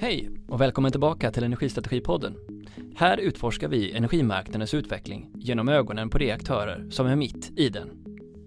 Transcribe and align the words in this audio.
Hej 0.00 0.30
och 0.48 0.60
välkommen 0.60 0.90
tillbaka 0.90 1.30
till 1.30 1.44
Energistrategipodden. 1.44 2.34
Här 2.96 3.18
utforskar 3.18 3.68
vi 3.68 3.92
energimarknadens 3.92 4.74
utveckling 4.74 5.30
genom 5.34 5.68
ögonen 5.68 6.10
på 6.10 6.18
de 6.18 6.32
aktörer 6.32 6.86
som 6.90 7.06
är 7.06 7.16
mitt 7.16 7.52
i 7.56 7.68
den. 7.68 7.90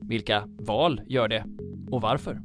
Vilka 0.01 0.43
val 0.59 1.01
gör 1.07 1.27
det 1.27 1.45
och 1.89 2.01
varför? 2.01 2.41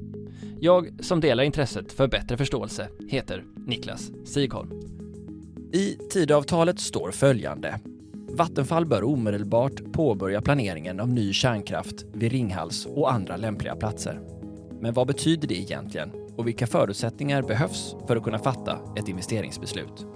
Jag 0.60 1.04
som 1.04 1.20
delar 1.20 1.44
intresset 1.44 1.92
för 1.92 2.08
bättre 2.08 2.36
förståelse 2.36 2.88
heter 3.08 3.44
Niklas 3.66 4.10
Sigholm. 4.24 4.70
I 5.72 5.96
Tidöavtalet 6.10 6.80
står 6.80 7.10
följande. 7.10 7.80
Vattenfall 8.12 8.86
bör 8.86 9.04
omedelbart 9.04 9.92
påbörja 9.92 10.40
planeringen 10.40 11.00
av 11.00 11.08
ny 11.08 11.32
kärnkraft 11.32 12.04
vid 12.12 12.32
Ringhals 12.32 12.86
och 12.86 13.12
andra 13.12 13.36
lämpliga 13.36 13.76
platser. 13.76 14.20
Men 14.80 14.94
vad 14.94 15.06
betyder 15.06 15.48
det 15.48 15.60
egentligen 15.60 16.25
och 16.36 16.46
vilka 16.46 16.66
förutsättningar 16.66 17.42
behövs 17.42 17.96
för 18.06 18.16
att 18.16 18.22
kunna 18.22 18.38
fatta 18.38 18.78
ett 18.96 19.08
investeringsbeslut? 19.08 20.06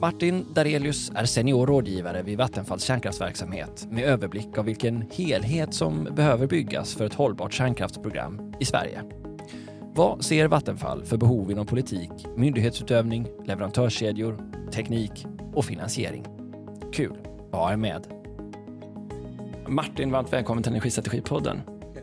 Martin 0.00 0.46
Darelius 0.54 1.12
är 1.14 1.24
senior 1.24 1.66
rådgivare 1.66 2.22
vid 2.22 2.38
Vattenfalls 2.38 2.84
kärnkraftsverksamhet 2.84 3.86
med 3.90 4.04
överblick 4.04 4.58
av 4.58 4.64
vilken 4.64 5.04
helhet 5.10 5.74
som 5.74 6.04
behöver 6.04 6.46
byggas 6.46 6.94
för 6.94 7.06
ett 7.06 7.14
hållbart 7.14 7.52
kärnkraftsprogram 7.52 8.54
i 8.60 8.64
Sverige. 8.64 9.02
Vad 9.94 10.24
ser 10.24 10.46
Vattenfall 10.46 11.04
för 11.04 11.16
behov 11.16 11.50
inom 11.50 11.66
politik, 11.66 12.10
myndighetsutövning, 12.36 13.26
leverantörskedjor, 13.44 14.38
teknik 14.72 15.26
och 15.54 15.64
finansiering? 15.64 16.26
Kul 16.92 17.16
att 17.52 17.58
ha 17.58 17.72
er 17.72 17.76
med. 17.76 18.06
Martin, 19.68 20.10
varmt 20.10 20.32
välkommen 20.32 20.62
till 20.62 20.72
Energistrategipodden. 20.72 21.60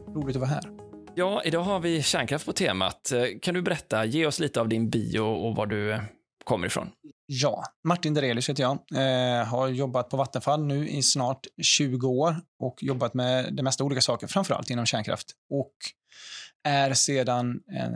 Roligt 0.07 0.35
att 0.35 0.41
vara 0.41 0.49
här. 0.49 0.74
Ja, 1.17 1.41
idag 1.43 1.63
har 1.63 1.79
vi 1.79 2.03
kärnkraft 2.03 2.45
på 2.45 2.53
temat. 2.53 3.11
Eh, 3.11 3.23
kan 3.41 3.53
du 3.53 3.61
berätta, 3.61 4.05
ge 4.05 4.25
oss 4.25 4.39
lite 4.39 4.61
av 4.61 4.67
din 4.67 4.89
bio 4.89 5.19
och 5.19 5.55
var 5.55 5.65
du 5.65 5.91
eh, 5.91 6.01
kommer 6.43 6.67
ifrån? 6.67 6.89
Ja, 7.25 7.63
Martin 7.87 8.13
Derelius 8.13 8.49
heter 8.49 8.63
jag. 8.63 8.79
Eh, 8.93 9.45
har 9.47 9.67
jobbat 9.67 10.09
på 10.09 10.17
Vattenfall 10.17 10.65
nu 10.65 10.89
i 10.89 11.01
snart 11.01 11.47
20 11.61 12.07
år 12.07 12.35
och 12.59 12.83
jobbat 12.83 13.13
med 13.13 13.53
det 13.53 13.63
mesta 13.63 13.83
olika 13.83 14.01
saker, 14.01 14.27
framförallt 14.27 14.69
inom 14.69 14.85
kärnkraft. 14.85 15.27
Och 15.49 15.73
är 16.65 16.93
sedan 16.93 17.59
eh, 17.73 17.89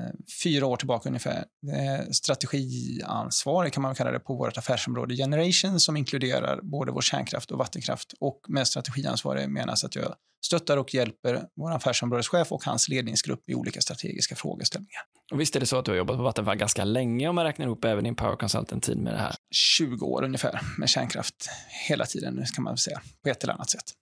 fyra 0.43 0.65
år 0.65 0.77
tillbaka 0.77 1.09
ungefär 1.09 1.45
eh, 1.73 2.09
strategiansvarig 2.11 3.73
kan 3.73 3.83
man 3.83 3.95
kalla 3.95 4.11
det 4.11 4.19
på 4.19 4.35
vårt 4.35 4.57
affärsområde 4.57 5.15
Generation 5.15 5.79
som 5.79 5.97
inkluderar 5.97 6.59
både 6.63 6.91
vår 6.91 7.01
kärnkraft 7.01 7.51
och 7.51 7.57
vattenkraft. 7.57 8.13
Och 8.19 8.41
med 8.47 8.67
strategiansvarig 8.67 9.49
menas 9.49 9.83
att 9.83 9.95
jag 9.95 10.15
stöttar 10.45 10.77
och 10.77 10.93
hjälper 10.93 11.43
vår 11.55 11.71
affärsområdeschef 11.71 12.51
och 12.51 12.63
hans 12.63 12.89
ledningsgrupp 12.89 13.49
i 13.49 13.55
olika 13.55 13.81
strategiska 13.81 14.35
frågeställningar. 14.35 15.01
Och 15.31 15.39
visst 15.39 15.55
är 15.55 15.59
det 15.59 15.65
så 15.65 15.77
att 15.77 15.85
du 15.85 15.91
har 15.91 15.97
jobbat 15.97 16.17
på 16.17 16.23
Vattenfall 16.23 16.57
ganska 16.57 16.83
länge 16.83 17.27
om 17.27 17.35
man 17.35 17.45
räknar 17.45 17.65
ihop 17.65 17.85
även 17.85 18.03
din 18.03 18.15
Power 18.15 18.35
Consultant-tid 18.35 18.97
med 18.97 19.13
det 19.13 19.19
här? 19.19 19.35
20 19.51 20.05
år 20.05 20.23
ungefär 20.23 20.61
med 20.77 20.89
kärnkraft 20.89 21.49
hela 21.87 22.05
tiden 22.05 22.45
kan 22.55 22.63
man 22.63 22.77
säga, 22.77 23.01
på 23.23 23.29
ett 23.29 23.43
eller 23.43 23.53
annat 23.53 23.69
sätt. 23.69 23.93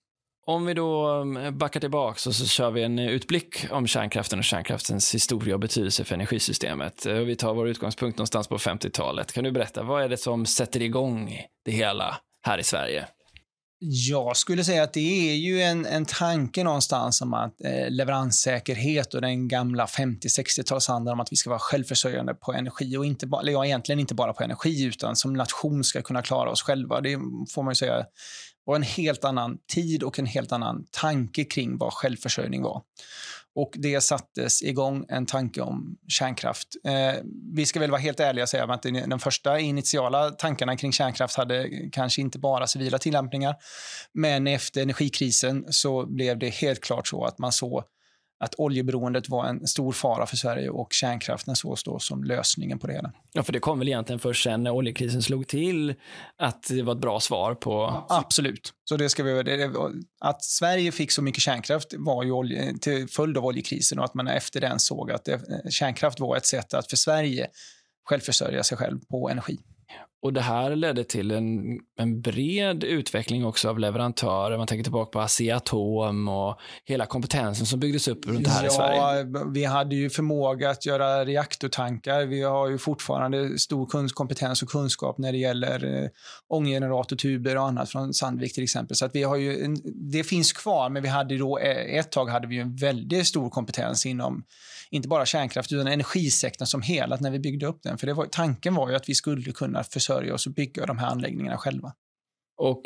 Om 0.50 0.66
vi 0.66 0.74
då 0.74 1.10
um, 1.10 1.58
backar 1.58 1.80
tillbaka 1.80 2.30
och 2.30 2.36
så 2.36 2.46
kör 2.46 2.72
vi 2.72 2.84
en 2.84 3.00
eh, 3.00 3.08
utblick 3.08 3.66
om 3.72 3.88
kärnkraften 3.88 4.40
och 4.40 4.46
kärnkraftens 4.46 5.16
historia 5.16 5.54
och 5.54 5.60
betydelse 5.60 6.04
för 6.04 6.16
energisystemet. 6.16 7.06
Eh, 7.06 7.14
vi 7.14 7.36
tar 7.36 7.54
vår 7.54 7.68
utgångspunkt 7.68 8.18
någonstans 8.18 8.48
på 8.48 8.58
50-talet. 8.58 9.34
Kan 9.34 9.44
du 9.44 9.52
berätta, 9.52 9.84
vad 9.84 10.04
är 10.04 10.10
det 10.10 10.18
som 10.18 10.46
sätter 10.46 10.82
igång 10.82 11.42
det 11.66 11.72
hela 11.72 12.18
här 12.46 12.58
i 12.58 12.64
Sverige? 12.64 13.08
Jag 13.80 14.38
skulle 14.38 14.64
säga 14.64 14.84
att 14.84 14.94
det 14.94 15.30
är 15.30 15.36
ju 15.36 15.62
en, 15.62 15.86
en 15.86 16.06
tanke 16.06 16.64
någonstans 16.64 17.22
om 17.22 17.34
att 17.34 17.64
eh, 17.64 17.90
leveranssäkerhet 17.90 19.14
och 19.14 19.22
den 19.22 19.48
gamla 19.48 19.86
50-60-talsandan 19.86 21.12
om 21.12 21.20
att 21.20 21.32
vi 21.32 21.36
ska 21.36 21.50
vara 21.50 21.60
självförsörjande 21.60 22.34
på 22.34 22.54
energi 22.54 22.98
och 22.98 23.06
inte 23.06 23.28
bara, 23.28 23.42
eller 23.42 23.52
ja, 23.52 23.66
egentligen 23.66 24.00
inte 24.00 24.16
bara 24.16 24.34
på 24.34 24.44
energi 24.44 24.86
utan 24.86 25.16
som 25.16 25.34
nation 25.34 25.84
ska 25.84 26.02
kunna 26.02 26.22
klara 26.22 26.50
oss 26.50 26.62
själva. 26.62 27.02
Det 27.02 27.20
får 27.54 27.64
man 27.64 27.72
ju 27.72 27.76
säga 27.76 28.06
var 28.68 28.76
en 28.76 28.84
helt 28.84 29.24
annan 29.24 29.58
tid 29.74 30.04
och 30.04 30.20
en 30.20 30.26
helt 30.26 30.52
annan 30.52 30.86
tanke 30.92 31.44
kring 31.44 31.78
vad 31.78 31.94
självförsörjning 31.94 32.64
var. 32.64 32.82
Och 33.56 33.74
det 33.74 34.02
sattes 34.02 34.64
igång 34.64 35.06
en 35.10 35.26
tanke 35.26 35.62
om 35.62 35.98
kärnkraft. 36.08 36.68
Eh, 36.86 37.24
vi 37.54 37.66
ska 37.66 37.80
väl 37.80 37.92
vara 37.92 38.02
helt 38.02 38.20
ärliga 38.20 38.44
och 38.44 38.50
säga 38.50 38.64
att 38.64 38.84
de 38.84 39.20
första 39.20 39.60
initiala 39.60 40.30
tankarna 40.32 40.78
kring 40.78 40.92
kärnkraft 40.92 41.38
hade 41.38 41.70
kanske 41.92 42.22
inte 42.22 42.40
bara 42.40 42.68
civila 42.68 42.98
tillämpningar. 42.98 43.56
Men 44.14 44.48
efter 44.48 44.82
energikrisen 44.82 45.66
så 45.70 46.06
blev 46.06 46.40
det 46.40 46.50
helt 46.50 46.82
klart 46.82 47.08
så 47.08 47.26
att 47.26 47.38
man 47.38 47.52
såg 47.52 47.84
att 48.40 48.56
oljeberoendet 48.58 49.30
var 49.30 49.46
en 49.46 49.68
stor 49.68 49.92
fara 49.92 50.26
för 50.26 50.38
Sverige 50.38 50.70
och 50.70 50.94
kärnkraften 50.94 51.56
sågs 51.56 51.84
då 51.84 52.00
som 52.00 52.24
lösningen 52.24 52.80
på 52.80 52.88
det 52.88 52.94
hela. 52.94 53.14
Ja, 53.34 53.44
för 53.44 53.54
det 53.54 53.60
kom 53.60 53.80
väl 53.80 53.88
egentligen 53.88 54.20
först 54.20 54.44
sen 54.44 54.64
när 54.64 54.72
oljekrisen 54.72 55.24
slog 55.24 55.48
till 55.48 55.96
att 56.38 56.64
det 56.70 56.82
var 56.82 56.94
ett 56.94 57.02
bra 57.02 57.20
svar 57.20 57.56
på... 57.56 58.06
absolut. 58.10 58.74
Så 58.90 58.98
det 58.98 59.10
ska 59.10 59.24
vi, 59.24 59.44
det, 59.44 59.72
att 60.22 60.44
Sverige 60.44 60.92
fick 60.92 61.12
så 61.12 61.22
mycket 61.22 61.42
kärnkraft 61.42 61.94
var 61.98 62.24
ju 62.24 62.32
olje, 62.32 62.78
till 62.78 63.08
följd 63.08 63.38
av 63.38 63.46
oljekrisen 63.46 64.00
och 64.00 64.06
att 64.06 64.14
man 64.14 64.28
efter 64.28 64.62
den 64.62 64.80
såg 64.80 65.12
att 65.12 65.26
det, 65.26 65.42
kärnkraft 65.70 66.20
var 66.20 66.38
ett 66.38 66.46
sätt 66.46 66.74
att 66.74 66.90
för 66.90 66.98
Sverige 66.98 67.48
självförsörja 68.10 68.64
sig 68.64 68.78
själv 68.78 69.00
på 69.10 69.30
energi. 69.30 69.58
Och 70.22 70.34
det 70.34 70.42
här 70.42 70.76
ledde 70.76 71.04
till 71.04 71.32
en, 71.32 71.80
en 72.00 72.22
bred 72.22 72.84
utveckling 72.84 73.46
också 73.46 73.70
av 73.70 73.80
leverantörer. 73.80 74.58
Man 74.58 74.68
tänker 74.68 74.84
tillbaka 74.84 75.12
på 75.12 75.20
Asea-Atom 75.20 76.30
och 76.30 76.60
hela 76.86 77.06
kompetensen 77.06 77.66
som 77.66 77.80
byggdes 77.80 78.08
upp 78.08 78.28
runt 78.28 78.44
det 78.44 78.50
här 78.50 78.64
ja, 78.64 78.68
i 78.68 78.72
Sverige. 78.72 79.28
Vi 79.54 79.66
hade 79.66 79.96
ju 79.96 80.10
förmåga 80.10 80.70
att 80.70 80.86
göra 80.86 81.26
reaktortankar. 81.26 82.26
Vi 82.26 82.44
har 82.44 82.70
ju 82.70 82.78
fortfarande 82.78 83.60
stor 83.60 84.10
kompetens 84.10 84.62
och 84.62 84.70
kunskap 84.70 85.18
när 85.18 85.32
det 85.32 85.38
gäller 85.38 86.04
eh, 86.04 86.10
ånggeneratortuber 86.48 87.58
och 87.58 87.68
annat 87.68 87.90
från 87.90 88.14
Sandvik 88.14 88.54
till 88.54 88.64
exempel. 88.64 88.98
Så 88.98 89.06
att 89.06 89.16
vi 89.16 89.24
har 89.24 89.36
ju 89.36 89.64
en, 89.64 89.78
det 90.12 90.24
finns 90.24 90.54
kvar, 90.54 90.90
men 90.90 91.04
vi 91.04 91.10
hade 91.10 91.38
då 91.38 91.58
eh, 91.58 92.00
ett 92.00 92.12
tag 92.12 92.30
hade 92.30 92.48
vi 92.48 92.60
en 92.60 92.76
väldigt 92.76 93.28
stor 93.28 93.50
kompetens 93.50 94.06
inom 94.06 94.44
inte 94.92 95.08
bara 95.08 95.26
kärnkraft 95.26 95.72
utan 95.72 95.88
energisektorn 95.88 96.66
som 96.66 96.82
helhet 96.82 97.22
när 97.22 97.32
vi 97.32 97.40
byggde 97.40 97.66
upp 97.66 97.80
den. 97.84 97.98
För 97.98 98.08
det 98.08 98.14
var, 98.14 98.26
tanken 98.26 98.76
var 98.76 98.90
ju 98.90 98.96
att 98.96 99.10
vi 99.10 99.16
skulle 99.16 99.52
kunna 99.52 99.84
försörja 99.84 100.34
oss 100.34 100.48
och 100.48 100.54
bygga 100.54 100.86
de 100.86 100.98
här 100.98 101.08
anläggningarna 101.08 101.58
själva. 101.58 101.94
Och 102.58 102.82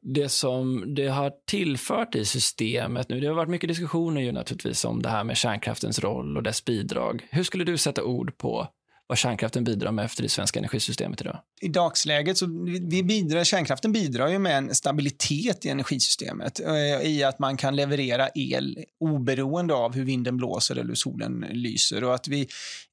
det 0.00 0.28
som 0.28 0.94
det 0.94 1.08
har 1.08 1.32
tillfört 1.46 2.14
i 2.14 2.24
systemet 2.24 3.08
nu, 3.08 3.20
det 3.20 3.26
har 3.26 3.34
varit 3.34 3.48
mycket 3.48 3.68
diskussioner 3.68 4.20
ju 4.20 4.32
naturligtvis 4.32 4.84
om 4.84 5.02
det 5.02 5.08
här 5.08 5.24
med 5.24 5.36
kärnkraftens 5.36 5.98
roll 5.98 6.36
och 6.36 6.42
dess 6.42 6.64
bidrag. 6.64 7.28
Hur 7.30 7.42
skulle 7.42 7.64
du 7.64 7.78
sätta 7.78 8.04
ord 8.04 8.38
på 8.38 8.68
vad 9.08 9.18
kärnkraften 9.18 9.64
bidrar 9.64 9.92
med 9.92 10.04
efter 10.04 10.22
det 10.22 10.28
svenska 10.28 10.58
energisystemet 10.58 11.20
idag? 11.20 11.38
I 11.60 11.68
dagsläget 11.68 12.38
så 12.38 12.46
vi 12.82 13.02
bidrar, 13.02 13.44
kärnkraften 13.44 13.92
bidrar 13.92 14.28
ju 14.28 14.38
med 14.38 14.58
en 14.58 14.74
stabilitet 14.74 15.66
i 15.66 15.68
energisystemet 15.68 16.60
eh, 16.60 17.10
i 17.10 17.24
att 17.24 17.38
man 17.38 17.56
kan 17.56 17.76
leverera 17.76 18.28
el 18.34 18.78
oberoende 19.00 19.74
av 19.74 19.94
hur 19.94 20.04
vinden 20.04 20.36
blåser 20.36 20.74
eller 20.74 20.88
hur 20.88 20.94
solen 20.94 21.44
lyser 21.50 22.04
och 22.04 22.14
att 22.14 22.28
vi 22.28 22.40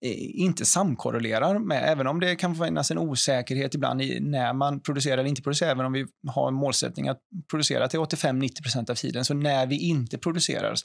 eh, 0.01 0.41
inte 0.41 0.65
samkorrelerar 0.65 1.59
med, 1.59 1.83
även 1.91 2.07
om 2.07 2.19
det 2.19 2.35
kan 2.35 2.55
finnas 2.55 2.91
en 2.91 2.97
osäkerhet 2.97 3.75
ibland 3.75 4.01
i 4.01 4.19
när 4.19 4.53
man 4.53 4.79
producerar 4.79 5.17
eller 5.17 5.29
inte 5.29 5.41
producerar, 5.41 5.71
även 5.71 5.85
om 5.85 5.93
vi 5.93 6.05
har 6.27 6.47
en 6.47 6.53
målsättning 6.53 7.07
att 7.07 7.19
producera 7.49 7.87
till 7.87 7.99
85-90% 7.99 8.91
av 8.91 8.95
tiden, 8.95 9.25
så 9.25 9.33
när 9.33 9.67
vi 9.67 9.77
inte 9.77 10.17
producerar 10.17 10.75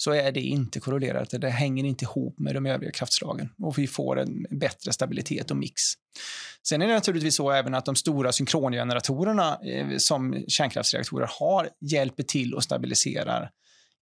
så 0.00 0.12
är 0.12 0.32
det 0.32 0.40
inte 0.40 0.80
korrelerat. 0.80 1.30
Det 1.30 1.50
hänger 1.50 1.84
inte 1.84 2.04
ihop 2.04 2.38
med 2.38 2.54
de 2.54 2.66
övriga 2.66 2.92
kraftslagen 2.92 3.48
och 3.62 3.78
vi 3.78 3.86
får 3.86 4.20
en 4.20 4.46
bättre 4.50 4.92
stabilitet 4.92 5.50
och 5.50 5.56
mix. 5.56 5.82
Sen 6.68 6.82
är 6.82 6.86
det 6.86 6.94
naturligtvis 6.94 7.36
så 7.36 7.50
även 7.50 7.74
att 7.74 7.84
de 7.84 7.96
stora 7.96 8.32
synkrongeneratorerna 8.32 9.58
eh, 9.64 9.96
som 9.96 10.44
kärnkraftsreaktorer 10.48 11.30
har 11.40 11.68
hjälper 11.80 12.22
till 12.22 12.54
och 12.54 12.64
stabiliserar 12.64 13.50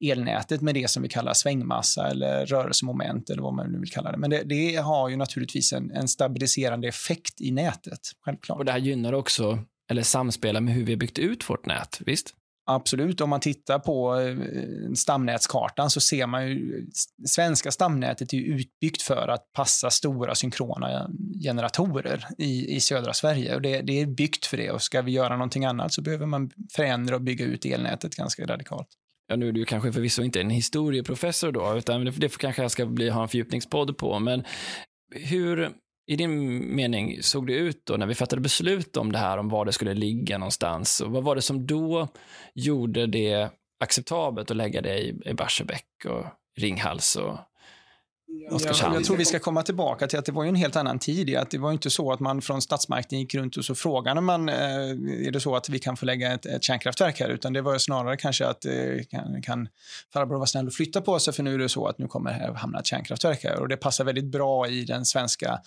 elnätet 0.05 0.61
med 0.61 0.75
det 0.75 0.91
som 0.91 1.03
vi 1.03 1.09
kallar 1.09 1.33
svängmassa 1.33 2.09
eller 2.09 2.47
rörelsemoment 2.47 3.31
eller 3.31 3.43
vad 3.43 3.55
man 3.55 3.73
nu 3.73 3.79
vill 3.79 3.91
kalla 3.91 4.13
det. 4.13 4.19
Men 4.19 4.31
det, 4.31 4.43
det 4.43 4.77
har 4.77 5.09
ju 5.09 5.17
naturligtvis 5.17 5.73
en, 5.73 5.91
en, 5.91 6.09
stabiliserande 6.09 6.89
effekt 6.89 7.41
i 7.41 7.51
nätet, 7.51 8.01
självklart. 8.21 8.59
Och 8.59 8.65
det 8.65 8.73
här 8.73 8.79
gynnar 8.79 9.13
också, 9.13 9.59
eller 9.91 10.03
samspelar 10.03 10.61
med 10.61 10.75
hur 10.75 10.85
vi 10.85 10.93
har 10.93 10.99
byggt 10.99 11.19
ut 11.19 11.51
vårt 11.51 11.67
nät, 11.67 12.01
visst? 12.07 12.35
Absolut, 12.69 13.21
om 13.21 13.31
man 13.31 13.41
tittar 13.41 13.79
på 13.79 14.21
eh, 14.21 14.93
stamnätskartan 14.95 15.91
så 15.91 16.01
ser 16.01 16.27
man 16.27 16.49
ju 16.49 16.87
svenska 17.27 17.71
stamnätet 17.71 18.33
är 18.33 18.39
utbyggt 18.39 19.03
för 19.03 19.29
att 19.29 19.53
passa 19.53 19.91
stora 19.91 20.35
synkrona 20.35 20.93
eh, 20.93 21.07
generatorer 21.43 22.27
i, 22.39 22.77
i 22.77 22.81
södra 22.81 23.13
Sverige. 23.13 23.55
Och 23.55 23.63
det, 23.63 23.81
det 23.81 24.01
är 24.01 24.07
byggt 24.07 24.47
för 24.47 24.57
det 24.57 24.71
och 24.71 24.83
ska 24.83 25.03
vi 25.03 25.13
göra 25.13 25.37
någonting 25.37 25.65
annat 25.65 25.93
så 25.93 26.03
behöver 26.03 26.27
man 26.27 26.51
förändra 26.73 27.15
och 27.15 27.23
bygga 27.23 27.45
ut 27.45 27.65
elnätet 27.65 28.17
ganska 28.17 28.47
radikalt. 28.47 28.89
Ja, 29.29 29.37
nu 29.37 29.49
är 29.49 29.53
du 29.53 29.65
kanske 29.65 29.93
förvisso 29.93 30.23
inte 30.23 30.41
en 30.41 30.51
historieprofessor 30.51 31.53
då, 31.53 31.75
utan 31.79 32.05
det, 32.05 32.11
det 32.11 32.39
kanske 32.39 32.63
jag 32.63 32.71
ska 32.71 32.87
bli, 32.87 33.09
ha 33.09 33.23
en 33.23 33.29
fördjupningspodd 33.29 33.99
på, 33.99 34.19
men 34.19 34.45
hur 35.11 35.73
i 36.07 36.17
din 36.17 36.59
mening 36.77 37.23
såg 37.23 37.47
det 37.47 37.53
ut 37.53 37.87
då 37.87 37.97
när 37.97 38.07
vi 38.07 38.15
fattade 38.15 38.43
beslut 38.43 38.97
om 38.97 39.13
det 39.13 39.19
här, 39.19 39.39
om 39.39 39.49
var 39.49 39.65
det 39.65 39.73
skulle 39.73 39.95
ligga 39.95 40.39
någonstans? 40.39 41.01
Och 41.01 41.11
vad 41.11 41.25
var 41.25 41.35
det 41.35 41.43
som 41.43 41.67
då 41.67 42.09
gjorde 42.55 43.07
det 43.07 43.51
acceptabelt 43.81 44.51
att 44.51 44.57
lägga 44.57 44.81
det 44.81 44.99
i, 44.99 45.21
i 45.25 45.35
Barsebäck 45.35 45.87
och 46.09 46.25
Ringhals 46.59 47.17
och 47.17 47.39
Oskarshamn. 48.51 48.93
Jag, 48.93 49.01
jag 49.01 49.07
tror 49.07 49.17
vi 49.17 49.25
ska 49.25 49.39
komma 49.39 49.63
tillbaka 49.63 50.07
till 50.07 50.19
att 50.19 50.25
det 50.25 50.33
var 50.33 50.45
en 50.45 50.55
helt 50.55 50.77
annan 50.77 50.99
tid. 50.99 51.37
Att 51.37 51.51
det 51.51 51.59
var 51.59 51.73
inte 51.73 51.91
så 51.91 52.13
att 52.13 52.21
man 52.21 52.43
från 52.43 52.63
statsmakten 52.63 53.19
gick 53.19 53.35
runt 53.35 53.57
och 53.57 53.65
så 53.65 53.75
frågade 53.75 54.21
man 54.21 54.49
eh, 54.49 54.57
är 55.27 55.31
det 55.31 55.41
så 55.41 55.57
att 55.57 55.69
vi 55.69 55.79
kan 55.79 55.97
få 55.97 56.07
lägga 56.07 56.33
ett, 56.33 56.47
ett 56.47 56.63
kärnkraftverk 56.63 57.21
här, 57.21 57.29
utan 57.29 57.53
det 57.53 57.63
var 57.63 57.79
snarare 57.79 58.17
kanske 58.17 58.47
att 58.47 58.65
eh, 58.65 58.73
kan, 59.11 59.43
kan 59.43 59.69
farbror 60.13 60.37
vara 60.37 60.47
snäll 60.47 60.67
och 60.67 60.73
flytta 60.73 61.01
på 61.01 61.19
sig 61.19 61.35
för 61.35 61.43
nu 61.43 61.55
är 61.55 61.59
det 61.59 61.69
så 61.69 61.87
att 61.87 61.99
nu 61.99 62.07
kommer 62.07 62.31
här 62.31 62.53
hamna 62.53 62.79
ett 62.79 62.87
kärnkraftverk 62.87 63.45
här 63.45 63.61
och 63.61 63.69
det 63.69 63.77
passar 63.77 64.05
väldigt 64.05 64.33
bra 64.33 64.69
i 64.69 64.85
den 64.85 65.05
svenska 65.05 65.61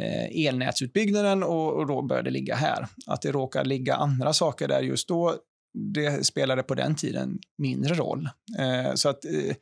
eh, 0.00 0.46
elnätsutbyggnaden 0.46 1.42
och, 1.42 1.72
och 1.72 1.86
då 1.86 2.02
bör 2.02 2.22
det 2.22 2.30
ligga 2.30 2.54
här. 2.54 2.86
Att 3.06 3.22
det 3.22 3.32
råkar 3.32 3.64
ligga 3.64 3.94
andra 3.94 4.32
saker 4.32 4.68
där 4.68 4.80
just 4.80 5.08
då 5.08 5.34
det 5.74 6.26
spelade 6.26 6.62
på 6.62 6.74
den 6.74 6.94
tiden 6.94 7.38
mindre 7.58 7.94
roll. 7.94 8.28
Eh, 8.58 8.94
så 8.94 9.08
att 9.08 9.24
eh, 9.24 9.54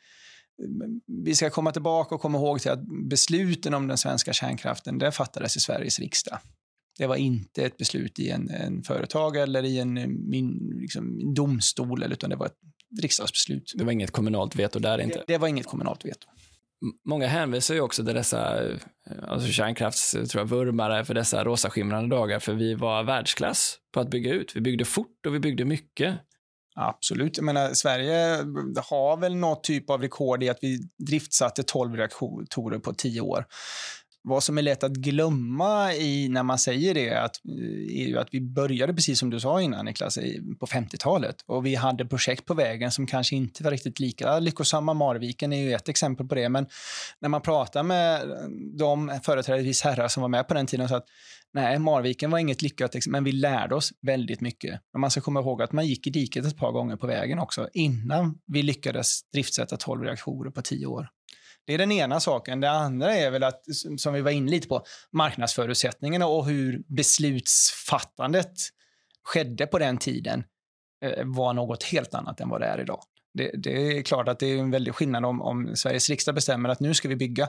vi 1.25 1.35
ska 1.35 1.51
komma 1.51 1.73
tillbaka 1.73 2.15
och 2.15 2.21
komma 2.21 2.39
ihåg 2.39 2.61
till 2.61 2.71
att 2.71 3.09
besluten 3.09 3.75
om 3.75 3.89
den 3.89 3.99
svenska 3.99 4.33
kärnkraften 4.33 4.99
det 4.99 5.13
fattades 5.13 5.57
i 5.57 5.61
Sveriges 5.61 5.99
riksdag. 5.99 6.39
Det 6.99 7.07
var 7.07 7.17
inte 7.17 7.65
ett 7.65 7.77
beslut 7.77 8.19
i 8.19 8.31
en, 8.31 8.51
en 8.51 8.83
företag 8.83 9.37
eller 9.37 9.65
i 9.65 9.79
en 9.79 9.95
min, 10.31 10.79
liksom, 10.81 11.35
domstol, 11.35 12.03
utan 12.03 12.31
det 12.31 12.37
var 12.37 12.47
ett 12.47 12.59
riksdagsbeslut. 13.03 13.73
Det 13.75 13.85
var 13.85 13.93
inget 13.93 14.11
kommunalt 14.11 14.57
veto 14.57 14.79
där 14.79 15.01
inte? 15.01 15.19
Det, 15.19 15.25
det 15.27 15.39
var 15.39 15.49
inget 15.49 15.67
kommunalt 15.67 16.05
veto. 16.05 16.29
Många 17.05 17.27
hänvisar 17.27 17.75
ju 17.75 17.81
också 17.81 18.05
till 18.05 18.15
dessa 18.15 18.63
alltså 19.23 19.49
kärnkraftsvurmare 19.49 21.05
för 21.05 21.15
dessa 21.15 21.45
rosaskimrande 21.45 22.17
dagar, 22.17 22.39
för 22.39 22.55
vi 22.55 22.75
var 22.75 23.05
världsklass 23.05 23.79
på 23.95 24.01
att 24.01 24.11
bygga 24.11 24.33
ut. 24.33 24.57
Vi 24.57 24.61
byggde 24.61 24.85
fort 24.85 25.27
och 25.27 25.35
vi 25.35 25.41
byggde 25.41 25.65
mycket. 25.65 26.15
Absolut. 26.81 27.37
Jag 27.37 27.45
menar, 27.45 27.75
Sverige 27.75 28.35
eh, 28.35 28.45
har 28.91 29.17
väl 29.17 29.37
något 29.37 29.65
typ 29.65 29.91
av 29.91 30.03
rekord 30.03 30.43
i 30.43 30.49
att 30.49 30.59
vi 30.63 30.79
driftsatte 30.99 31.63
12 31.63 31.97
reaktorer 31.97 32.79
på 32.79 32.95
10 32.95 33.21
år. 33.21 33.47
Vad 34.29 34.43
som 34.43 34.59
är 34.59 34.63
lätt 34.63 34.85
att 34.85 34.93
glömma 34.93 35.95
i 35.95 36.29
när 36.29 36.43
man 36.43 36.59
säger 36.59 36.95
det 36.95 37.11
att, 37.11 37.37
eh, 37.49 38.03
är 38.03 38.07
ju 38.07 38.19
att 38.19 38.29
vi 38.31 38.41
började, 38.41 38.95
precis 38.95 39.19
som 39.19 39.31
du 39.31 39.41
sa 39.41 39.61
innan 39.61 39.85
Niklas, 39.85 40.19
på 40.61 40.67
50-talet. 40.67 41.37
Och 41.47 41.67
vi 41.67 41.75
hade 41.75 42.07
projekt 42.07 42.45
på 42.45 42.55
vägen 42.55 42.91
som 42.91 43.07
kanske 43.07 43.37
inte 43.37 43.65
var 43.65 43.71
riktigt 43.71 44.01
lika 44.01 44.39
lyckosamma. 44.39 44.95
Marviken 44.95 45.53
är 45.53 45.63
ju 45.63 45.73
ett 45.73 45.89
exempel 45.89 46.29
på 46.29 46.35
det. 46.35 46.49
Men 46.49 46.67
när 47.21 47.29
man 47.29 47.41
pratar 47.41 47.83
med 47.83 48.29
de 48.79 49.21
företrädesvis 49.23 49.83
herrar 49.83 50.09
som 50.09 50.21
var 50.21 50.29
med 50.29 50.49
på 50.49 50.55
den 50.55 50.67
tiden 50.67 50.89
så 50.89 50.97
att 50.97 51.07
nej, 51.55 51.79
Marviken 51.79 52.31
var 52.31 52.39
inget 52.39 52.63
lyckat, 52.63 52.97
men 53.07 53.25
vi 53.25 53.33
lärde 53.33 53.75
oss 53.75 53.93
väldigt 54.03 54.41
mycket. 54.41 54.81
Men 54.93 55.01
man 55.01 55.11
ska 55.11 55.21
komma 55.21 55.41
ihåg 55.41 55.63
att 55.63 55.73
man 55.73 55.87
gick 55.87 56.07
i 56.07 56.11
diket 56.11 56.47
ett 56.47 56.57
par 56.57 56.73
gånger 56.73 56.97
på 56.97 57.07
vägen 57.07 57.39
också 57.39 57.69
innan 57.73 58.39
vi 58.47 58.63
lyckades 58.63 59.31
driftsätta 59.33 59.77
12 59.77 60.03
reaktorer 60.03 60.51
på 60.51 60.63
10 60.63 60.87
år. 60.87 61.09
Det 61.69 61.75
är 61.75 61.79
den 61.79 61.93
ena 61.93 62.21
saken. 62.21 62.61
Det 62.61 62.71
andra 62.71 63.15
är 63.15 63.31
väl 63.31 63.43
att, 63.43 63.63
som 63.99 64.13
vi 64.13 64.21
var 64.21 64.31
inne 64.31 64.51
lite 64.51 64.69
på, 64.69 64.83
marknadsförutsättningarna 65.13 66.27
och 66.27 66.47
hur 66.47 66.83
beslutsfattandet 66.87 68.53
skedde 69.25 69.67
på 69.67 69.79
den 69.79 69.99
tiden 69.99 70.45
eh, 71.05 71.25
var 71.25 71.53
något 71.53 71.83
helt 71.83 72.15
annat 72.15 72.41
än 72.41 72.49
vad 72.49 72.61
det 72.61 72.67
är 72.67 72.81
idag. 72.81 73.01
Det, 73.35 73.51
det 73.57 73.99
är 73.99 74.03
klart 74.03 74.29
att 74.29 74.39
det 74.39 74.47
är 74.47 74.59
en 74.59 74.71
väldig 74.71 74.95
skillnad 74.95 75.25
om, 75.25 75.43
om 75.43 75.77
Sveriges 75.77 76.11
riksdag 76.11 76.35
bestämmer 76.35 76.69
att 76.69 76.81
nu 76.81 76.95
ska 76.95 77.09
vi 77.09 77.17
bygga 77.17 77.49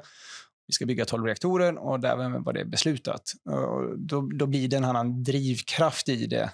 vi 0.68 0.74
ska 0.74 0.86
bygga 0.86 1.06
12 1.06 1.26
reaktorer 1.26 1.78
och 1.78 2.00
därmed 2.00 2.42
var 2.44 2.54
det 2.54 2.66
beslutat. 2.66 3.34
Och 3.46 4.00
då, 4.00 4.22
då 4.22 4.46
blir 4.46 4.68
det 4.68 4.78
en 4.78 4.86
annan 4.86 5.24
drivkraft 5.24 6.10
i 6.10 6.28
det 6.28 6.50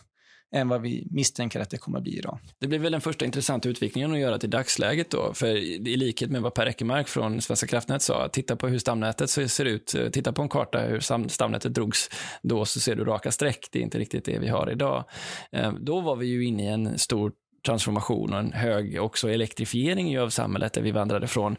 än 0.55 0.67
vad 0.67 0.81
vi 0.81 1.07
misstänker 1.11 1.59
att 1.59 1.69
det 1.69 1.77
kommer 1.77 1.97
att 1.97 2.03
bli 2.03 2.17
idag. 2.17 2.39
Det 2.59 2.67
blir 2.67 2.79
väl 2.79 2.91
den 2.91 3.01
första 3.01 3.25
intressanta 3.25 3.69
utvikningen 3.69 4.11
att 4.11 4.19
göra 4.19 4.37
till 4.37 4.49
dagsläget 4.49 5.11
då, 5.11 5.33
för 5.33 5.47
i 5.57 5.97
likhet 5.97 6.31
med 6.31 6.41
vad 6.41 6.53
Per 6.53 6.65
Eckermark 6.65 7.07
från 7.07 7.41
Svenska 7.41 7.67
kraftnät 7.67 8.01
sa, 8.01 8.29
titta 8.29 8.55
på 8.55 8.67
hur 8.67 8.79
stamnätet 8.79 9.29
ser 9.29 9.65
ut, 9.65 9.95
titta 10.11 10.33
på 10.33 10.41
en 10.41 10.49
karta 10.49 10.79
hur 10.79 11.27
stamnätet 11.29 11.73
drogs 11.73 12.09
då 12.41 12.65
så 12.65 12.79
ser 12.79 12.95
du 12.95 13.03
raka 13.03 13.31
streck, 13.31 13.67
det 13.71 13.79
är 13.79 13.83
inte 13.83 13.99
riktigt 13.99 14.25
det 14.25 14.39
vi 14.39 14.47
har 14.47 14.71
idag. 14.71 15.03
Eh, 15.51 15.73
då 15.73 16.01
var 16.01 16.15
vi 16.15 16.25
ju 16.25 16.45
inne 16.45 16.63
i 16.63 16.67
en 16.67 16.99
stor 16.99 17.31
transformation 17.65 18.33
och 18.33 18.39
en 18.39 18.53
hög 18.53 19.01
också 19.01 19.29
elektrifiering 19.29 20.19
av 20.19 20.29
samhället 20.29 20.73
där 20.73 20.81
vi 20.81 20.91
vandrade 20.91 21.27
från 21.27 21.55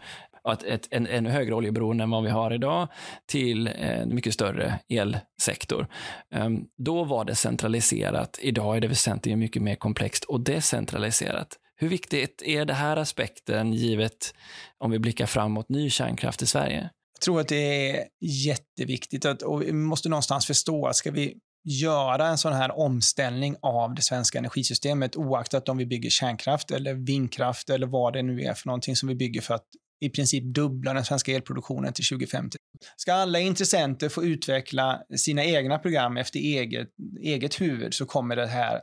ett, 0.52 0.62
ett, 0.62 0.88
en 0.90 1.06
ännu 1.06 1.30
högre 1.30 1.54
oljeberoende 1.54 2.04
än 2.04 2.10
vad 2.10 2.24
vi 2.24 2.30
har 2.30 2.52
idag 2.52 2.88
till 3.26 3.68
en 3.68 4.14
mycket 4.14 4.34
större 4.34 4.78
elsektor. 4.88 5.86
Ehm, 6.34 6.64
då 6.78 7.04
var 7.04 7.24
det 7.24 7.34
centraliserat. 7.34 8.38
Idag 8.42 8.76
är 8.76 8.80
det 8.80 8.88
väsentligen 8.88 9.38
mycket 9.38 9.62
mer 9.62 9.74
komplext 9.74 10.24
och 10.24 10.40
decentraliserat. 10.40 11.48
Hur 11.78 11.88
viktigt 11.88 12.42
är 12.44 12.64
det 12.64 12.74
här 12.74 12.96
aspekten 12.96 13.72
givet 13.72 14.34
om 14.78 14.90
vi 14.90 14.98
blickar 14.98 15.26
framåt 15.26 15.68
ny 15.68 15.90
kärnkraft 15.90 16.42
i 16.42 16.46
Sverige? 16.46 16.90
Jag 17.12 17.20
tror 17.20 17.40
att 17.40 17.48
det 17.48 17.90
är 17.90 18.04
jätteviktigt 18.20 19.24
att, 19.24 19.42
och 19.42 19.62
vi 19.62 19.72
måste 19.72 20.08
någonstans 20.08 20.46
förstå 20.46 20.86
att 20.86 20.96
ska 20.96 21.10
vi 21.10 21.34
göra 21.66 22.26
en 22.26 22.38
sån 22.38 22.52
här 22.52 22.78
omställning 22.78 23.56
av 23.62 23.94
det 23.94 24.02
svenska 24.02 24.38
energisystemet 24.38 25.16
oaktat 25.16 25.68
om 25.68 25.76
vi 25.76 25.86
bygger 25.86 26.10
kärnkraft 26.10 26.70
eller 26.70 26.94
vindkraft 26.94 27.70
eller 27.70 27.86
vad 27.86 28.12
det 28.12 28.22
nu 28.22 28.42
är 28.42 28.54
för 28.54 28.66
någonting 28.68 28.96
som 28.96 29.08
vi 29.08 29.14
bygger 29.14 29.40
för 29.40 29.54
att 29.54 29.66
i 30.00 30.10
princip 30.10 30.44
dubbla 30.44 30.94
den 30.94 31.04
svenska 31.04 31.32
elproduktionen 31.32 31.92
till 31.92 32.04
2050. 32.04 32.58
Ska 32.96 33.12
alla 33.12 33.38
intressenter 33.38 34.08
få 34.08 34.24
utveckla 34.24 35.02
sina 35.16 35.44
egna 35.44 35.78
program 35.78 36.16
efter 36.16 36.38
eget, 36.38 36.88
eget 37.20 37.60
huvud 37.60 37.94
så 37.94 38.06
kommer 38.06 38.36
det 38.36 38.46
här 38.46 38.80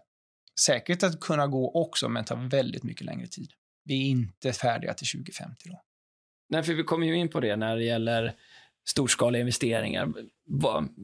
säkert 0.59 1.03
att 1.03 1.19
kunna 1.19 1.47
gå 1.47 1.71
också, 1.71 2.09
men 2.09 2.25
ta 2.25 2.35
väldigt 2.35 2.83
mycket 2.83 3.05
längre 3.05 3.27
tid. 3.27 3.51
Vi 3.85 4.01
är 4.01 4.09
inte 4.09 4.53
färdiga 4.53 4.93
till 4.93 5.07
2050 5.07 5.69
då. 5.69 5.81
Nej, 6.49 6.63
för 6.63 6.73
vi 6.73 6.83
kommer 6.83 7.07
ju 7.07 7.15
in 7.15 7.29
på 7.29 7.39
det 7.39 7.55
när 7.55 7.75
det 7.75 7.83
gäller 7.83 8.35
storskaliga 8.89 9.39
investeringar. 9.39 10.13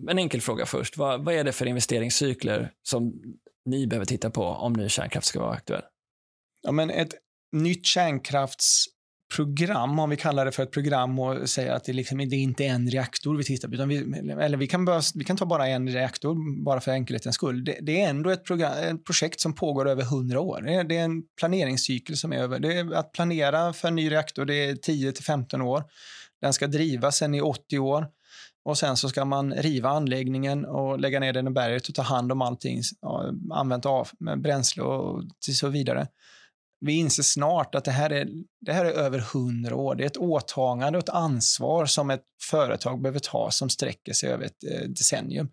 En 0.09 0.19
enkel 0.19 0.41
fråga 0.41 0.65
först. 0.65 0.97
Vad, 0.97 1.25
vad 1.25 1.35
är 1.35 1.43
det 1.43 1.51
för 1.51 1.65
investeringscykler 1.65 2.73
som 2.83 3.21
ni 3.65 3.87
behöver 3.87 4.05
titta 4.05 4.29
på 4.29 4.45
om 4.45 4.73
ny 4.73 4.89
kärnkraft 4.89 5.27
ska 5.27 5.39
vara 5.39 5.53
aktuell? 5.53 5.83
Ja, 6.61 6.71
men 6.71 6.89
ett 6.89 7.13
nytt 7.51 7.85
kärnkrafts 7.85 8.85
program, 9.35 9.99
om 9.99 10.09
vi 10.09 10.17
kallar 10.17 10.45
det 10.45 10.51
för 10.51 10.63
ett 10.63 10.71
program 10.71 11.19
och 11.19 11.49
säger 11.49 11.71
att 11.71 11.83
det, 11.83 11.93
liksom, 11.93 12.17
det 12.17 12.35
är 12.35 12.39
inte 12.39 12.65
en 12.65 12.89
reaktor 12.89 13.37
vi 13.37 13.43
tittar 13.43 13.67
på, 13.67 13.73
utan 13.73 13.89
vi, 13.89 13.97
eller 14.41 14.57
vi 14.57 14.67
kan, 14.67 14.85
börja, 14.85 15.01
vi 15.15 15.23
kan 15.23 15.37
ta 15.37 15.45
bara 15.45 15.67
en 15.67 15.89
reaktor 15.89 16.63
bara 16.63 16.81
för 16.81 16.91
enkelhetens 16.91 17.35
skull. 17.35 17.63
Det, 17.63 17.77
det 17.81 18.01
är 18.01 18.09
ändå 18.09 18.29
ett, 18.29 18.45
program, 18.45 18.73
ett 18.73 19.05
projekt 19.05 19.39
som 19.39 19.55
pågår 19.55 19.89
över 19.89 20.03
100 20.03 20.39
år. 20.39 20.61
Det 20.61 20.73
är, 20.73 20.83
det 20.83 20.97
är, 20.97 21.03
en 21.03 21.23
planeringscykel 21.39 22.17
som 22.17 22.33
är 22.33 22.37
över, 22.37 22.59
det 22.59 22.73
är 22.73 22.93
att 22.93 23.11
planera 23.11 23.73
för 23.73 23.87
en 23.87 23.95
ny 23.95 24.11
reaktor, 24.11 24.45
det 24.45 24.69
är 24.69 24.75
10 24.75 25.11
till 25.11 25.23
15 25.23 25.61
år. 25.61 25.83
Den 26.41 26.53
ska 26.53 26.67
drivas 26.67 27.17
sen 27.17 27.35
i 27.35 27.41
80 27.41 27.79
år 27.79 28.07
och 28.65 28.77
sen 28.77 28.97
så 28.97 29.09
ska 29.09 29.25
man 29.25 29.53
riva 29.53 29.89
anläggningen 29.89 30.65
och 30.65 30.99
lägga 30.99 31.19
ner 31.19 31.33
den 31.33 31.47
i 31.47 31.51
berget 31.51 31.87
och 31.87 31.95
ta 31.95 32.01
hand 32.01 32.31
om 32.31 32.41
allting, 32.41 32.81
använt 33.53 33.85
av 33.85 34.07
med 34.19 34.41
bränsle 34.41 34.83
och 34.83 35.23
så 35.39 35.67
vidare 35.67 36.07
vi 36.81 36.93
inser 36.93 37.23
snart 37.23 37.75
att 37.75 37.85
det 37.85 37.91
här, 37.91 38.09
är, 38.09 38.27
det 38.61 38.73
här 38.73 38.85
är 38.85 38.91
över 38.91 39.19
hundra 39.19 39.75
år. 39.75 39.95
Det 39.95 40.03
är 40.03 40.07
ett 40.07 40.17
åtagande 40.17 40.97
och 40.97 41.03
ett 41.03 41.09
ansvar 41.09 41.85
som 41.85 42.09
ett 42.09 42.23
företag 42.49 43.01
behöver 43.01 43.19
ta 43.19 43.51
som 43.51 43.69
sträcker 43.69 44.13
sig 44.13 44.29
över 44.29 44.45
ett 44.45 44.63
eh, 44.71 44.89
decennium. 44.89 45.49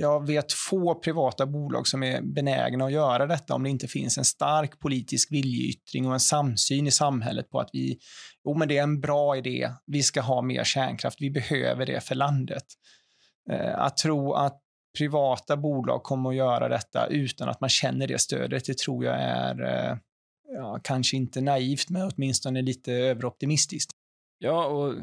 Jag 0.00 0.26
vet 0.26 0.52
få 0.52 0.94
privata 0.94 1.46
bolag 1.46 1.86
som 1.86 2.02
är 2.02 2.22
benägna 2.22 2.84
att 2.84 2.92
göra 2.92 3.26
detta 3.26 3.54
om 3.54 3.62
det 3.62 3.70
inte 3.70 3.88
finns 3.88 4.18
en 4.18 4.24
stark 4.24 4.80
politisk 4.80 5.32
viljeyttring 5.32 6.06
och 6.06 6.12
en 6.12 6.20
samsyn 6.20 6.86
i 6.86 6.90
samhället 6.90 7.50
på 7.50 7.60
att 7.60 7.70
vi, 7.72 7.98
jo 8.44 8.54
men 8.54 8.68
det 8.68 8.78
är 8.78 8.82
en 8.82 9.00
bra 9.00 9.36
idé, 9.36 9.70
vi 9.86 10.02
ska 10.02 10.20
ha 10.20 10.42
mer 10.42 10.64
kärnkraft, 10.64 11.20
vi 11.20 11.30
behöver 11.30 11.86
det 11.86 12.00
för 12.00 12.14
landet. 12.14 12.64
Eh, 13.50 13.78
att 13.78 13.96
tro 13.96 14.32
att 14.32 14.62
privata 14.96 15.56
bolag 15.56 16.02
kommer 16.02 16.30
att 16.30 16.36
göra 16.36 16.68
detta 16.68 17.06
utan 17.06 17.48
att 17.48 17.60
man 17.60 17.70
känner 17.70 18.06
det 18.06 18.18
stödet, 18.18 18.64
det 18.64 18.78
tror 18.78 19.04
jag 19.04 19.16
är 19.20 19.62
eh, 19.62 19.96
ja, 20.54 20.80
kanske 20.82 21.16
inte 21.16 21.40
naivt, 21.40 21.90
men 21.90 22.10
åtminstone 22.14 22.62
lite 22.62 22.92
överoptimistiskt. 22.92 23.90
Ja, 24.38 24.66
och 24.66 24.94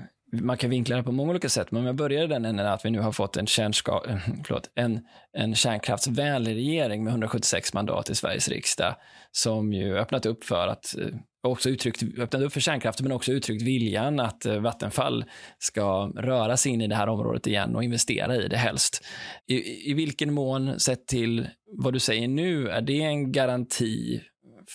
man 0.41 0.57
kan 0.57 0.69
vinkla 0.69 0.95
det 0.95 1.03
på 1.03 1.11
många 1.11 1.29
olika 1.29 1.49
sätt, 1.49 1.71
men 1.71 1.79
om 1.79 1.85
jag 1.85 1.95
börjar 1.95 2.27
den 2.27 2.45
änden 2.45 2.67
att 2.67 2.85
vi 2.85 2.89
nu 2.89 2.99
har 2.99 3.11
fått 3.11 3.37
en, 3.37 3.47
kärnska, 3.47 3.91
förlåt, 4.45 4.71
en, 4.75 5.01
en 5.37 5.55
kärnkraftsvänlig 5.55 6.55
regering 6.55 7.03
med 7.03 7.11
176 7.11 7.73
mandat 7.73 8.09
i 8.09 8.15
Sveriges 8.15 8.47
riksdag, 8.47 8.95
som 9.31 9.73
ju 9.73 9.97
öppnat 9.97 10.25
upp 10.25 10.43
för 10.43 10.67
att 10.67 10.97
eh, 10.97 11.07
också 11.47 11.69
uttryckt, 11.69 12.03
öppnat 12.19 12.41
upp 12.41 12.53
för 12.53 12.59
kärnkraften, 12.59 13.03
men 13.03 13.15
också 13.15 13.31
uttryckt 13.31 13.63
viljan 13.63 14.19
att 14.19 14.45
eh, 14.45 14.59
Vattenfall 14.59 15.25
ska 15.59 16.11
röra 16.15 16.57
sig 16.57 16.71
in 16.71 16.81
i 16.81 16.87
det 16.87 16.95
här 16.95 17.09
området 17.09 17.47
igen 17.47 17.75
och 17.75 17.83
investera 17.83 18.35
i 18.35 18.47
det 18.47 18.57
helst. 18.57 19.03
I, 19.47 19.91
i 19.91 19.93
vilken 19.93 20.33
mån, 20.33 20.79
sett 20.79 21.07
till 21.07 21.47
vad 21.77 21.93
du 21.93 21.99
säger 21.99 22.27
nu, 22.27 22.69
är 22.69 22.81
det 22.81 23.01
en 23.01 23.31
garanti 23.31 24.21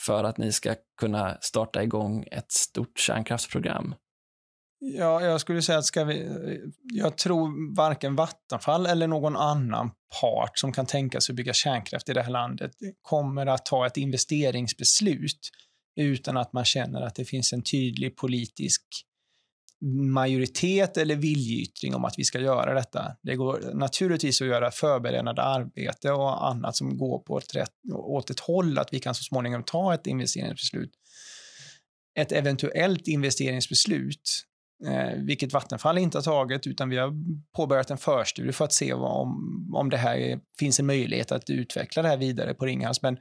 för 0.06 0.24
att 0.24 0.38
ni 0.38 0.52
ska 0.52 0.74
kunna 1.00 1.38
starta 1.40 1.82
igång 1.82 2.24
ett 2.30 2.52
stort 2.52 2.98
kärnkraftsprogram? 2.98 3.94
Ja, 4.80 5.22
jag 5.22 5.40
skulle 5.40 5.62
säga 5.62 5.78
att 5.78 5.84
ska 5.84 6.04
vi... 6.04 6.28
Jag 6.82 7.16
tror 7.16 7.74
varken 7.76 8.16
Vattenfall 8.16 8.86
eller 8.86 9.06
någon 9.06 9.36
annan 9.36 9.90
part 10.20 10.58
som 10.58 10.72
kan 10.72 10.86
tänka 10.86 11.20
sig 11.20 11.32
att 11.32 11.36
bygga 11.36 11.52
kärnkraft 11.52 12.08
i 12.08 12.12
det 12.12 12.22
här 12.22 12.30
landet 12.30 12.70
kommer 13.02 13.46
att 13.46 13.66
ta 13.66 13.86
ett 13.86 13.96
investeringsbeslut 13.96 15.50
utan 15.96 16.36
att 16.36 16.52
man 16.52 16.64
känner 16.64 17.00
att 17.00 17.14
det 17.14 17.24
finns 17.24 17.52
en 17.52 17.62
tydlig 17.62 18.16
politisk 18.16 18.82
majoritet 20.12 20.96
eller 20.96 21.16
viljeyttring 21.16 21.94
om 21.94 22.04
att 22.04 22.18
vi 22.18 22.24
ska 22.24 22.40
göra 22.40 22.74
detta. 22.74 23.16
Det 23.22 23.36
går 23.36 23.74
naturligtvis 23.74 24.40
att 24.42 24.48
göra 24.48 24.70
förberedande 24.70 25.42
arbete 25.42 26.10
och 26.10 26.48
annat 26.48 26.76
som 26.76 26.98
går 26.98 27.18
på 27.18 27.38
ett 27.38 27.54
rätt, 27.54 27.72
åt 27.92 28.30
ett 28.30 28.40
håll, 28.40 28.78
att 28.78 28.92
vi 28.92 29.00
kan 29.00 29.14
så 29.14 29.22
småningom 29.22 29.62
ta 29.62 29.94
ett 29.94 30.06
investeringsbeslut. 30.06 30.90
Ett 32.18 32.32
eventuellt 32.32 33.08
investeringsbeslut 33.08 34.47
eh, 34.86 35.22
vilket 35.24 35.52
Vattenfall 35.52 35.98
inte 35.98 36.18
har 36.18 36.22
tagit, 36.22 36.66
utan 36.66 36.88
vi 36.88 36.96
har 36.96 37.12
påbörjat 37.56 37.90
en 37.90 37.98
förstudie 37.98 38.52
för 38.52 38.64
att 38.64 38.72
se 38.72 38.92
om, 38.92 39.72
om 39.74 39.90
det 39.90 39.96
här 39.96 40.16
är, 40.16 40.40
finns 40.58 40.80
en 40.80 40.86
möjlighet 40.86 41.32
att 41.32 41.50
utveckla 41.50 42.02
det 42.02 42.08
här 42.08 42.16
vidare 42.16 42.54
på 42.54 42.66
Ringhals. 42.66 43.02
Men 43.02 43.16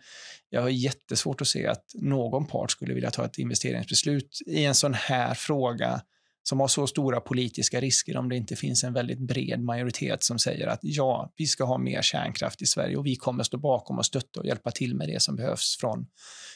jag 0.49 0.61
har 0.61 0.69
jättesvårt 0.69 1.41
att 1.41 1.47
se 1.47 1.67
att 1.67 1.85
någon 1.93 2.47
part 2.47 2.71
skulle 2.71 2.93
vilja 2.93 3.11
ta 3.11 3.25
ett 3.25 3.37
investeringsbeslut 3.37 4.39
i 4.47 4.65
en 4.65 4.75
sån 4.75 4.93
här 4.93 5.33
fråga 5.33 6.01
som 6.49 6.59
har 6.59 6.67
så 6.67 6.87
stora 6.87 7.21
politiska 7.21 7.81
risker 7.81 8.17
om 8.17 8.29
det 8.29 8.35
inte 8.35 8.55
finns 8.55 8.83
en 8.83 8.93
väldigt 8.93 9.19
bred 9.19 9.59
majoritet 9.59 10.23
som 10.23 10.39
säger 10.39 10.67
att 10.67 10.79
ja, 10.81 11.33
vi 11.37 11.45
ska 11.45 11.63
ha 11.63 11.77
mer 11.77 12.01
kärnkraft 12.01 12.61
i 12.61 12.65
Sverige 12.65 12.97
och 12.97 13.05
vi 13.05 13.15
kommer 13.15 13.43
stå 13.43 13.57
bakom 13.57 13.97
och 13.97 14.05
stötta 14.05 14.39
och 14.39 14.45
hjälpa 14.45 14.71
till 14.71 14.95
med 14.95 15.07
det 15.07 15.21
som 15.21 15.35
behövs 15.35 15.77
från 15.79 16.05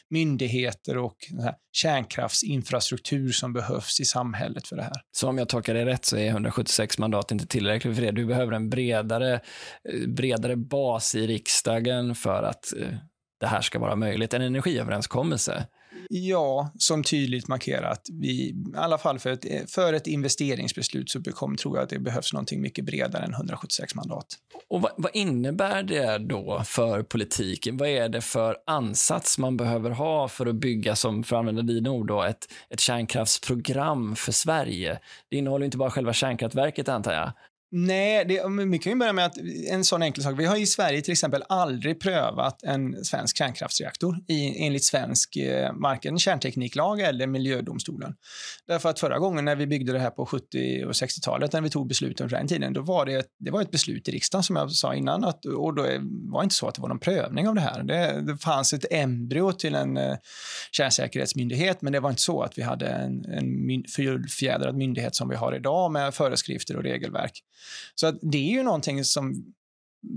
myndigheter 0.09 0.97
och 0.97 1.15
kärnkraftsinfrastruktur 1.71 3.31
som 3.31 3.53
behövs 3.53 3.99
i 3.99 4.05
samhället 4.05 4.67
för 4.67 4.75
det 4.75 4.83
här. 4.83 5.01
Så 5.11 5.29
om 5.29 5.37
jag 5.37 5.49
tolkar 5.49 5.73
det 5.73 5.85
rätt 5.85 6.05
så 6.05 6.17
är 6.17 6.27
176 6.27 6.97
mandat 6.97 7.31
inte 7.31 7.47
tillräckligt 7.47 7.95
för 7.95 8.03
det. 8.03 8.11
Du 8.11 8.25
behöver 8.25 8.51
en 8.51 8.69
bredare, 8.69 9.39
bredare 10.07 10.55
bas 10.55 11.15
i 11.15 11.27
riksdagen 11.27 12.15
för 12.15 12.43
att 12.43 12.73
eh, 12.77 12.87
det 13.39 13.47
här 13.47 13.61
ska 13.61 13.79
vara 13.79 13.95
möjligt. 13.95 14.33
En 14.33 14.41
energiöverenskommelse 14.41 15.67
Ja, 16.13 16.71
som 16.77 17.03
tydligt 17.03 17.47
markerar 17.47 17.91
att 17.91 18.07
vi, 18.11 18.31
i 18.31 18.55
alla 18.75 18.97
fall 18.97 19.19
för 19.19 19.29
ett, 19.29 19.71
för 19.71 19.93
ett 19.93 20.07
investeringsbeslut 20.07 21.09
så 21.09 21.23
kommer, 21.23 21.57
tror 21.57 21.77
jag 21.77 21.83
att 21.83 21.89
det 21.89 21.99
behövs 21.99 22.33
någonting 22.33 22.61
mycket 22.61 22.85
bredare 22.85 23.23
än 23.23 23.33
176 23.33 23.95
mandat. 23.95 24.25
Och 24.69 24.81
vad, 24.81 24.91
vad, 24.97 25.15
innebär 25.15 25.83
det 25.83 26.17
då 26.17 26.63
för 26.65 27.03
politiken? 27.03 27.77
Vad 27.77 27.89
är 27.89 28.09
det 28.09 28.21
för 28.21 28.57
ansats 28.65 29.37
man 29.37 29.57
behöver 29.57 29.89
ha 29.89 30.27
för 30.27 30.45
att 30.45 30.55
bygga, 30.55 30.95
som 30.95 31.23
för 31.23 31.35
att 31.35 31.39
använda 31.39 31.61
dina 31.61 31.91
ord, 31.91 32.07
då, 32.07 32.23
ett, 32.23 32.47
ett 32.69 32.79
kärnkraftsprogram 32.79 34.15
för 34.15 34.31
Sverige? 34.31 34.99
Det 35.29 35.37
innehåller 35.37 35.65
inte 35.65 35.77
bara 35.77 35.91
själva 35.91 36.13
kärnkraftverket, 36.13 36.89
antar 36.89 37.13
jag, 37.13 37.31
Nej, 37.73 38.25
det, 38.25 38.43
vi 38.71 38.79
kan 38.79 38.91
ju 38.91 38.99
börja 38.99 39.13
med 39.13 39.25
att 39.25 39.37
en 39.69 39.83
sån 39.83 40.01
enkel 40.01 40.23
sak. 40.23 40.39
Vi 40.39 40.45
har 40.45 40.55
i 40.57 40.65
Sverige 40.65 41.01
till 41.01 41.11
exempel 41.11 41.43
aldrig 41.49 41.99
prövat 41.99 42.63
en 42.63 43.05
svensk 43.05 43.37
kärnkraftsreaktor 43.37 44.17
i, 44.27 44.65
enligt 44.65 44.83
svensk 44.83 45.35
eh, 45.35 45.71
varken 45.73 46.19
kärntekniklag 46.19 46.99
eller 46.99 47.27
miljödomstolen. 47.27 48.15
Därför 48.67 48.89
att 48.89 48.99
förra 48.99 49.19
gången 49.19 49.45
när 49.45 49.55
vi 49.55 49.67
byggde 49.67 49.93
det 49.93 49.99
här 49.99 50.09
på 50.09 50.25
70 50.25 50.85
och 50.85 50.91
60-talet, 50.91 51.53
när 51.53 51.61
vi 51.61 51.69
tog 51.69 51.87
besluten 51.87 52.29
för 52.29 52.37
den 52.37 52.47
tiden, 52.47 52.73
då 52.73 52.81
var 52.81 53.05
det, 53.05 53.25
det 53.39 53.51
var 53.51 53.61
ett 53.61 53.71
beslut 53.71 54.07
i 54.07 54.11
riksdagen 54.11 54.43
som 54.43 54.55
jag 54.55 54.71
sa 54.71 54.95
innan 54.95 55.23
att, 55.23 55.45
och 55.45 55.75
då 55.75 55.85
var 56.31 56.43
inte 56.43 56.55
så 56.55 56.67
att 56.67 56.75
det 56.75 56.81
var 56.81 56.89
någon 56.89 56.99
prövning 56.99 57.47
av 57.47 57.55
det 57.55 57.61
här. 57.61 57.83
Det, 57.83 58.21
det 58.21 58.37
fanns 58.37 58.73
ett 58.73 58.85
embryo 58.91 59.51
till 59.51 59.75
en 59.75 59.97
eh, 59.97 60.17
kärnsäkerhetsmyndighet, 60.71 61.81
men 61.81 61.93
det 61.93 61.99
var 61.99 62.09
inte 62.09 62.21
så 62.21 62.41
att 62.41 62.57
vi 62.57 62.61
hade 62.61 62.87
en, 62.87 63.25
en 63.25 63.83
fullfjädrad 63.95 64.75
myndighet 64.75 65.15
som 65.15 65.29
vi 65.29 65.35
har 65.35 65.55
idag 65.55 65.91
med 65.91 66.13
föreskrifter 66.13 66.77
och 66.77 66.83
regelverk. 66.83 67.43
Så 67.95 68.07
att 68.07 68.19
det 68.21 68.37
är 68.37 68.51
ju 68.51 68.63
någonting 68.63 69.05
som 69.05 69.53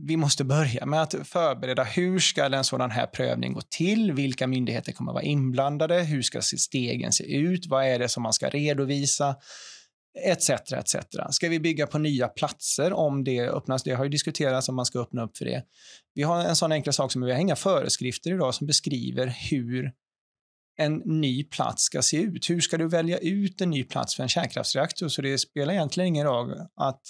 vi 0.06 0.16
måste 0.16 0.44
börja 0.44 0.86
med 0.86 1.02
att 1.02 1.14
förbereda 1.24 1.84
hur 1.84 2.18
ska 2.18 2.44
en 2.44 2.64
sådan 2.64 2.90
här 2.90 3.06
prövning 3.06 3.52
gå 3.52 3.60
till? 3.60 4.12
Vilka 4.12 4.46
myndigheter 4.46 4.92
kommer 4.92 5.12
att 5.12 5.14
vara 5.14 5.24
inblandade? 5.24 6.02
Hur 6.02 6.22
ska 6.22 6.42
stegen 6.42 7.12
se 7.12 7.36
ut? 7.36 7.66
Vad 7.66 7.84
är 7.84 7.98
det 7.98 8.08
som 8.08 8.22
man 8.22 8.32
ska 8.32 8.48
redovisa? 8.48 9.36
Etc, 10.24 10.50
etc. 10.50 10.96
Ska 11.30 11.48
vi 11.48 11.60
bygga 11.60 11.86
på 11.86 11.98
nya 11.98 12.28
platser 12.28 12.92
om 12.92 13.24
det 13.24 13.40
öppnas? 13.40 13.82
Det 13.82 13.92
har 13.92 14.04
ju 14.04 14.10
diskuterats 14.10 14.68
om 14.68 14.74
man 14.74 14.86
ska 14.86 15.00
öppna 15.00 15.22
upp 15.22 15.36
för 15.36 15.44
det. 15.44 15.64
Vi 16.14 16.22
har 16.22 16.44
en 16.44 16.56
sån 16.56 16.72
enkel 16.72 16.92
sak 16.92 17.12
som 17.12 17.22
vi 17.22 17.32
har 17.32 17.38
inga 17.38 17.56
föreskrifter 17.56 18.32
idag 18.34 18.54
som 18.54 18.66
beskriver 18.66 19.26
hur 19.50 19.92
en 20.76 21.02
ny 21.04 21.44
plats 21.44 21.82
ska 21.82 22.02
se 22.02 22.16
ut. 22.16 22.50
Hur 22.50 22.60
ska 22.60 22.78
du 22.78 22.88
välja 22.88 23.18
ut 23.18 23.60
en 23.60 23.70
ny 23.70 23.84
plats 23.84 24.16
för 24.16 24.22
en 24.22 24.28
kärnkraftsreaktor? 24.28 25.08
Så 25.08 25.22
det 25.22 25.38
spelar 25.38 25.72
egentligen 25.72 26.08
ingen 26.08 26.26
roll 26.26 26.54
att 26.76 27.00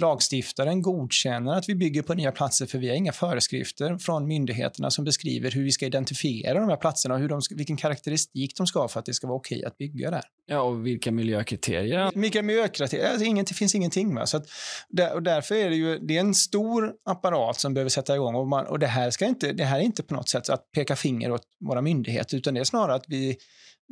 lagstiftaren 0.00 0.82
godkänner 0.82 1.52
att 1.52 1.68
vi 1.68 1.74
bygger 1.74 2.02
på 2.02 2.14
nya 2.14 2.32
platser 2.32 2.66
för 2.66 2.78
vi 2.78 2.88
har 2.88 2.96
inga 2.96 3.12
föreskrifter 3.12 3.98
från 3.98 4.26
myndigheterna 4.26 4.90
som 4.90 5.04
beskriver 5.04 5.50
hur 5.50 5.64
vi 5.64 5.70
ska 5.70 5.86
identifiera 5.86 6.60
de 6.60 6.68
här 6.68 6.76
platserna 6.76 7.14
och 7.14 7.20
hur 7.20 7.28
de 7.28 7.40
vilken 7.50 7.76
karaktäristik 7.76 8.56
de 8.56 8.66
ska 8.66 8.80
ha 8.80 8.88
för 8.88 9.00
att 9.00 9.06
det 9.06 9.14
ska 9.14 9.26
vara 9.26 9.36
okej 9.36 9.64
att 9.64 9.78
bygga 9.78 10.10
där. 10.10 10.22
Ja, 10.46 10.60
och 10.60 10.86
vilka 10.86 11.12
miljökriterier? 11.12 12.10
Vilka 12.14 12.42
miljökriterier? 12.42 13.10
Alltså, 13.10 13.24
inget, 13.24 13.46
det 13.46 13.54
finns 13.54 13.74
ingenting. 13.74 14.14
Va? 14.14 14.26
Så 14.26 14.36
att, 14.36 14.46
där, 14.88 15.14
och 15.14 15.22
därför 15.22 15.54
är 15.54 15.70
det 15.70 15.76
ju 15.76 15.98
det 15.98 16.16
är 16.16 16.20
en 16.20 16.34
stor 16.34 16.92
apparat 17.04 17.60
som 17.60 17.74
behöver 17.74 17.90
sätta 17.90 18.14
igång 18.14 18.34
och, 18.34 18.48
man, 18.48 18.66
och 18.66 18.78
det, 18.78 18.86
här 18.86 19.10
ska 19.10 19.26
inte, 19.26 19.52
det 19.52 19.64
här 19.64 19.78
är 19.78 19.82
inte 19.82 20.02
på 20.02 20.14
något 20.14 20.28
sätt 20.28 20.48
att 20.48 20.72
peka 20.72 20.96
finger 20.96 21.32
åt 21.32 21.42
våra 21.60 21.82
myndigheter 21.82 22.36
utan 22.36 22.54
det 22.54 22.60
är 22.60 22.64
snarare 22.64 22.94
att 22.94 23.04
vi 23.08 23.36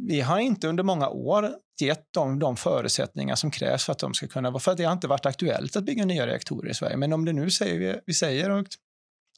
vi 0.06 0.20
har 0.20 0.38
inte 0.38 0.68
under 0.68 0.82
många 0.82 1.08
år 1.08 1.50
gett 1.80 2.12
dem 2.12 2.38
de 2.38 2.56
förutsättningar 2.56 3.34
som 3.34 3.50
krävs 3.50 3.84
för 3.84 3.92
att 3.92 3.98
de 3.98 4.14
ska 4.14 4.26
kunna 4.26 4.50
vara, 4.50 4.60
för 4.60 4.72
att 4.72 4.76
det 4.76 4.84
har 4.84 4.92
inte 4.92 5.08
varit 5.08 5.26
aktuellt 5.26 5.76
att 5.76 5.84
bygga 5.84 6.04
nya 6.04 6.26
reaktorer 6.26 6.70
i 6.70 6.74
Sverige. 6.74 6.96
Men 6.96 7.12
om 7.12 7.24
det 7.24 7.32
nu 7.32 7.50
säger 7.50 7.78
vi, 7.78 8.00
vi 8.06 8.14
säger 8.14 8.50
och 8.50 8.66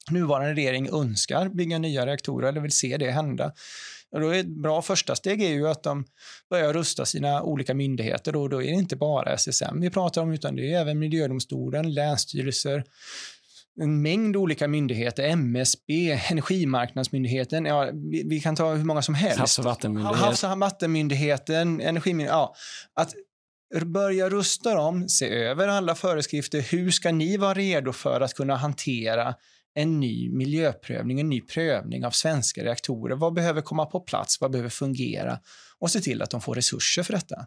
nuvarande 0.09 0.53
regering 0.53 0.89
önskar 0.89 1.49
bygga 1.49 1.77
nya 1.77 2.05
reaktorer 2.05 2.47
eller 2.47 2.61
vill 2.61 2.71
se 2.71 2.97
det 2.97 3.11
hända, 3.11 3.53
och 4.11 4.21
då 4.21 4.29
är 4.29 4.39
ett 4.39 4.47
bra 4.47 4.81
första 4.81 5.15
steg 5.15 5.43
är 5.43 5.49
ju 5.49 5.67
att 5.67 5.83
de 5.83 6.05
börjar 6.49 6.73
rusta 6.73 7.05
sina 7.05 7.43
olika 7.43 7.73
myndigheter. 7.73 8.35
Och 8.35 8.49
då 8.49 8.63
är 8.63 8.67
det 8.67 8.77
inte 8.77 8.95
bara 8.95 9.33
SSM 9.33 9.81
vi 9.81 9.89
pratar 9.89 10.21
om, 10.21 10.31
utan 10.31 10.55
det 10.55 10.73
är 10.73 10.81
även 10.81 10.99
miljödomstolen, 10.99 11.93
länsstyrelser, 11.93 12.83
en 13.79 14.01
mängd 14.01 14.35
olika 14.35 14.67
myndigheter, 14.67 15.23
MSB, 15.23 16.11
Energimarknadsmyndigheten, 16.31 17.65
ja, 17.65 17.91
vi, 17.93 18.23
vi 18.29 18.39
kan 18.39 18.55
ta 18.55 18.73
hur 18.73 18.85
många 18.85 19.01
som 19.01 19.15
helst. 19.15 19.39
Havs 19.39 19.59
och 19.59 19.65
vattenmyndigheten. 19.65 20.23
Havs 20.23 20.43
och 20.43 20.59
vattenmyndigheten, 20.59 21.81
Energimyndigheten, 21.81 22.37
ja. 22.37 22.55
Att 22.93 23.13
börja 23.85 24.29
rusta 24.29 24.75
dem, 24.75 25.09
se 25.09 25.29
över 25.29 25.67
alla 25.67 25.95
föreskrifter. 25.95 26.61
Hur 26.61 26.91
ska 26.91 27.11
ni 27.11 27.37
vara 27.37 27.53
redo 27.53 27.93
för 27.93 28.21
att 28.21 28.33
kunna 28.33 28.55
hantera 28.55 29.35
en 29.73 29.99
ny 29.99 30.29
miljöprövning, 30.29 31.19
en 31.19 31.29
ny 31.29 31.41
prövning 31.41 32.05
av 32.05 32.11
svenska 32.11 32.63
reaktorer? 32.63 33.15
Vad 33.15 33.33
behöver 33.33 33.61
komma 33.61 33.85
på 33.85 33.99
plats? 33.99 34.41
Vad 34.41 34.51
behöver 34.51 34.69
fungera? 34.69 35.39
Och 35.79 35.91
se 35.91 35.99
till 35.99 36.21
att 36.21 36.29
de 36.29 36.41
får 36.41 36.55
resurser 36.55 37.03
för 37.03 37.13
detta. 37.13 37.45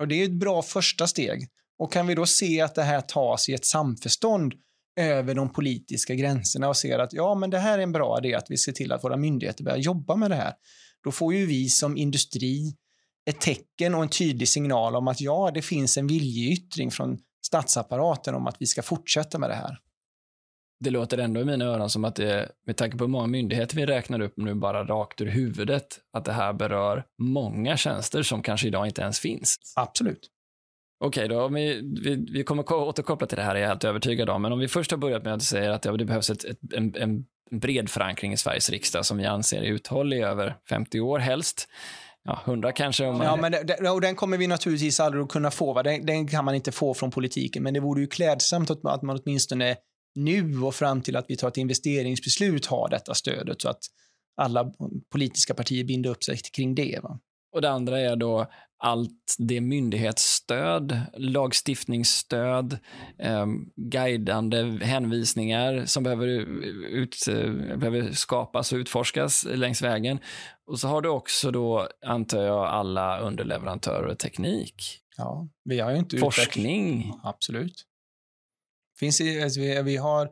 Och 0.00 0.08
Det 0.08 0.14
är 0.14 0.24
ett 0.24 0.32
bra 0.32 0.62
första 0.62 1.06
steg. 1.06 1.48
Och 1.78 1.92
kan 1.92 2.06
vi 2.06 2.14
då 2.14 2.26
se 2.26 2.60
att 2.60 2.74
det 2.74 2.82
här 2.82 3.00
tas 3.00 3.48
i 3.48 3.54
ett 3.54 3.64
samförstånd 3.64 4.54
över 4.96 5.34
de 5.34 5.52
politiska 5.52 6.14
gränserna 6.14 6.68
och 6.68 6.76
ser 6.76 6.98
att 6.98 7.12
ja, 7.12 7.34
men 7.34 7.50
det 7.50 7.58
här 7.58 7.78
är 7.78 7.82
en 7.82 7.92
bra 7.92 8.18
idé 8.18 8.34
att 8.34 8.50
vi 8.50 8.56
ser 8.56 8.72
till 8.72 8.92
att 8.92 9.04
våra 9.04 9.16
myndigheter 9.16 9.64
börjar 9.64 9.78
jobba 9.78 10.16
med 10.16 10.30
det 10.30 10.36
här. 10.36 10.54
Då 11.04 11.12
får 11.12 11.34
ju 11.34 11.46
vi 11.46 11.68
som 11.68 11.96
industri 11.96 12.76
ett 13.30 13.40
tecken 13.40 13.94
och 13.94 14.02
en 14.02 14.08
tydlig 14.08 14.48
signal 14.48 14.96
om 14.96 15.08
att 15.08 15.20
ja, 15.20 15.50
det 15.54 15.62
finns 15.62 15.96
en 15.96 16.06
viljeyttring 16.06 16.90
från 16.90 17.18
statsapparaten 17.46 18.34
om 18.34 18.46
att 18.46 18.56
vi 18.58 18.66
ska 18.66 18.82
fortsätta 18.82 19.38
med 19.38 19.50
det 19.50 19.54
här. 19.54 19.78
Det 20.80 20.90
låter 20.90 21.18
ändå 21.18 21.40
i 21.40 21.44
mina 21.44 21.64
öron 21.64 21.90
som 21.90 22.04
att 22.04 22.16
det, 22.16 22.48
med 22.66 22.76
tanke 22.76 22.96
på 22.96 23.04
hur 23.04 23.08
många 23.08 23.26
myndigheter 23.26 23.76
vi 23.76 23.86
räknar 23.86 24.20
upp 24.20 24.34
nu 24.36 24.54
bara 24.54 24.84
rakt 24.84 25.20
ur 25.20 25.26
huvudet, 25.26 25.86
att 26.12 26.24
det 26.24 26.32
här 26.32 26.52
berör 26.52 27.04
många 27.18 27.76
tjänster 27.76 28.22
som 28.22 28.42
kanske 28.42 28.66
idag 28.66 28.86
inte 28.86 29.02
ens 29.02 29.20
finns. 29.20 29.56
Absolut. 29.76 30.30
Okej, 31.04 31.28
då, 31.28 31.42
om 31.42 31.54
vi, 31.54 31.80
vi, 32.04 32.26
vi 32.32 32.44
kommer 32.44 32.72
återkoppla 32.72 33.26
till 33.26 33.36
det 33.36 33.44
här, 33.44 33.54
är 33.54 33.60
jag 33.60 33.68
helt 33.68 33.84
övertygad 33.84 34.30
om. 34.30 34.42
Men 34.42 34.52
om 34.52 34.58
vi 34.58 34.68
först 34.68 34.90
har 34.90 34.98
börjat 34.98 35.24
med 35.24 35.34
att 35.34 35.42
säga 35.42 35.74
att 35.74 35.84
ja, 35.84 35.92
det 35.92 36.04
behövs 36.04 36.30
ett, 36.30 36.44
ett, 36.44 36.58
en, 36.74 36.94
en 36.96 37.24
bred 37.60 37.90
förankring 37.90 38.32
i 38.32 38.36
Sveriges 38.36 38.70
riksdag 38.70 39.06
som 39.06 39.18
vi 39.18 39.24
anser 39.24 39.62
är 39.62 39.66
uthållig 39.66 40.20
över 40.20 40.56
50 40.68 41.00
år 41.00 41.18
helst. 41.18 41.68
Ja, 42.24 42.42
100 42.44 42.72
kanske. 42.72 43.06
Om 43.06 43.18
man... 43.18 43.26
Ja, 43.26 43.36
men 43.36 43.52
det, 43.52 43.90
och 43.90 44.00
den 44.00 44.14
kommer 44.14 44.38
vi 44.38 44.46
naturligtvis 44.46 45.00
aldrig 45.00 45.22
att 45.22 45.28
kunna 45.28 45.50
få. 45.50 45.82
Den, 45.82 46.06
den, 46.06 46.28
kan 46.28 46.44
man 46.44 46.54
inte 46.54 46.72
få 46.72 46.94
från 46.94 47.10
politiken, 47.10 47.62
men 47.62 47.74
det 47.74 47.80
vore 47.80 48.00
ju 48.00 48.06
klädsamt 48.06 48.70
att, 48.70 48.84
att 48.84 49.02
man 49.02 49.20
åtminstone 49.24 49.76
nu 50.14 50.58
och 50.62 50.74
fram 50.74 51.02
till 51.02 51.16
att 51.16 51.24
vi 51.28 51.36
tar 51.36 51.48
ett 51.48 51.56
investeringsbeslut 51.56 52.66
har 52.66 52.88
detta 52.88 53.14
stödet 53.14 53.62
så 53.62 53.68
att 53.68 53.80
alla 54.36 54.72
politiska 55.12 55.54
partier 55.54 55.84
binder 55.84 56.10
upp 56.10 56.24
sig 56.24 56.36
kring 56.36 56.74
det. 56.74 57.00
Va? 57.02 57.18
Och 57.54 57.62
det 57.62 57.70
andra 57.70 58.00
är 58.00 58.16
då 58.16 58.46
allt 58.82 59.36
det 59.38 59.60
myndighetsstöd, 59.60 61.00
lagstiftningsstöd, 61.16 62.78
eh, 63.18 63.46
guidande 63.76 64.62
hänvisningar 64.82 65.84
som 65.86 66.02
behöver, 66.02 66.26
ut, 66.26 67.16
behöver 67.76 68.12
skapas 68.12 68.72
och 68.72 68.76
utforskas 68.76 69.46
längs 69.54 69.82
vägen. 69.82 70.18
Och 70.66 70.78
så 70.78 70.88
har 70.88 71.02
du 71.02 71.08
också 71.08 71.50
då, 71.50 71.88
antar 72.06 72.42
jag, 72.42 72.66
alla 72.66 73.20
underleverantörer 73.20 74.06
och 74.06 74.18
teknik. 74.18 74.74
Ja, 75.16 75.48
vi 75.64 75.80
har 75.80 75.90
ju 75.90 75.98
inte 75.98 76.18
Forskning. 76.18 76.98
Utvecklat. 76.98 77.20
Absolut. 77.24 77.86
Finns, 79.02 79.20
alltså 79.20 79.60
vi, 79.60 79.82
vi 79.82 79.96
har, 79.96 80.28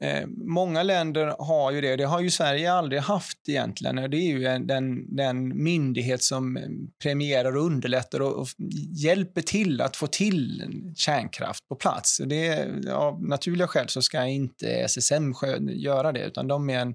eh, 0.00 0.26
många 0.26 0.82
länder 0.82 1.34
har 1.38 1.72
ju 1.72 1.80
det. 1.80 1.96
Det 1.96 2.04
har 2.04 2.20
ju 2.20 2.30
Sverige 2.30 2.72
aldrig 2.72 3.00
haft 3.00 3.48
egentligen. 3.48 3.96
Det 3.96 4.16
är 4.16 4.28
ju 4.28 4.46
en, 4.46 4.66
den, 4.66 5.16
den 5.16 5.62
myndighet 5.62 6.22
som 6.22 6.56
eh, 6.56 6.62
premierar 7.02 7.56
och 7.56 7.64
underlättar 7.64 8.22
och, 8.22 8.40
och 8.40 8.48
hjälper 8.90 9.42
till 9.42 9.80
att 9.80 9.96
få 9.96 10.06
till 10.06 10.62
kärnkraft 10.96 11.68
på 11.68 11.74
plats. 11.74 12.20
Det, 12.26 12.66
av 12.92 13.24
naturliga 13.24 13.66
skäl 13.66 13.88
så 13.88 14.02
ska 14.02 14.24
inte 14.24 14.70
SSM 14.70 15.32
göra 15.68 16.12
det, 16.12 16.24
utan 16.24 16.48
de 16.48 16.70
är 16.70 16.78
en 16.78 16.94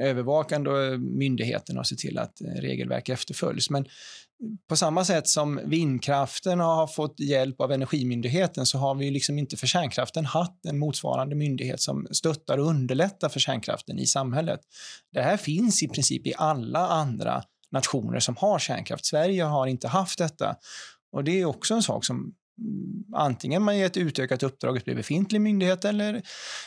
övervakande 0.00 0.70
myndighet 0.98 1.68
och 1.68 1.86
ser 1.86 1.96
till 1.96 2.18
att 2.18 2.40
eh, 2.40 2.60
regelverk 2.60 3.08
efterföljs. 3.08 3.70
Men 3.70 3.86
på 4.68 4.76
samma 4.76 5.04
sätt 5.04 5.28
som 5.28 5.60
vindkraften 5.64 6.60
har 6.60 6.86
fått 6.86 7.20
hjälp 7.20 7.60
av 7.60 7.72
Energimyndigheten 7.72 8.66
så 8.66 8.78
har 8.78 8.94
vi 8.94 9.10
liksom 9.10 9.38
inte 9.38 9.56
för 9.56 9.66
kärnkraften 9.66 10.26
haft 10.26 10.66
en 10.66 10.78
motsvarande 10.78 11.34
myndighet 11.34 11.80
som 11.80 12.06
stöttar 12.10 12.58
och 12.58 12.66
underlättar 12.66 13.28
för 13.28 13.40
kärnkraften 13.40 13.98
i 13.98 14.06
samhället. 14.06 14.60
Det 15.12 15.22
här 15.22 15.36
finns 15.36 15.82
i 15.82 15.88
princip 15.88 16.26
i 16.26 16.34
alla 16.36 16.88
andra 16.88 17.42
nationer 17.70 18.20
som 18.20 18.36
har 18.36 18.58
kärnkraft. 18.58 19.06
Sverige 19.06 19.42
har 19.44 19.66
inte 19.66 19.88
haft 19.88 20.18
detta. 20.18 20.56
Och 21.12 21.24
Det 21.24 21.40
är 21.40 21.44
också 21.44 21.74
en 21.74 21.82
sak 21.82 22.04
som 22.04 22.16
mm, 22.16 22.34
antingen 23.14 23.62
man 23.62 23.78
ger 23.78 23.86
ett 23.86 23.96
utökat 23.96 24.42
uppdrag 24.42 24.84
till 24.84 24.96
befintlig 24.96 25.40
myndighet 25.40 25.84
eller 25.84 26.22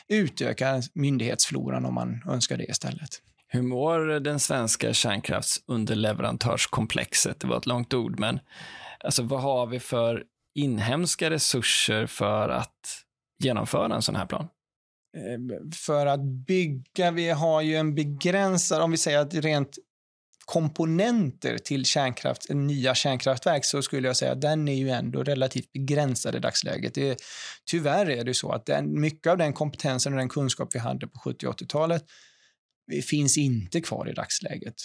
utökar 0.08 0.84
myndighetsfloran 0.94 1.86
om 1.86 1.94
man 1.94 2.24
önskar 2.30 2.58
det 2.58 2.66
istället. 2.66 3.22
Hur 3.54 3.62
mår 3.62 4.20
den 4.20 4.40
svenska 4.40 4.94
kärnkraftsunderleverantörskomplexet? 4.94 7.40
Det 7.40 7.48
var 7.48 7.58
ett 7.58 7.66
långt 7.66 7.94
ord, 7.94 8.20
men 8.20 8.40
alltså, 9.00 9.24
vad 9.24 9.42
har 9.42 9.68
vi 9.68 9.80
för 9.80 10.24
inhemska 10.56 11.30
resurser 11.30 12.06
för 12.06 12.50
att 12.50 13.04
genomföra 13.44 13.96
en 13.96 14.02
sån 14.02 14.16
här 14.16 14.26
plan? 14.26 14.48
Ehm, 15.18 15.72
för 15.72 16.06
att 16.06 16.24
bygga, 16.24 17.12
vi 17.12 17.30
har 17.30 17.62
ju 17.62 17.76
en 17.76 17.96
begränsad, 17.96 18.82
om 18.82 18.92
vi 18.92 18.98
säger 18.98 19.20
att 19.20 19.34
rent 19.34 19.78
komponenter 20.46 21.58
till 21.58 21.86
kärnkraft, 21.86 22.50
nya 22.50 22.96
kärnkraftverk 22.96 23.66
så 23.66 23.82
skulle 23.82 24.08
jag 24.08 24.18
säga 24.18 24.32
att 24.32 24.42
den 24.42 24.68
är 24.68 24.76
ju 24.76 24.90
ändå 24.90 25.24
relativt 25.24 25.72
begränsad 25.72 26.36
i 26.36 26.40
dagsläget. 26.40 26.94
Det, 26.94 27.18
tyvärr 27.66 28.10
är 28.10 28.24
det 28.24 28.34
så 28.34 28.52
att 28.52 28.66
den, 28.66 29.02
mycket 29.02 29.32
av 29.32 29.38
den 29.38 29.54
kompetensen 29.54 30.14
och 30.14 30.20
den 30.20 30.30
kunskap 30.30 30.76
vi 30.76 30.80
hade 30.80 31.08
på 31.08 31.20
70 31.20 31.48
och 31.48 31.62
80-talet 31.62 32.06
finns 33.10 33.38
inte 33.38 33.82
kvar 33.82 34.10
i 34.10 34.14
dagsläget. 34.14 34.76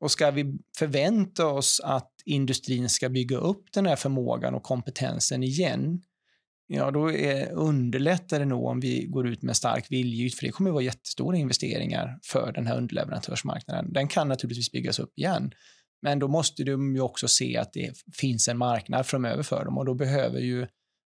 Och 0.00 0.10
ska 0.10 0.30
vi 0.30 0.58
förvänta 0.78 1.46
oss 1.46 1.80
att 1.84 2.12
industrin 2.24 2.88
ska 2.88 3.08
bygga 3.08 3.36
upp 3.36 3.72
den 3.72 3.86
här 3.86 3.96
förmågan 3.96 4.54
och 4.54 4.62
kompetensen 4.62 5.42
igen, 5.42 6.02
ja 6.66 6.90
då 6.90 7.12
är, 7.12 7.52
underlättar 7.52 8.38
det 8.38 8.44
nog 8.44 8.64
om 8.64 8.80
vi 8.80 9.06
går 9.06 9.28
ut 9.28 9.42
med 9.42 9.56
stark 9.56 9.86
viljeyt. 9.90 10.34
för 10.34 10.46
det 10.46 10.52
kommer 10.52 10.70
att 10.70 10.74
vara 10.74 10.84
jättestora 10.84 11.36
investeringar 11.36 12.18
för 12.24 12.52
den 12.52 12.66
här 12.66 12.76
underleverantörsmarknaden. 12.76 13.92
Den 13.92 14.08
kan 14.08 14.28
naturligtvis 14.28 14.72
byggas 14.72 14.98
upp 14.98 15.18
igen, 15.18 15.52
men 16.02 16.18
då 16.18 16.28
måste 16.28 16.64
de 16.64 16.94
ju 16.94 17.00
också 17.00 17.28
se 17.28 17.56
att 17.56 17.72
det 17.72 17.92
finns 18.14 18.48
en 18.48 18.58
marknad 18.58 19.06
framöver 19.06 19.42
för 19.42 19.64
dem 19.64 19.78
och 19.78 19.84
då 19.84 19.94
behöver 19.94 20.40
ju 20.40 20.66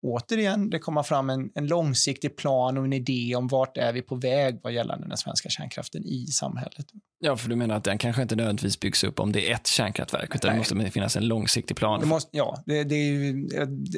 återigen 0.08 0.70
det 0.70 0.80
komma 0.80 1.04
fram 1.04 1.30
en, 1.30 1.50
en 1.56 1.68
långsiktig 1.68 2.38
plan 2.38 2.78
och 2.78 2.86
en 2.86 2.94
idé 2.94 3.36
om 3.36 3.48
vart 3.48 3.78
är 3.78 3.94
vi 3.94 4.02
på 4.02 4.16
väg 4.16 4.60
vad 4.64 4.74
gällande 4.74 5.08
den 5.08 5.18
svenska 5.18 5.50
kärnkraften 5.50 6.06
i 6.06 6.26
samhället. 6.26 6.86
Ja, 7.20 7.38
för 7.38 7.50
du 7.50 7.56
menar 7.56 7.76
att 7.76 7.84
den 7.84 7.98
kanske 7.98 8.22
inte 8.22 8.36
nödvändigtvis 8.36 8.80
byggs 8.80 9.04
upp 9.04 9.20
om 9.20 9.32
det 9.32 9.50
är 9.50 9.54
ett 9.54 9.68
kärnkraftverk, 9.68 10.36
utan 10.36 10.50
Nej. 10.50 10.64
det 10.70 10.76
måste 10.76 10.92
finnas 10.92 11.16
en 11.16 11.28
långsiktig 11.28 11.78
plan. 11.78 12.00
Det 12.00 12.06
måste, 12.06 12.38
ja, 12.38 12.64
det, 12.66 12.84
det 12.84 12.96
är 12.96 13.14
ju, 13.14 13.48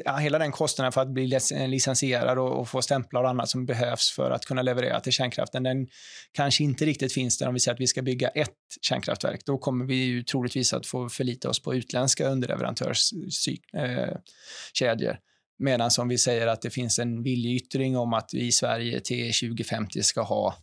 ja, 0.06 0.16
hela 0.16 0.40
den 0.40 0.52
kostnaden 0.52 0.92
för 0.92 1.02
att 1.02 1.10
bli 1.10 1.40
licensierad 1.68 2.38
och, 2.38 2.60
och, 2.60 2.70
få 2.70 2.82
stämplar 2.82 3.24
och 3.24 3.30
annat 3.30 3.50
som 3.50 3.66
behövs 3.66 4.12
för 4.16 4.32
att 4.32 4.46
kunna 4.46 4.62
leverera 4.62 5.00
till 5.00 5.14
kärnkraften, 5.14 5.64
den 5.64 5.88
kanske 6.32 6.64
inte 6.64 6.86
riktigt 6.86 7.14
finns 7.14 7.38
där 7.38 7.48
om 7.48 7.54
vi 7.54 7.60
säger 7.60 7.74
att 7.74 7.82
vi 7.82 7.88
ska 7.88 8.02
bygga 8.02 8.28
ett 8.28 8.56
kärnkraftverk. 8.82 9.46
Då 9.46 9.58
kommer 9.58 9.86
vi 9.86 9.96
ju 9.96 10.24
troligtvis 10.24 10.74
att 10.74 10.88
få 10.88 11.10
förlita 11.10 11.50
oss 11.50 11.64
på 11.64 11.76
utländska 11.76 12.28
underleverantörskedjor. 12.28 15.20
Medan 15.60 15.90
om 16.00 16.08
vi 16.08 16.18
säger 16.18 16.48
att 16.48 16.62
det 16.62 16.70
finns 16.70 17.00
en 17.00 17.24
viljeyttring 17.24 17.98
om 17.98 18.14
att 18.14 18.30
vi 18.34 18.48
i 18.48 18.52
Sverige 18.52 19.00
till 19.00 19.34
2050 19.34 20.04
ska 20.04 20.22
ha 20.22 20.56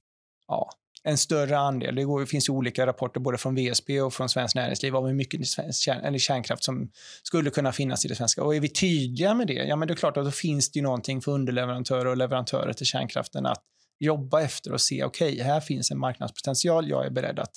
ja, 0.49 0.71
en 1.05 1.18
större 1.18 1.59
andel. 1.59 1.94
Det, 1.94 2.05
går, 2.05 2.21
det 2.21 2.27
finns 2.27 2.49
olika 2.49 2.87
rapporter 2.87 3.21
både 3.21 3.38
från 3.38 3.55
VSB 3.55 4.01
och 4.01 4.14
från 4.14 4.29
Svenskt 4.29 4.55
Näringsliv 4.55 4.97
om 4.97 5.07
hur 5.07 5.14
mycket 5.14 5.47
kärn, 5.75 6.05
eller 6.05 6.18
kärnkraft 6.18 6.64
som 6.64 6.90
skulle 7.23 7.51
kunna 7.51 7.73
finnas 7.73 8.05
i 8.05 8.09
det 8.09 8.14
svenska. 8.14 8.44
Och 8.44 8.57
är 8.57 8.61
vi 8.61 8.68
tydliga 8.68 9.35
med 9.35 9.47
det, 9.47 9.55
ja 9.55 9.77
men 9.77 9.88
det 9.88 9.94
är 9.94 9.97
klart 9.97 10.16
att 10.16 10.25
då 10.25 10.31
finns 10.31 10.71
det 10.71 10.79
ju 10.79 10.83
någonting 10.83 11.23
för 11.23 11.33
underleverantörer 11.33 12.07
och 12.07 12.16
leverantörer 12.16 12.73
till 12.73 12.87
kärnkraften 12.87 13.47
att 13.47 13.62
jobba 13.99 14.42
efter 14.42 14.73
och 14.73 14.81
se, 14.81 15.05
okej, 15.05 15.33
okay, 15.33 15.44
här 15.44 15.61
finns 15.61 15.90
en 15.90 15.99
marknadspotential, 15.99 16.88
jag 16.88 17.07
är 17.07 17.11
beredd 17.11 17.38
att 17.38 17.53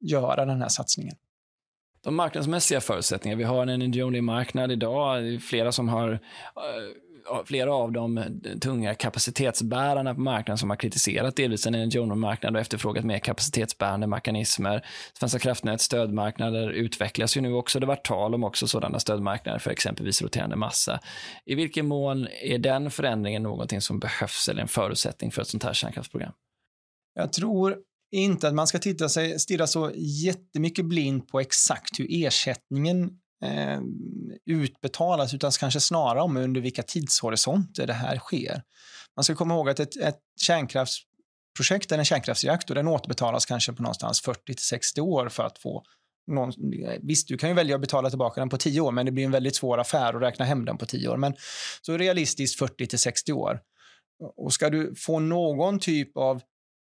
göra 0.00 0.44
den 0.44 0.60
här 0.62 0.68
satsningen 0.68 1.16
de 2.02 2.14
marknadsmässiga 2.14 2.80
förutsättningarna. 2.80 3.38
Vi 3.38 3.44
har 3.44 3.62
en 3.62 3.68
energy 3.68 4.20
marknad 4.20 4.72
idag. 4.72 5.42
Flera 5.42 5.72
som 5.72 5.88
har 5.88 6.12
eh, 6.12 6.18
flera 7.44 7.74
av 7.74 7.92
de 7.92 8.24
tunga 8.60 8.94
kapacitetsbärarna 8.94 10.14
på 10.14 10.20
marknaden 10.20 10.58
som 10.58 10.70
har 10.70 10.76
kritiserat 10.76 11.36
delvis 11.36 11.66
en 11.66 11.74
energy-marknad 11.74 12.54
och 12.54 12.60
efterfrågat 12.60 13.04
mer 13.04 13.18
kapacitetsbärande 13.18 14.06
mekanismer. 14.06 14.86
Svenska 15.12 15.38
kraftnäts 15.38 15.84
stödmarknader 15.84 16.70
utvecklas 16.70 17.36
ju 17.36 17.40
nu 17.40 17.52
också. 17.52 17.80
Det 17.80 17.86
var 17.86 17.96
tal 17.96 18.34
om 18.34 18.44
också 18.44 18.66
sådana 18.66 18.98
stödmarknader 18.98 19.58
för 19.58 19.70
exempelvis 19.70 20.22
roterande 20.22 20.56
massa. 20.56 21.00
I 21.44 21.54
vilken 21.54 21.86
mån 21.86 22.28
är 22.42 22.58
den 22.58 22.90
förändringen 22.90 23.42
någonting 23.42 23.80
som 23.80 23.98
behövs 23.98 24.48
eller 24.48 24.62
en 24.62 24.68
förutsättning 24.68 25.30
för 25.30 25.42
ett 25.42 25.48
sånt 25.48 25.64
här 25.64 25.72
kärnkraftsprogram? 25.72 26.32
Jag 27.14 27.32
tror 27.32 27.76
inte 28.12 28.48
att 28.48 28.54
man 28.54 28.66
ska 28.66 28.78
titta 28.78 29.08
sig, 29.08 29.40
stirra 29.40 29.66
så 29.66 29.92
jättemycket 29.96 30.84
blind 30.84 31.28
på 31.28 31.40
exakt 31.40 32.00
hur 32.00 32.06
ersättningen 32.10 33.10
eh, 33.44 33.80
utbetalas, 34.46 35.34
utan 35.34 35.50
kanske 35.50 35.80
snarare 35.80 36.22
om 36.22 36.36
under 36.36 36.60
vilka 36.60 36.82
tidshorisonter 36.82 37.86
det 37.86 37.92
här 37.92 38.18
sker. 38.18 38.62
Man 39.16 39.24
ska 39.24 39.34
komma 39.34 39.54
ihåg 39.54 39.70
att 39.70 39.80
ett, 39.80 39.96
ett 39.96 40.18
kärnkraftsprojekt 40.40 41.92
eller 41.92 41.98
en 41.98 42.04
kärnkraftsreaktor, 42.04 42.74
den 42.74 42.88
återbetalas 42.88 43.46
kanske 43.46 43.72
på 43.72 43.82
någonstans 43.82 44.20
40 44.20 44.54
60 44.58 45.00
år 45.00 45.28
för 45.28 45.42
att 45.42 45.58
få 45.58 45.84
någon, 46.28 46.52
visst, 47.02 47.28
du 47.28 47.38
kan 47.38 47.48
ju 47.48 47.54
välja 47.54 47.74
att 47.74 47.80
betala 47.80 48.10
tillbaka 48.10 48.40
den 48.40 48.48
på 48.48 48.56
10 48.58 48.80
år, 48.80 48.92
men 48.92 49.06
det 49.06 49.12
blir 49.12 49.24
en 49.24 49.30
väldigt 49.30 49.56
svår 49.56 49.78
affär 49.78 50.14
att 50.14 50.22
räkna 50.22 50.44
hem 50.44 50.64
den 50.64 50.78
på 50.78 50.86
10 50.86 51.08
år. 51.08 51.16
Men 51.16 51.34
så 51.82 51.96
realistiskt 51.96 52.58
40 52.58 52.98
60 52.98 53.32
år. 53.32 53.60
Och 54.36 54.52
ska 54.52 54.70
du 54.70 54.94
få 54.96 55.18
någon 55.20 55.78
typ 55.78 56.16
av 56.16 56.42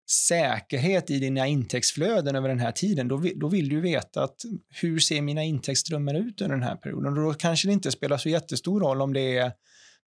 säkerhet 0.10 1.10
i 1.10 1.20
dina 1.20 1.48
intäktsflöden 1.48 2.36
över 2.36 2.50
den 2.50 2.60
här 2.60 2.72
tiden, 2.72 3.08
då, 3.08 3.24
då 3.36 3.48
vill 3.48 3.70
du 3.70 3.82
veta 3.82 4.24
att 4.24 4.36
hur 4.82 5.00
ser 5.00 5.22
mina 5.22 5.44
intäktsströmmar 5.44 6.14
ut 6.14 6.42
under 6.42 6.56
den 6.56 6.68
här 6.68 6.76
perioden? 6.76 7.16
Då 7.16 7.34
kanske 7.34 7.68
det 7.68 7.74
inte 7.74 7.92
spelar 7.92 8.18
så 8.18 8.30
jättestor 8.30 8.80
roll 8.80 9.02
om 9.02 9.14
det 9.14 9.38
är 9.38 9.52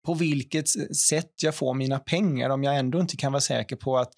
på 0.06 0.14
vilket 0.14 0.68
sätt 0.96 1.32
jag 1.42 1.54
får 1.54 1.74
mina 1.74 1.98
pengar, 1.98 2.50
om 2.50 2.64
jag 2.64 2.78
ändå 2.78 3.00
inte 3.00 3.16
kan 3.16 3.32
vara 3.32 3.40
säker 3.40 3.76
på 3.76 3.98
att 3.98 4.12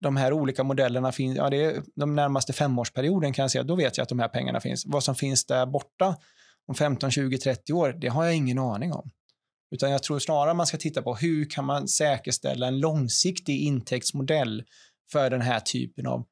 de 0.00 0.16
här 0.16 0.32
olika 0.32 0.64
modellerna 0.64 1.12
finns, 1.12 1.36
ja, 1.36 1.50
det 1.50 1.64
är 1.64 1.82
de 1.96 2.14
närmaste 2.14 2.52
femårsperioden 2.52 3.32
kan 3.32 3.42
jag 3.42 3.50
säga, 3.50 3.64
då 3.64 3.76
vet 3.76 3.96
jag 3.96 4.02
att 4.02 4.08
de 4.08 4.18
här 4.18 4.28
pengarna 4.28 4.60
finns. 4.60 4.86
Vad 4.86 5.04
som 5.04 5.14
finns 5.14 5.46
där 5.46 5.66
borta 5.66 6.16
om 6.66 6.74
15, 6.74 7.10
20, 7.10 7.38
30 7.38 7.72
år, 7.72 7.96
det 8.00 8.08
har 8.08 8.24
jag 8.24 8.34
ingen 8.34 8.58
aning 8.58 8.92
om. 8.92 9.10
Utan 9.70 9.90
jag 9.90 10.02
tror 10.02 10.18
snarare 10.18 10.54
man 10.54 10.66
ska 10.66 10.76
titta 10.76 11.02
på 11.02 11.14
hur 11.14 11.50
kan 11.50 11.64
man 11.64 11.88
säkerställa 11.88 12.66
en 12.66 12.80
långsiktig 12.80 13.60
intäktsmodell 13.60 14.64
för 15.12 15.30
den 15.30 15.40
här 15.40 15.60
typen 15.60 16.06
av 16.06 16.26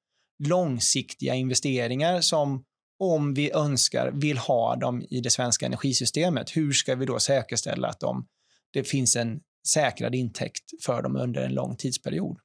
långsiktiga 0.45 1.35
investeringar 1.35 2.21
som 2.21 2.65
om 2.99 3.35
vi 3.35 3.53
önskar 3.53 4.11
vill 4.15 4.39
ha 4.39 4.77
dem 4.77 5.03
i 5.11 5.21
det 5.21 5.31
svenska 5.31 5.67
energisystemet, 5.67 6.57
hur 6.57 6.73
ska 6.73 6.95
vi 6.95 7.07
då 7.07 7.19
säkerställa 7.19 7.89
att 7.89 8.01
de, 8.01 8.27
det 8.73 8.85
finns 8.85 9.17
en 9.17 9.41
säkrad 9.69 10.15
intäkt 10.15 10.85
för 10.85 11.03
dem 11.03 11.17
under 11.17 11.43
en 11.43 11.55
lång 11.55 11.77
tidsperiod? 11.77 12.39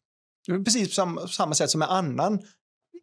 Det 0.47 0.53
är 0.53 0.63
precis 0.63 0.87
på 0.87 0.93
samma, 0.93 1.27
samma 1.27 1.53
sätt 1.53 1.69
som 1.69 1.79
med 1.79 1.91
annan 1.91 2.39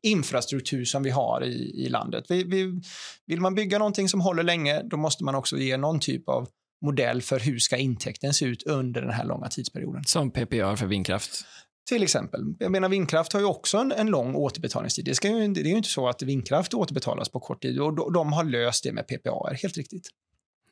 infrastruktur 0.03 0.85
som 0.85 1.03
vi 1.03 1.11
har 1.11 1.45
i, 1.45 1.85
i 1.85 1.88
landet. 1.88 2.25
Vi, 2.29 2.45
vi, 2.45 2.81
vill 3.27 3.40
man 3.40 3.55
bygga 3.55 3.79
någonting 3.79 4.09
som 4.09 4.21
håller 4.21 4.43
länge, 4.43 4.83
då 4.83 4.97
måste 4.97 5.25
man 5.25 5.35
också 5.35 5.59
ge 5.59 5.77
någon 5.77 6.01
typ 6.01 6.29
av 6.29 6.49
modell 6.85 7.23
för 7.23 7.40
hur 7.40 7.59
ska 7.59 7.77
intäkten 7.77 8.35
se 8.35 8.45
ut 8.45 8.62
under 8.62 9.01
den 9.01 9.11
här 9.11 9.25
långa 9.25 9.49
tidsperioden. 9.49 10.05
Som 10.05 10.31
PPA 10.31 10.77
för 10.77 10.87
vindkraft? 10.87 11.45
Till 11.88 12.03
exempel. 12.03 12.40
Jag 12.59 12.73
menar, 12.73 12.88
vindkraft 12.88 13.33
har 13.33 13.40
ju 13.40 13.47
också 13.47 13.79
en, 13.79 13.93
en 13.93 14.07
lång 14.07 14.35
återbetalningstid. 14.35 15.05
Det, 15.05 15.14
ska 15.14 15.29
ju, 15.29 15.49
det 15.49 15.61
är 15.61 15.64
ju 15.64 15.77
inte 15.77 15.88
så 15.88 16.09
att 16.09 16.23
vindkraft 16.23 16.75
återbetalas 16.75 17.29
på 17.29 17.40
kort 17.40 17.62
tid 17.62 17.81
och 17.81 17.95
de, 17.95 18.12
de 18.12 18.33
har 18.33 18.45
löst 18.45 18.85
det 18.85 18.93
med 18.93 19.07
PPA, 19.09 19.53
helt 19.62 19.77
riktigt. 19.77 20.09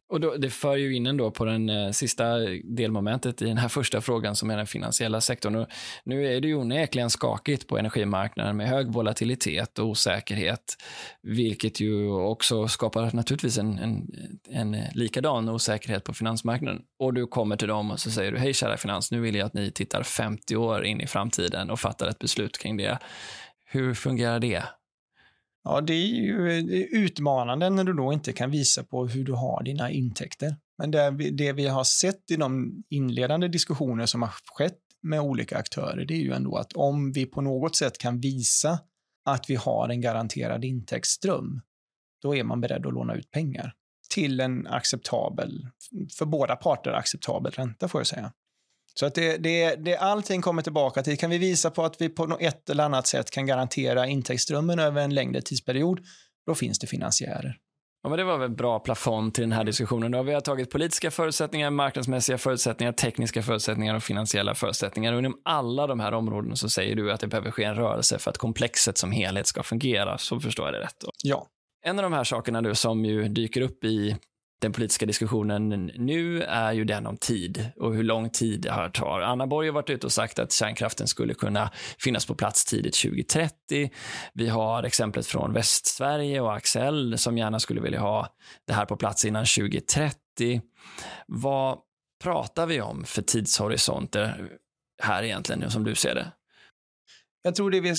Och 0.09 0.21
då, 0.21 0.37
det 0.37 0.51
för 0.51 0.77
ju 0.77 0.94
in 0.94 1.07
ändå 1.07 1.31
på 1.31 1.44
den 1.44 1.68
eh, 1.68 1.90
sista 1.90 2.38
delmomentet 2.64 3.42
i 3.42 3.44
den 3.44 3.59
här 3.59 3.68
första 3.68 4.01
frågan 4.01 4.37
som 4.37 4.51
är 4.51 4.57
den 4.57 4.66
finansiella 4.66 5.21
sektorn. 5.21 5.55
Och 5.55 5.68
nu 6.05 6.37
är 6.37 6.40
det 6.40 6.49
ju 6.49 6.55
onekligen 6.55 7.11
skakigt 7.11 7.66
på 7.66 7.79
energimarknaden 7.79 8.57
med 8.57 8.68
hög 8.68 8.92
volatilitet 8.92 9.79
och 9.79 9.87
osäkerhet, 9.87 10.77
vilket 11.23 11.81
ju 11.81 12.11
också 12.11 12.68
skapar 12.68 13.11
naturligtvis 13.12 13.59
en, 13.59 13.79
en, 13.79 14.07
en 14.51 14.77
likadan 14.94 15.49
osäkerhet 15.49 16.05
på 16.05 16.14
finansmarknaden. 16.14 16.83
Och 16.99 17.14
du 17.14 17.27
kommer 17.27 17.57
till 17.57 17.68
dem 17.68 17.90
och 17.90 18.01
så 18.01 18.11
säger 18.11 18.33
du, 18.33 18.38
hej 18.38 18.55
kära 18.55 18.77
finans, 18.77 19.11
nu 19.11 19.21
vill 19.21 19.35
jag 19.35 19.47
att 19.47 19.55
ni 19.55 19.71
tittar 19.71 20.03
50 20.03 20.57
år 20.57 20.85
in 20.85 21.01
i 21.01 21.07
framtiden 21.07 21.71
och 21.71 21.81
fattar 21.81 22.09
ett 22.09 22.18
beslut 22.18 22.59
kring 22.59 22.77
det. 22.77 22.99
Hur 23.64 23.94
fungerar 23.94 24.40
det? 24.40 24.62
Ja, 25.64 25.81
det 25.81 25.92
är 25.92 26.07
ju 26.07 26.62
utmanande 26.92 27.71
när 27.71 27.85
du 27.85 27.92
då 27.92 28.12
inte 28.12 28.33
kan 28.33 28.51
visa 28.51 28.85
på 28.85 29.07
hur 29.07 29.25
du 29.25 29.33
har 29.33 29.62
dina 29.62 29.90
intäkter. 29.90 30.57
Men 30.79 30.90
det 30.90 31.11
vi, 31.11 31.31
det 31.31 31.53
vi 31.53 31.66
har 31.66 31.85
sett 31.85 32.31
i 32.31 32.37
de 32.37 32.83
inledande 32.88 33.49
diskussioner 33.49 34.07
som 34.07 34.23
har 34.23 34.33
skett 34.55 34.79
med 35.03 35.21
olika 35.21 35.59
aktörer, 35.59 36.05
det 36.05 36.14
är 36.14 36.23
ju 36.23 36.33
ändå 36.33 36.57
att 36.57 36.73
om 36.73 37.12
vi 37.12 37.27
på 37.27 37.40
något 37.40 37.77
sätt 37.77 37.99
kan 37.99 38.21
visa 38.21 38.79
att 39.25 39.51
vi 39.51 39.55
har 39.55 39.88
en 39.88 40.01
garanterad 40.01 40.64
intäktsström, 40.64 41.61
då 42.23 42.37
är 42.37 42.44
man 42.44 42.61
beredd 42.61 42.87
att 42.87 42.92
låna 42.92 43.14
ut 43.14 43.31
pengar 43.31 43.75
till 44.14 44.40
en 44.40 44.66
acceptabel, 44.66 45.66
för 46.18 46.25
båda 46.25 46.57
parter 46.57 46.92
acceptabel 46.92 47.53
ränta 47.53 47.88
får 47.88 48.01
jag 48.01 48.07
säga. 48.07 48.33
Så 48.98 49.06
att 49.06 49.14
det, 49.14 49.37
det, 49.37 49.74
det, 49.74 49.96
allting 49.96 50.42
kommer 50.42 50.62
tillbaka 50.62 51.02
till, 51.02 51.18
kan 51.18 51.30
vi 51.30 51.38
visa 51.38 51.70
på 51.70 51.84
att 51.84 52.00
vi 52.00 52.08
på 52.08 52.37
ett 52.40 52.70
eller 52.70 52.84
annat 52.84 53.06
sätt 53.06 53.30
kan 53.30 53.46
garantera 53.46 54.06
intäktsströmmen 54.06 54.78
över 54.78 55.02
en 55.02 55.14
längre 55.14 55.40
tidsperiod, 55.40 56.00
då 56.46 56.54
finns 56.54 56.78
det 56.78 56.87
finansiärer. 56.87 57.56
Ja, 58.02 58.08
men 58.08 58.18
det 58.18 58.24
var 58.24 58.38
väl 58.38 58.50
bra 58.50 58.78
plafond 58.78 59.34
till 59.34 59.42
den 59.42 59.52
här 59.52 59.64
diskussionen. 59.64 60.12
Då. 60.12 60.22
Vi 60.22 60.32
har 60.32 60.40
tagit 60.40 60.70
politiska 60.70 61.11
förutsättningar, 61.11 61.70
marknadsmässiga 61.70 62.38
förutsättningar, 62.38 62.92
tekniska 62.92 63.42
förutsättningar 63.42 63.94
och 63.94 64.02
finansiella 64.02 64.54
förutsättningar. 64.54 65.12
Och 65.12 65.18
inom 65.18 65.40
alla 65.44 65.87
de 65.87 66.00
här 66.00 66.12
områdena 66.12 66.56
så 66.56 66.68
säger 66.68 66.96
du 66.96 67.12
att 67.12 67.20
det 67.20 67.26
behöver 67.26 67.50
ske 67.50 67.64
en 67.64 67.74
rörelse 67.74 68.18
för 68.18 68.30
att 68.30 68.38
komplexet 68.38 68.98
som 68.98 69.12
helhet 69.12 69.46
ska 69.46 69.62
fungera. 69.62 70.18
Så 70.18 70.40
förstår 70.40 70.66
jag 70.66 70.74
det 70.74 70.80
rätt? 70.80 70.96
Då. 71.00 71.11
Ja. 71.22 71.46
En 71.87 71.98
av 71.98 72.02
de 72.02 72.12
här 72.12 72.24
sakerna 72.24 72.62
du, 72.62 72.74
som 72.74 73.04
ju 73.04 73.28
dyker 73.28 73.61
upp 73.61 73.84
i 73.84 74.16
den 74.61 74.73
politiska 74.73 75.07
diskussionen 75.07 75.90
nu 75.94 76.42
är 76.42 76.73
ju 76.73 76.85
den 76.85 77.07
om 77.07 77.16
tid 77.16 77.71
och 77.77 77.94
hur 77.94 78.03
lång 78.03 78.31
tid 78.31 78.61
det 78.61 78.73
här 78.73 78.88
tar. 78.88 79.21
Anna 79.21 79.47
Borg 79.47 79.68
har 79.68 79.75
varit 79.75 79.90
ute 79.90 80.07
och 80.07 80.12
sagt 80.12 80.38
att 80.38 80.53
kärnkraften 80.53 81.07
skulle 81.07 81.35
kunna 81.35 81.71
finnas 81.99 82.27
på 82.27 82.35
plats 82.35 82.64
tidigt 82.64 82.94
2030. 83.03 83.90
Vi 84.35 84.49
har 84.49 84.83
exemplet 84.83 85.27
från 85.27 85.53
Västsverige 85.53 86.40
och 86.40 86.55
Axel 86.55 87.18
som 87.18 87.38
gärna 87.38 87.61
skulle 87.61 87.81
vilja 87.81 88.01
ha 88.01 88.29
det 88.66 88.73
här 88.73 88.85
på 88.85 88.97
plats 88.97 89.25
innan 89.25 89.44
2030. 89.44 90.14
Vad 91.27 91.79
pratar 92.23 92.66
vi 92.66 92.81
om 92.81 93.05
för 93.05 93.23
tidshorisonter 93.23 94.49
här 95.03 95.23
egentligen, 95.23 95.71
som 95.71 95.85
du 95.85 95.94
ser 95.94 96.14
det? 96.14 96.33
Jag 97.42 97.55
tror 97.55 97.71
det 97.71 97.81
vi 97.81 97.94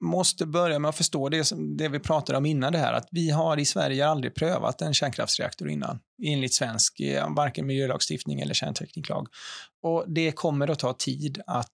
måste 0.00 0.46
börja 0.46 0.78
med 0.78 0.88
att 0.88 0.96
förstå 0.96 1.28
det, 1.28 1.50
det 1.78 1.88
vi 1.88 1.98
pratade 1.98 2.38
om 2.38 2.46
innan 2.46 2.72
det 2.72 2.78
här, 2.78 2.92
att 2.92 3.08
vi 3.10 3.30
har 3.30 3.58
i 3.58 3.64
Sverige 3.64 4.06
aldrig 4.06 4.34
prövat 4.34 4.82
en 4.82 4.94
kärnkraftsreaktor 4.94 5.70
innan, 5.70 5.98
enligt 6.22 6.54
svensk, 6.54 7.00
eh, 7.00 7.34
varken 7.34 7.66
miljölagstiftning 7.66 8.40
eller 8.40 8.54
kärntekniklag. 8.54 9.26
Och 9.82 10.04
det 10.06 10.32
kommer 10.32 10.70
att 10.70 10.78
ta 10.78 10.92
tid 10.92 11.40
att 11.46 11.72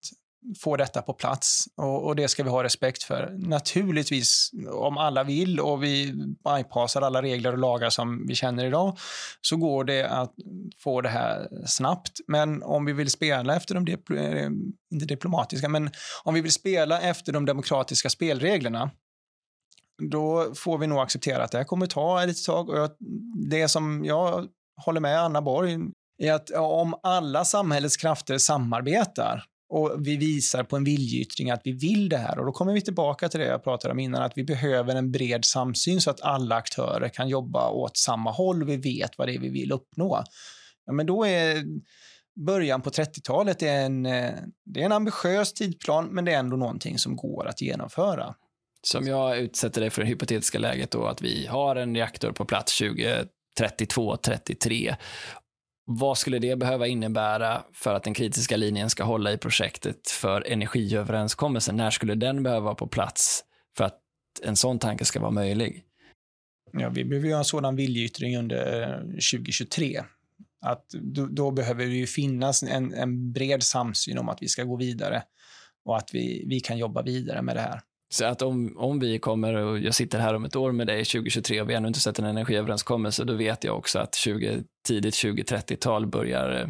få 0.61 0.77
detta 0.77 1.03
på 1.03 1.13
plats 1.13 1.65
och, 1.77 2.07
och, 2.07 2.17
det 2.17 2.29
ska 2.29 2.43
vi 2.43 2.51
ha 2.51 2.65
respekt 2.65 3.03
för. 3.03 3.35
Naturligtvis, 3.39 4.51
om 4.73 4.99
alla 4.99 5.25
vill 5.25 5.61
och 5.61 5.83
vi 5.83 6.13
bypassar 6.45 7.03
alla 7.03 7.23
regler 7.23 7.53
och 7.53 7.59
lagar 7.59 7.91
som 7.91 8.27
vi 8.27 8.35
känner 8.35 8.67
idag, 8.67 8.99
så 9.41 9.57
går 9.57 9.85
det 9.85 10.09
att 10.09 10.35
få 10.79 11.01
det 11.01 11.09
här 11.09 11.49
snabbt. 11.67 12.21
Men 12.27 12.63
om 12.63 12.85
vi 12.85 12.93
vill 12.93 13.11
spela 13.11 13.57
efter 13.57 13.75
de, 13.75 13.85
dipl 13.85 14.17
eh, 14.17 14.47
inte 14.93 15.07
diplomatiska, 15.07 15.69
men 15.69 15.91
om 16.25 16.35
vi 16.35 16.41
vill 16.41 16.53
spela 16.53 17.01
efter 17.01 17.33
de 17.33 17.47
demokratiska 17.47 18.11
spelreglerna, 18.11 18.91
då 20.11 20.55
får 20.55 20.79
vi 20.79 20.87
nog 20.87 20.99
acceptera 20.99 21.45
att 21.45 21.51
det 21.51 21.59
här 21.59 21.65
kommer 21.65 21.87
ta 21.87 22.23
ett 22.23 22.29
litet 22.29 22.45
tag. 22.45 22.69
Och 22.69 22.79
jag, 22.79 22.91
det 23.51 23.69
som 23.69 24.05
jag 24.05 24.49
håller 24.85 25.01
med 25.01 25.21
Anna 25.21 25.43
Borg 25.43 25.79
är 26.19 26.33
att 26.33 26.51
om 26.51 26.95
alla 27.03 27.45
samhällets 27.45 27.97
krafter 27.97 28.39
samarbetar 28.39 29.45
och 29.73 30.07
vi 30.07 30.17
visar 30.17 30.65
på 30.65 30.77
en 30.77 30.85
viljeyttring 30.85 31.51
att 31.51 31.61
vi 31.65 31.73
vill 31.73 32.09
det 32.09 32.17
här. 32.17 32.39
Och 32.39 32.47
då 32.47 32.53
kommer 32.53 32.73
vi 32.73 32.81
tillbaka 32.81 33.29
till 33.29 33.41
det 33.41 33.47
jag 33.47 33.65
pratade 33.65 33.93
om 33.93 33.99
innan, 33.99 34.23
att 34.23 34.33
vi 34.39 34.45
behöver 34.45 34.95
en 34.95 35.13
bred 35.13 35.45
samsyn 35.45 36.01
så 36.01 36.11
att 36.11 36.21
alla 36.21 36.57
aktörer 36.57 37.09
kan 37.09 37.29
jobba 37.29 37.71
åt 37.71 37.97
samma 37.97 38.31
håll. 38.31 38.65
Vi 38.65 38.77
vet 38.77 39.19
vad 39.19 39.29
det 39.29 39.35
är 39.35 39.39
vi 39.39 39.49
vill 39.49 39.73
uppnå. 39.73 40.25
Ja, 40.87 40.93
men 40.93 41.07
då 41.07 41.27
är 41.27 41.65
början 42.47 42.83
på 42.83 42.91
30-talet 42.91 43.63
en, 43.63 44.07
eh, 44.07 44.35
det 44.65 44.81
är 44.81 44.85
en 44.85 44.93
ambitiös 44.93 45.53
tidplan, 45.53 46.07
men 46.07 46.25
det 46.25 46.33
är 46.33 46.39
ändå 46.39 46.57
någonting 46.57 46.99
som 46.99 47.17
går 47.17 47.47
att 47.47 47.61
genomföra. 47.61 48.35
Som 48.83 49.07
jag 49.07 49.39
utsätter 49.39 49.81
dig 49.81 49.91
för 49.91 50.03
det 50.03 50.09
hypotetiska 50.09 50.59
läget 50.59 50.91
då 50.91 51.07
att 51.07 51.23
vi 51.23 51.47
har 51.47 51.77
en 51.77 51.95
reaktor 51.95 52.33
på 52.33 52.45
plats 52.45 52.79
2032, 52.79 54.17
33 54.17 54.97
vad 55.85 56.19
skulle 56.19 56.39
det 56.39 56.57
behöva 56.57 56.87
innebära 56.87 57.65
för 57.73 57.95
att 57.95 58.03
den 58.03 58.15
kritiska 58.15 58.57
linjen 58.57 58.91
ska 58.91 59.05
hålla 59.05 59.33
i 59.33 59.39
projektet 59.39 60.11
för 60.11 60.53
energiöverenskommelsen? 60.53 61.77
När 61.77 61.91
skulle 61.91 62.15
den 62.15 62.43
behöva 62.43 62.61
vara 62.61 62.75
på 62.75 62.87
plats 62.87 63.45
för 63.77 63.85
att 63.85 63.99
en 64.43 64.57
sån 64.57 64.79
tanke 64.79 65.05
ska 65.05 65.21
vara 65.21 65.31
möjlig? 65.31 65.85
Ja, 66.73 66.89
vi 66.89 67.05
behöver 67.05 67.29
göra 67.29 67.39
en 67.39 67.45
sådan 67.45 67.77
viljeyttring 67.77 68.37
under 68.37 68.83
eh, 68.83 68.99
2023. 68.99 70.03
Att 70.61 70.89
då, 70.91 71.27
då 71.27 71.51
behöver 71.51 71.85
det 71.85 71.95
ju 71.95 72.07
finnas 72.07 72.63
en, 72.63 72.95
en, 72.95 73.33
bred 73.33 73.63
samsyn 73.63 74.19
om 74.19 74.29
att 74.29 74.43
vi 74.43 74.49
ska 74.49 74.65
gå 74.65 74.77
vidare 74.77 75.23
och 75.85 75.97
att 75.97 76.11
vi, 76.13 76.45
vi 76.49 76.61
kan 76.61 76.79
jobba 76.79 77.03
vidare 77.03 77.43
med 77.43 77.57
det 77.57 77.61
här. 77.61 77.81
Så 78.13 78.25
att 78.25 78.43
om, 78.43 78.79
om 78.79 78.99
vi 78.99 79.19
kommer 79.19 79.55
och 79.55 79.79
jag 79.79 79.95
sitter 79.95 80.19
här 80.19 80.35
om 80.35 80.45
ett 80.45 80.57
år 80.57 80.73
med 80.73 80.87
dig 80.87 81.05
2023 81.05 81.61
och 81.61 81.71
vi 81.71 81.75
ännu 81.75 81.89
inte 81.89 82.01
sett 82.01 82.19
en 82.19 82.25
energiöverenskommelse, 82.25 83.25
då 83.25 83.33
vet 83.33 83.65
jag 83.65 83.79
också 83.79 83.99
att 83.99 84.15
20, 84.15 84.63
tidigt 84.89 85.15
2030-tal 85.15 86.07
börjar 86.07 86.61
eh, 86.61 86.69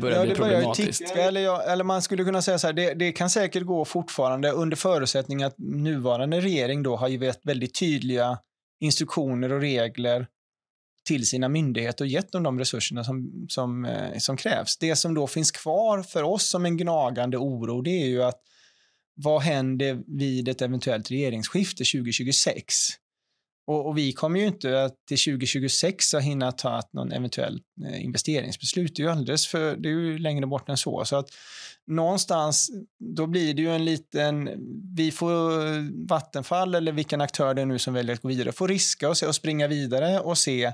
börjar 0.00 0.18
ja, 0.18 0.24
bli 0.24 0.34
problematiskt. 0.34 1.06
Ticka, 1.06 1.22
eller, 1.22 1.40
ja, 1.40 1.62
eller 1.62 1.84
man 1.84 2.02
skulle 2.02 2.24
kunna 2.24 2.42
säga 2.42 2.58
så 2.58 2.66
här, 2.66 2.74
det, 2.74 2.94
det, 2.94 3.12
kan 3.12 3.30
säkert 3.30 3.62
gå 3.62 3.84
fortfarande 3.84 4.50
under 4.50 4.76
förutsättning 4.76 5.42
att 5.42 5.54
nuvarande 5.58 6.40
regering 6.40 6.82
då 6.82 6.96
har 6.96 7.08
gett 7.08 7.40
väldigt 7.46 7.78
tydliga 7.78 8.38
instruktioner 8.80 9.52
och 9.52 9.60
regler 9.60 10.26
till 11.08 11.26
sina 11.26 11.48
myndigheter 11.48 12.04
och 12.04 12.08
gett 12.08 12.32
dem 12.32 12.42
de 12.42 12.58
resurserna 12.58 13.04
som, 13.04 13.46
som, 13.48 13.84
eh, 13.84 14.18
som 14.18 14.36
krävs. 14.36 14.78
Det 14.78 14.96
som 14.96 15.14
då 15.14 15.26
finns 15.26 15.50
kvar 15.50 16.02
för 16.02 16.22
oss 16.22 16.50
som 16.50 16.64
en 16.66 16.76
gnagande 16.76 17.36
oro, 17.36 17.82
det 17.82 18.02
är 18.02 18.06
ju 18.06 18.22
att 18.22 18.38
vad 19.14 19.42
händer 19.42 20.02
vid 20.06 20.48
ett 20.48 20.62
eventuellt 20.62 21.10
regeringsskifte 21.10 21.84
2026? 21.84 22.74
Och, 23.66 23.86
och, 23.86 23.98
vi 23.98 24.12
kommer 24.12 24.40
ju 24.40 24.46
inte 24.46 24.84
att 24.84 25.06
till 25.08 25.18
2026 25.18 26.12
ha 26.12 26.20
hinna 26.20 26.52
ta 26.52 26.82
någon 26.92 27.12
eventuell 27.12 27.60
eh, 27.86 28.04
investeringsbeslut. 28.04 28.96
Det 28.96 29.02
är 29.02 29.04
ju 29.04 29.10
alldeles 29.12 29.46
för, 29.46 29.76
det 29.76 29.88
är 29.88 29.92
ju 29.92 30.18
längre 30.18 30.46
bort 30.46 30.68
än 30.68 30.76
så. 30.76 31.04
Så 31.04 31.16
att 31.16 31.28
någonstans, 31.86 32.70
då 33.16 33.26
blir 33.26 33.54
det 33.54 33.62
ju 33.62 33.74
en 33.74 33.84
liten, 33.84 34.50
vi 34.96 35.10
får 35.10 35.66
eh, 35.66 35.82
Vattenfall 36.08 36.74
eller 36.74 36.92
vilken 36.92 37.20
aktör 37.20 37.54
det 37.54 37.62
är 37.62 37.66
nu 37.66 37.78
som 37.78 37.94
väljer 37.94 38.14
att 38.14 38.22
gå 38.22 38.28
vidare, 38.28 38.52
får 38.52 38.68
riska 38.68 39.08
och, 39.08 39.16
se, 39.16 39.26
och 39.26 39.34
springa 39.34 39.68
vidare 39.68 40.20
och 40.20 40.38
se, 40.38 40.72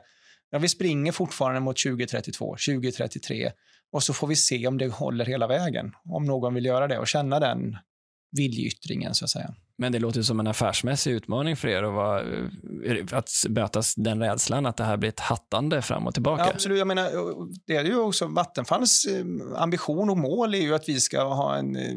ja 0.51 0.59
vi 0.59 0.69
springer 0.69 1.13
fortfarande 1.13 1.61
mot 1.61 1.77
2032, 1.83 2.57
2033 2.67 3.53
och 3.93 4.03
så 4.03 4.15
får 4.15 4.27
vi 4.27 4.37
se 4.37 4.67
om 4.67 4.79
det 4.79 4.89
håller 4.89 5.25
hela 5.25 5.47
vägen. 5.47 5.93
Om 6.05 6.25
någon 6.25 6.55
vill 6.55 6.65
göra 6.65 6.89
det 6.89 6.99
och 6.99 7.09
känna 7.09 7.41
den 7.41 7.77
viljeyttringen 8.31 9.15
så 9.15 9.25
att 9.25 9.31
säga. 9.31 9.55
Men 9.81 9.93
det 9.93 9.99
låter 9.99 10.23
som 10.23 10.41
en 10.41 10.47
affärsmässig 10.47 11.13
utmaning 11.13 11.57
för 11.57 11.69
er 11.69 11.83
att, 11.83 11.95
vara, 11.95 12.21
eh, 12.21 13.05
att 13.13 13.31
mötas 13.49 13.95
den 13.95 14.21
rädslan 14.21 14.67
att 14.67 14.77
det 14.77 14.85
här 14.85 14.97
blir 14.97 15.09
ett 15.09 15.21
hattande 15.21 15.83
fram 15.83 16.07
och 16.07 16.15
tillbaka. 16.15 16.43
Ja, 16.43 16.51
absolut. 16.55 16.79
Jag 16.79 16.87
menar, 16.87 17.11
det 17.67 17.77
är 17.77 17.85
ju 17.85 17.99
också 17.99 18.27
Vattenfalls 18.27 19.05
eh, 19.05 19.63
ambition 19.63 20.11
och 20.11 20.19
mål 20.19 20.55
är 20.55 20.59
ju 20.59 20.75
att 20.75 20.89
vi 20.89 21.01
ska 21.01 21.23
ha 21.23 21.57
en 21.57 21.77
eh, 21.77 21.97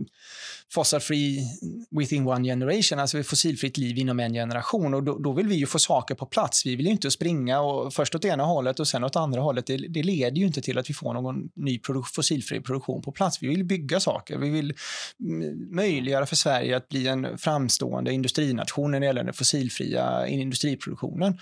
fossilfri 0.74 1.41
within 2.00 2.28
one 2.28 2.48
generation, 2.48 3.00
alltså 3.00 3.24
fossilfritt 3.24 3.78
liv 3.78 3.98
inom 3.98 4.20
en 4.20 4.34
generation. 4.34 4.94
Och 4.94 5.04
då, 5.04 5.17
då, 5.17 5.34
vill 5.34 5.48
vi 5.48 5.56
ju 5.56 5.65
få 5.65 5.80
saker 5.80 6.15
på 6.15 6.26
plats. 6.26 6.65
Vi 6.65 6.76
vill 6.76 6.86
ju 6.86 6.91
inte 6.91 7.12
springa 7.12 7.62
och 7.62 7.94
först 7.94 8.15
åt 8.15 8.26
ena 8.26 8.44
hållet 8.44 8.80
och 8.80 8.88
sen 8.88 9.04
åt 9.04 9.15
andra 9.15 9.41
hållet. 9.41 9.65
Det, 9.65 9.78
det 9.78 10.04
leder 10.04 10.38
ju 10.38 10.46
inte 10.46 10.62
till 10.62 10.78
att 10.78 10.89
vi 10.89 10.94
får 10.94 11.13
någon 11.13 11.50
ny 11.56 11.80
produ 11.80 12.04
fossilfri 12.04 12.62
produktion 12.62 13.02
på 13.02 13.12
plats. 13.12 13.44
Vi 13.44 13.48
vill 13.48 13.63
bygga 13.63 14.00
saker. 14.00 14.38
Vi 14.38 14.50
vill 14.50 14.74
mm, 15.20 15.76
möjliggöra 15.76 16.26
för 16.26 16.36
Sverige 16.36 16.78
att 16.78 16.89
bli 16.89 17.08
en 17.08 17.38
framstående 17.38 17.70
industrination 18.12 18.91
när 18.91 18.99
det 18.99 19.05
gäller 19.05 19.23
den 19.23 19.34
fossilfria 19.34 20.27
industriproduktionen. 20.27 21.38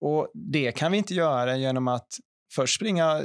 Och 0.00 0.30
det 0.34 0.72
kan 0.72 0.92
vi 0.92 0.98
inte 0.98 1.14
göra 1.14 1.56
genom 1.56 1.88
att 1.88 2.18
först 2.54 2.76
springa 2.76 3.22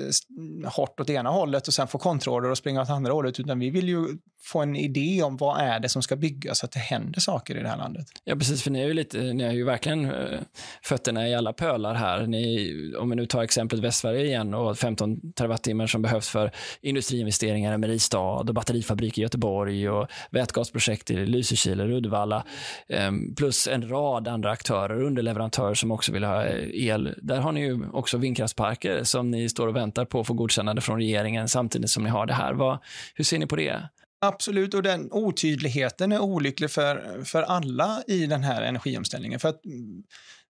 hårt 0.66 1.00
åt 1.00 1.10
ena 1.10 1.30
hållet 1.30 1.68
och 1.68 1.74
sen 1.74 1.88
få 1.88 1.98
kontroller 1.98 2.52
och 2.52 2.58
springa 2.58 2.82
åt 2.82 2.90
andra 2.90 3.14
hållet, 3.14 3.40
utan 3.40 3.60
vi 3.60 3.70
vill 3.70 3.90
ju 3.90 4.08
få 4.48 4.62
en 4.62 4.76
idé 4.76 5.24
om 5.24 5.38
vad 5.38 5.62
är 5.62 5.80
det 5.80 5.90
som 5.90 6.02
ska 6.02 6.16
byggas 6.16 6.60
så 6.60 6.66
att 6.66 6.72
det 6.72 6.80
händer 6.80 7.20
saker 7.20 7.58
i 7.58 7.62
det 7.64 7.70
här 7.70 7.78
landet. 7.78 8.06
Ja, 8.24 8.36
precis, 8.36 8.64
för 8.64 8.72
ni 8.72 8.82
är 8.82 8.88
ju, 8.88 8.94
lite, 8.94 9.18
ni 9.18 9.44
är 9.44 9.52
ju 9.52 9.64
verkligen 9.64 10.06
eh, 10.06 10.40
fötterna 10.84 11.28
i 11.28 11.36
alla 11.36 11.54
pölar 11.54 11.94
här. 11.94 12.28
Ni, 12.28 12.94
om 13.00 13.10
vi 13.10 13.16
nu 13.16 13.26
tar 13.26 13.44
exemplet 13.44 13.82
Västsverige 13.82 14.26
igen 14.26 14.54
och 14.54 14.78
15 14.78 15.34
terawattimmar 15.34 15.88
som 15.88 16.02
behövs 16.02 16.30
för 16.30 16.52
industriinvesteringar 16.82 17.74
i 17.74 17.78
Mariestad 17.78 18.20
och 18.20 18.46
batterifabrik 18.54 19.18
i 19.18 19.22
Göteborg 19.22 19.90
och 19.90 20.08
vätgasprojekt 20.32 21.12
i 21.12 21.26
Lysekil 21.26 21.82
och 21.82 21.90
Uddevalla, 21.90 22.46
ehm, 22.90 23.36
plus 23.36 23.68
en 23.68 23.90
rad 23.90 24.28
andra 24.28 24.52
aktörer, 24.52 25.04
underleverantörer 25.04 25.74
som 25.74 25.92
också 25.92 26.12
vill 26.12 26.24
ha 26.24 26.46
eh, 26.46 26.88
el. 26.88 27.16
Där 27.22 27.40
har 27.40 27.52
ni 27.52 27.62
ju 27.62 27.90
också 27.94 28.18
vindkraftsparker 28.18 29.04
som 29.18 29.32
ni 29.32 29.50
står 29.50 29.68
och 29.68 29.76
väntar 29.76 30.06
på 30.06 30.20
att 30.20 30.28
få 30.28 30.34
godkännande 30.34 30.82
från 30.82 30.98
regeringen 30.98 31.50
samtidigt 31.50 31.90
som 31.90 32.04
ni 32.04 32.10
har 32.10 32.26
det 32.26 32.34
här. 32.34 32.54
Vad, 32.54 32.80
hur 33.16 33.24
ser 33.24 33.40
ni 33.40 33.48
på 33.48 33.56
det? 33.56 33.90
Absolut, 34.22 34.74
och 34.74 34.84
den 34.84 35.12
otydligheten 35.12 36.12
är 36.12 36.20
olycklig 36.20 36.72
för, 36.72 37.24
för 37.24 37.44
alla 37.44 38.04
i 38.08 38.26
den 38.26 38.44
här 38.44 38.62
energiomställningen. 38.62 39.40
För 39.40 39.50
att 39.50 39.62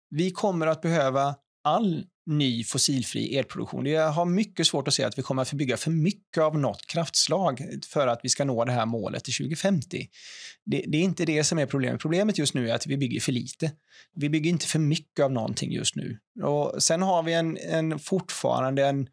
vi 0.09 0.31
kommer 0.31 0.67
att 0.67 0.81
behöva 0.81 1.35
all 1.63 2.05
ny 2.27 2.63
fossilfri 2.63 3.37
elproduktion. 3.37 3.85
Jag 3.85 4.11
har 4.11 4.25
mycket 4.25 4.67
svårt 4.67 4.87
att 4.87 4.93
se 4.93 5.03
att 5.03 5.17
vi 5.17 5.21
kommer 5.21 5.41
att 5.41 5.53
bygga 5.53 5.77
för 5.77 5.91
mycket 5.91 6.43
av 6.43 6.59
något 6.59 6.87
kraftslag 6.87 7.61
för 7.85 8.07
att 8.07 8.19
vi 8.23 8.29
ska 8.29 8.45
nå 8.45 8.65
det 8.65 8.71
här 8.71 8.85
målet 8.85 9.23
till 9.23 9.33
2050. 9.33 10.07
Det, 10.65 10.83
det, 10.87 10.97
är 10.97 11.01
inte 11.01 11.25
det 11.25 11.43
som 11.43 11.59
är 11.59 11.65
problemet. 11.65 12.01
Problemet 12.01 12.37
just 12.37 12.53
nu 12.53 12.69
är 12.69 12.75
att 12.75 12.87
vi 12.87 12.97
bygger 12.97 13.19
för 13.19 13.31
lite. 13.31 13.71
Vi 14.15 14.29
bygger 14.29 14.49
inte 14.49 14.67
för 14.67 14.79
mycket 14.79 15.23
av 15.23 15.31
någonting 15.31 15.71
just 15.71 15.95
nu. 15.95 16.17
Och 16.43 16.83
sen 16.83 17.01
har 17.01 17.23
vi 17.23 17.33
en, 17.33 17.57
en 17.57 17.99
fortfarande 17.99 18.87
en 18.87 19.09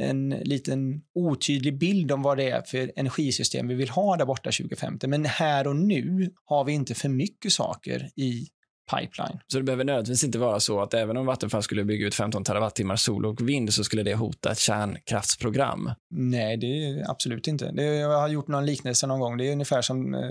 en 0.00 0.28
liten 0.30 1.02
otydlig 1.14 1.78
bild 1.78 2.12
om 2.12 2.22
vad 2.22 2.36
det 2.36 2.50
är 2.50 2.62
för 2.62 2.92
energisystem 2.96 3.68
vi 3.68 3.74
vill 3.74 3.88
ha 3.88 4.16
där 4.16 4.24
borta 4.24 4.50
2050. 4.50 5.06
Men 5.06 5.24
här 5.24 5.66
och 5.66 5.76
nu 5.76 6.30
har 6.44 6.64
vi 6.64 6.72
inte 6.72 6.94
för 6.94 7.08
mycket 7.08 7.52
saker 7.52 8.10
i 8.16 8.46
pipeline. 8.96 9.40
Så 9.46 9.58
det 9.58 9.64
behöver 9.64 9.84
nödvändigtvis 9.84 10.24
inte 10.24 10.38
vara 10.38 10.60
så 10.60 10.80
att 10.80 10.94
även 10.94 11.16
om 11.16 11.26
Vattenfall 11.26 11.62
skulle 11.62 11.84
bygga 11.84 12.06
ut 12.06 12.14
15 12.14 12.44
terawattimmar 12.44 12.96
sol 12.96 13.26
och 13.26 13.48
vind 13.48 13.74
så 13.74 13.84
skulle 13.84 14.02
det 14.02 14.14
hota 14.14 14.52
ett 14.52 14.58
kärnkraftsprogram? 14.58 15.90
Nej, 16.10 16.56
det 16.56 16.66
är 16.66 17.10
absolut 17.10 17.48
inte. 17.48 17.72
Det, 17.72 17.84
jag 17.84 18.20
har 18.20 18.28
gjort 18.28 18.48
någon 18.48 18.66
liknelse 18.66 19.06
någon 19.06 19.20
gång. 19.20 19.36
Det 19.36 19.48
är 19.48 19.52
ungefär 19.52 19.82
som 19.82 20.14
eh, 20.14 20.30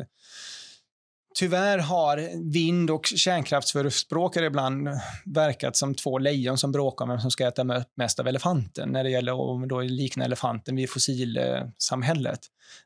Tyvärr 1.33 1.77
har 1.77 2.29
vind 2.51 2.91
och 2.91 3.05
kärnkraftsförespråkare 3.05 4.45
ibland 4.45 4.89
verkat 5.25 5.75
som 5.75 5.95
två 5.95 6.17
lejon 6.17 6.57
som 6.57 6.71
bråkar 6.71 7.05
om 7.05 7.09
vem 7.09 7.19
som 7.19 7.31
ska 7.31 7.47
äta 7.47 7.83
mest 7.97 8.19
av 8.19 8.27
elefanten 8.27 8.89
när 8.89 9.03
det 9.03 9.09
gäller 9.09 9.63
att 9.63 9.69
då 9.69 9.81
likna 9.81 10.25
elefanten 10.25 10.75
vid 10.75 10.89
fossilsamhället. 10.89 12.39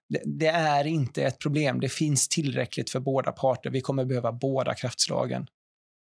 Det, 0.10 0.22
det 0.26 0.48
är 0.48 0.88
inte 0.88 1.24
ett 1.24 1.40
problem. 1.40 1.80
Det 1.80 1.90
finns 1.90 2.28
tillräckligt 2.28 2.90
för 2.90 3.00
båda 3.00 3.32
parter. 3.32 3.70
Vi 3.70 3.82
kommer 3.82 4.06
behöva 4.06 4.32
båda 4.32 4.74
kraftslagen. 4.74 5.48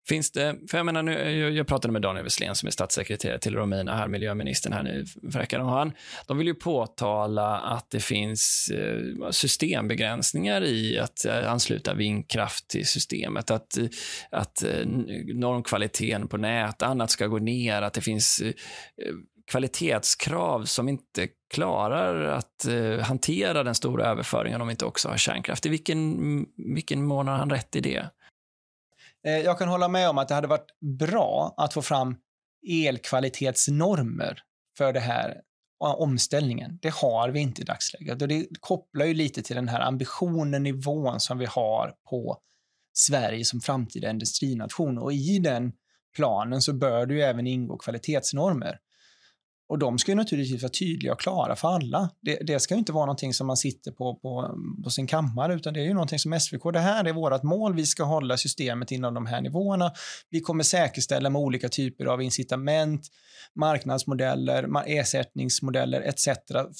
Finns 0.08 0.30
det, 0.30 0.56
för 0.70 0.78
jag 0.78 0.86
menar 0.86 1.02
nu, 1.02 1.12
jag 1.50 1.66
pratade 1.66 1.92
med 1.92 2.02
Daniel 2.02 2.24
Wesslén, 2.24 2.54
som 2.54 2.66
är 2.66 2.70
statssekreterare 2.70 3.38
till 3.38 3.54
Romina, 3.54 3.96
här, 3.96 4.08
miljöministern 4.08 4.72
här 4.72 4.82
nu 4.82 5.04
för 5.32 5.38
veckan, 5.38 5.68
han, 5.68 5.92
de 6.26 6.38
vill 6.38 6.46
ju 6.46 6.54
påtala 6.54 7.58
att 7.58 7.90
det 7.90 8.00
finns 8.00 8.70
eh, 8.74 9.30
systembegränsningar 9.30 10.64
i 10.64 10.98
att 10.98 11.24
eh, 11.24 11.52
ansluta 11.52 11.94
vindkraft 11.94 12.68
till 12.68 12.86
systemet, 12.86 13.50
att, 13.50 13.76
eh, 13.76 13.86
att 14.30 14.62
eh, 14.62 14.86
normkvaliteten 15.34 16.28
på 16.28 16.36
nät, 16.36 16.82
annat 16.82 17.10
ska 17.10 17.26
gå 17.26 17.38
ner, 17.38 17.82
att 17.82 17.92
det 17.92 18.00
finns 18.00 18.40
eh, 18.40 18.52
kvalitetskrav 19.50 20.64
som 20.64 20.88
inte 20.88 21.28
klarar 21.54 22.24
att 22.24 22.66
eh, 22.66 22.98
hantera 22.98 23.62
den 23.62 23.74
stora 23.74 24.06
överföringen 24.06 24.60
om 24.60 24.66
vi 24.66 24.72
inte 24.72 24.84
också 24.84 25.08
har 25.08 25.16
kärnkraft. 25.16 25.66
I 25.66 25.68
vilken, 25.68 26.46
vilken 26.74 27.06
mån 27.06 27.28
har 27.28 27.36
han 27.36 27.50
rätt 27.50 27.76
i 27.76 27.80
det? 27.80 28.10
Eh, 29.26 29.38
jag 29.38 29.58
kan 29.58 29.68
hålla 29.68 29.88
med 29.88 30.08
om 30.08 30.18
att 30.18 30.28
det 30.28 30.34
hade 30.34 30.48
varit 30.48 30.70
bra 30.98 31.54
att 31.56 31.74
få 31.74 31.82
fram 31.82 32.16
elkvalitetsnormer 32.68 34.38
för 34.78 34.92
det 34.92 35.00
här 35.00 35.40
omställningen. 35.80 36.78
Det 36.82 36.94
har 36.94 37.28
vi 37.28 37.40
inte 37.40 37.62
i 37.62 37.64
dagsläget 37.64 38.22
och 38.22 38.28
det 38.28 38.46
kopplar 38.60 39.06
ju 39.06 39.14
lite 39.14 39.42
till 39.42 39.56
den 39.56 39.68
här 39.68 39.80
ambitionen, 39.80 40.62
nivån 40.62 41.20
som 41.20 41.38
vi 41.38 41.46
har 41.46 41.94
på 42.10 42.38
Sverige 42.92 43.44
som 43.44 43.60
framtida 43.60 44.10
industrination 44.10 44.98
och 44.98 45.12
i 45.12 45.38
den 45.38 45.72
planen 46.16 46.62
så 46.62 46.72
bör 46.72 47.06
det 47.06 47.14
ju 47.14 47.22
även 47.22 47.46
ingå 47.46 47.76
kvalitetsnormer. 47.76 48.78
Och 49.68 49.78
de 49.78 49.98
ska 49.98 50.12
ju 50.12 50.16
naturligtvis 50.16 50.62
vara 50.62 50.70
tydliga 50.70 51.12
och 51.12 51.20
klara 51.20 51.56
för 51.56 51.68
alla. 51.68 52.10
Det, 52.22 52.36
det 52.36 52.60
ska 52.60 52.74
inte 52.74 52.92
vara 52.92 53.06
någonting 53.06 53.34
som 53.34 53.46
man 53.46 53.56
sitter 53.56 53.90
på, 53.90 54.14
på, 54.14 54.58
på, 54.84 54.90
sin 54.90 55.06
kammare, 55.06 55.54
utan 55.54 55.74
det 55.74 55.80
är 55.80 55.84
ju 55.84 55.94
någonting 55.94 56.18
som 56.18 56.40
SVK, 56.40 56.72
det 56.72 56.80
här 56.80 57.04
är 57.04 57.12
vårt 57.12 57.42
mål, 57.42 57.74
vi 57.74 57.86
ska 57.86 58.04
hålla 58.04 58.36
systemet 58.36 58.90
inom 58.90 59.14
de 59.14 59.26
här 59.26 59.40
nivåerna. 59.40 59.92
Vi 60.30 60.40
kommer 60.40 60.64
säkerställa 60.64 61.30
med 61.30 61.40
olika 61.40 61.68
typer 61.68 62.06
av 62.06 62.22
incitament, 62.22 63.08
marknadsmodeller, 63.54 64.82
ersättningsmodeller 64.86 66.00
etc. 66.00 66.28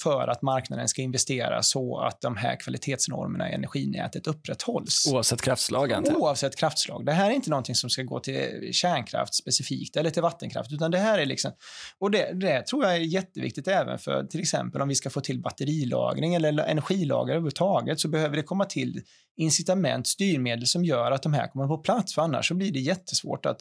för 0.03 0.27
att 0.27 0.41
marknaden 0.41 0.87
ska 0.87 1.01
investera 1.01 1.63
så 1.63 1.99
att 1.99 2.21
de 2.21 2.35
här 2.35 2.59
kvalitetsnormerna 2.59 3.49
i 3.51 3.53
energinätet 3.53 4.27
upprätthålls. 4.27 5.07
Oavsett 5.13 5.41
kraftslag? 5.41 5.91
Oavsett 6.15 6.55
kraftslag. 6.55 7.05
Det 7.05 7.11
här 7.11 7.29
är 7.29 7.33
inte 7.33 7.49
någonting 7.49 7.75
som 7.75 7.89
ska 7.89 8.03
gå 8.03 8.19
till 8.19 8.69
kärnkraft 8.71 9.35
specifikt 9.35 9.95
eller 9.95 10.09
till 10.09 10.21
vattenkraft, 10.21 10.71
utan 10.71 10.91
det 10.91 10.97
här 10.97 11.19
är 11.19 11.25
liksom, 11.25 11.51
och 11.99 12.11
det, 12.11 12.31
det 12.33 12.61
tror 12.61 12.84
jag 12.85 12.95
är 12.95 12.99
jätteviktigt 12.99 13.67
även 13.67 13.99
för 13.99 14.23
till 14.23 14.39
exempel 14.39 14.81
om 14.81 14.87
vi 14.87 14.95
ska 14.95 15.09
få 15.09 15.21
till 15.21 15.41
batterilagring 15.41 16.35
eller 16.35 16.63
energilagring 16.63 17.31
överhuvudtaget 17.31 17.99
så 17.99 18.07
behöver 18.07 18.35
det 18.35 18.43
komma 18.43 18.65
till 18.65 19.01
incitament, 19.37 20.07
styrmedel 20.07 20.67
som 20.67 20.85
gör 20.85 21.11
att 21.11 21.23
de 21.23 21.33
här 21.33 21.47
kommer 21.47 21.67
på 21.67 21.77
plats, 21.77 22.15
för 22.15 22.21
annars 22.21 22.47
så 22.47 22.53
blir 22.53 22.71
det 22.71 22.79
jättesvårt 22.79 23.45
att 23.45 23.57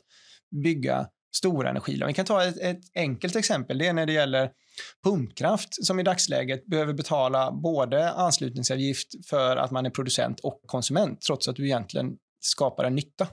bygga 0.65 1.07
stora 1.37 1.71
energilager. 1.71 2.07
Vi 2.07 2.15
kan 2.15 2.25
ta 2.25 2.45
ett, 2.45 2.59
ett, 2.61 2.81
enkelt 2.95 3.37
exempel. 3.37 3.79
Det 3.79 3.87
är 3.87 3.93
när 3.93 4.07
det 4.07 4.13
gäller 4.13 4.51
pumpkraft 5.05 5.85
som 5.85 6.01
i 6.01 6.03
dagsläget 6.03 6.67
behöver 6.67 6.93
betala 6.93 7.53
både 7.53 8.11
anslutningsavgift 8.13 9.27
för 9.29 9.57
att 9.57 9.71
man 9.71 9.87
är 9.87 9.91
producent 9.91 10.41
och 10.41 10.61
konsument, 10.67 11.21
trots 11.21 11.49
att 11.49 11.57
du 11.57 11.65
egentligen 11.65 12.17
skapar 12.41 12.85
en 12.85 12.95
nytta. 12.95 13.27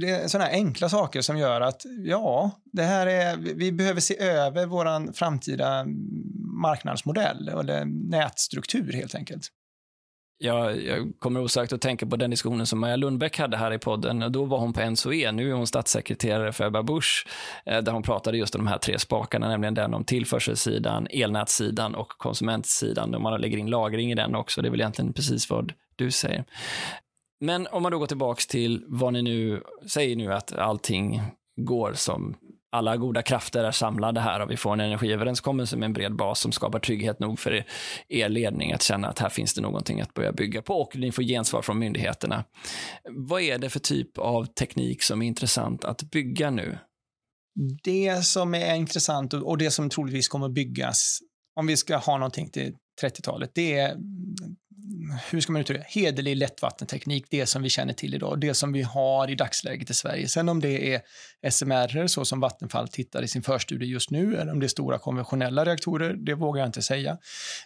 Det 0.00 0.10
är 0.10 0.28
sådana 0.28 0.50
enkla 0.50 0.88
saker 0.88 1.20
som 1.20 1.38
gör 1.38 1.60
att 1.60 1.82
ja, 2.04 2.50
det 2.72 2.82
här 2.82 3.06
är, 3.06 3.36
vi 3.36 3.72
behöver 3.72 4.00
se 4.00 4.18
över 4.18 4.66
vår 4.66 5.12
framtida 5.12 5.84
marknadsmodell 6.60 7.48
eller 7.48 7.84
nätstruktur 7.84 8.92
helt 8.92 9.14
enkelt. 9.14 9.50
Jag, 10.42 10.82
jag 10.84 11.12
kommer 11.18 11.40
osökt 11.40 11.72
att 11.72 11.80
tänka 11.80 12.06
på 12.06 12.16
den 12.16 12.30
diskussionen 12.30 12.66
som 12.66 12.78
Maja 12.78 12.96
Lundbäck 12.96 13.38
hade 13.38 13.56
här 13.56 13.72
i 13.72 13.78
podden. 13.78 14.32
Då 14.32 14.44
var 14.44 14.58
hon 14.58 14.72
på 14.72 14.90
NSOE, 14.90 15.32
nu 15.32 15.50
är 15.50 15.54
hon 15.54 15.66
statssekreterare 15.66 16.52
för 16.52 16.66
Ebba 16.66 16.82
Busch, 16.82 17.26
eh, 17.66 17.78
där 17.78 17.92
hon 17.92 18.02
pratade 18.02 18.38
just 18.38 18.54
om 18.54 18.64
de 18.64 18.70
här 18.70 18.78
tre 18.78 18.98
spakarna, 18.98 19.48
nämligen 19.48 19.74
den 19.74 19.94
om 19.94 20.04
tillförselsidan, 20.04 21.06
elnätssidan 21.10 21.94
och 21.94 22.08
konsumentsidan. 22.08 23.14
Och 23.14 23.20
man 23.20 23.40
lägger 23.40 23.58
in 23.58 23.70
lagring 23.70 24.12
i 24.12 24.14
den 24.14 24.34
också. 24.34 24.62
Det 24.62 24.68
är 24.68 24.70
väl 24.70 24.80
egentligen 24.80 25.12
precis 25.12 25.50
vad 25.50 25.72
du 25.96 26.10
säger. 26.10 26.44
Men 27.40 27.66
om 27.66 27.82
man 27.82 27.92
då 27.92 27.98
går 27.98 28.06
tillbaka 28.06 28.40
till 28.48 28.84
vad 28.88 29.12
ni 29.12 29.22
nu 29.22 29.62
säger 29.92 30.16
nu 30.16 30.32
att 30.32 30.52
allting 30.52 31.22
går 31.60 31.92
som 31.92 32.36
alla 32.72 32.96
goda 32.96 33.22
krafter 33.22 33.64
är 33.64 33.70
samlade 33.70 34.20
här 34.20 34.40
och 34.40 34.50
vi 34.50 34.56
får 34.56 34.72
en 34.72 34.80
energiöverenskommelse 34.80 35.76
med 35.76 35.86
en 35.86 35.92
bred 35.92 36.16
bas 36.16 36.40
som 36.40 36.52
skapar 36.52 36.78
trygghet 36.78 37.20
nog 37.20 37.38
för 37.38 37.64
er 38.08 38.28
ledning 38.28 38.72
att 38.72 38.82
känna 38.82 39.08
att 39.08 39.18
här 39.18 39.28
finns 39.28 39.54
det 39.54 39.60
någonting 39.60 40.00
att 40.00 40.14
börja 40.14 40.32
bygga 40.32 40.62
på 40.62 40.80
och 40.80 40.96
ni 40.96 41.12
får 41.12 41.22
gensvar 41.22 41.62
från 41.62 41.78
myndigheterna. 41.78 42.44
Vad 43.10 43.42
är 43.42 43.58
det 43.58 43.70
för 43.70 43.80
typ 43.80 44.18
av 44.18 44.44
teknik 44.44 45.02
som 45.02 45.22
är 45.22 45.26
intressant 45.26 45.84
att 45.84 46.02
bygga 46.02 46.50
nu? 46.50 46.78
Det 47.82 48.24
som 48.24 48.54
är 48.54 48.74
intressant 48.74 49.34
och 49.34 49.58
det 49.58 49.70
som 49.70 49.90
troligtvis 49.90 50.28
kommer 50.28 50.48
byggas 50.48 51.18
om 51.56 51.66
vi 51.66 51.76
ska 51.76 51.96
ha 51.96 52.18
någonting 52.18 52.50
till 52.50 52.74
30-talet, 53.02 53.50
det 53.54 53.78
är 53.78 53.96
hur 55.30 55.40
ska 55.40 55.52
man 55.52 55.60
uttrycka 55.60 55.82
det, 55.82 56.00
hederlig 56.00 56.36
lättvattenteknik, 56.36 57.26
det 57.30 57.46
som 57.46 57.62
vi 57.62 57.68
känner 57.68 57.92
till 57.92 58.14
idag, 58.14 58.40
det 58.40 58.54
som 58.54 58.72
vi 58.72 58.82
har 58.82 59.30
i 59.30 59.34
dagsläget 59.34 59.90
i 59.90 59.94
Sverige. 59.94 60.28
Sen 60.28 60.48
om 60.48 60.60
det 60.60 60.94
är 60.94 61.00
SMR 61.50 62.06
så 62.06 62.24
som 62.24 62.40
Vattenfall 62.40 62.88
tittar 62.88 63.22
i 63.22 63.28
sin 63.28 63.42
förstudie 63.42 63.88
just 63.88 64.10
nu, 64.10 64.36
eller 64.36 64.52
om 64.52 64.60
det 64.60 64.66
är 64.66 64.68
stora 64.68 64.98
konventionella 64.98 65.64
reaktorer, 65.64 66.14
det 66.14 66.34
vågar 66.34 66.60
jag 66.60 66.68
inte 66.68 66.82
säga. 66.82 67.18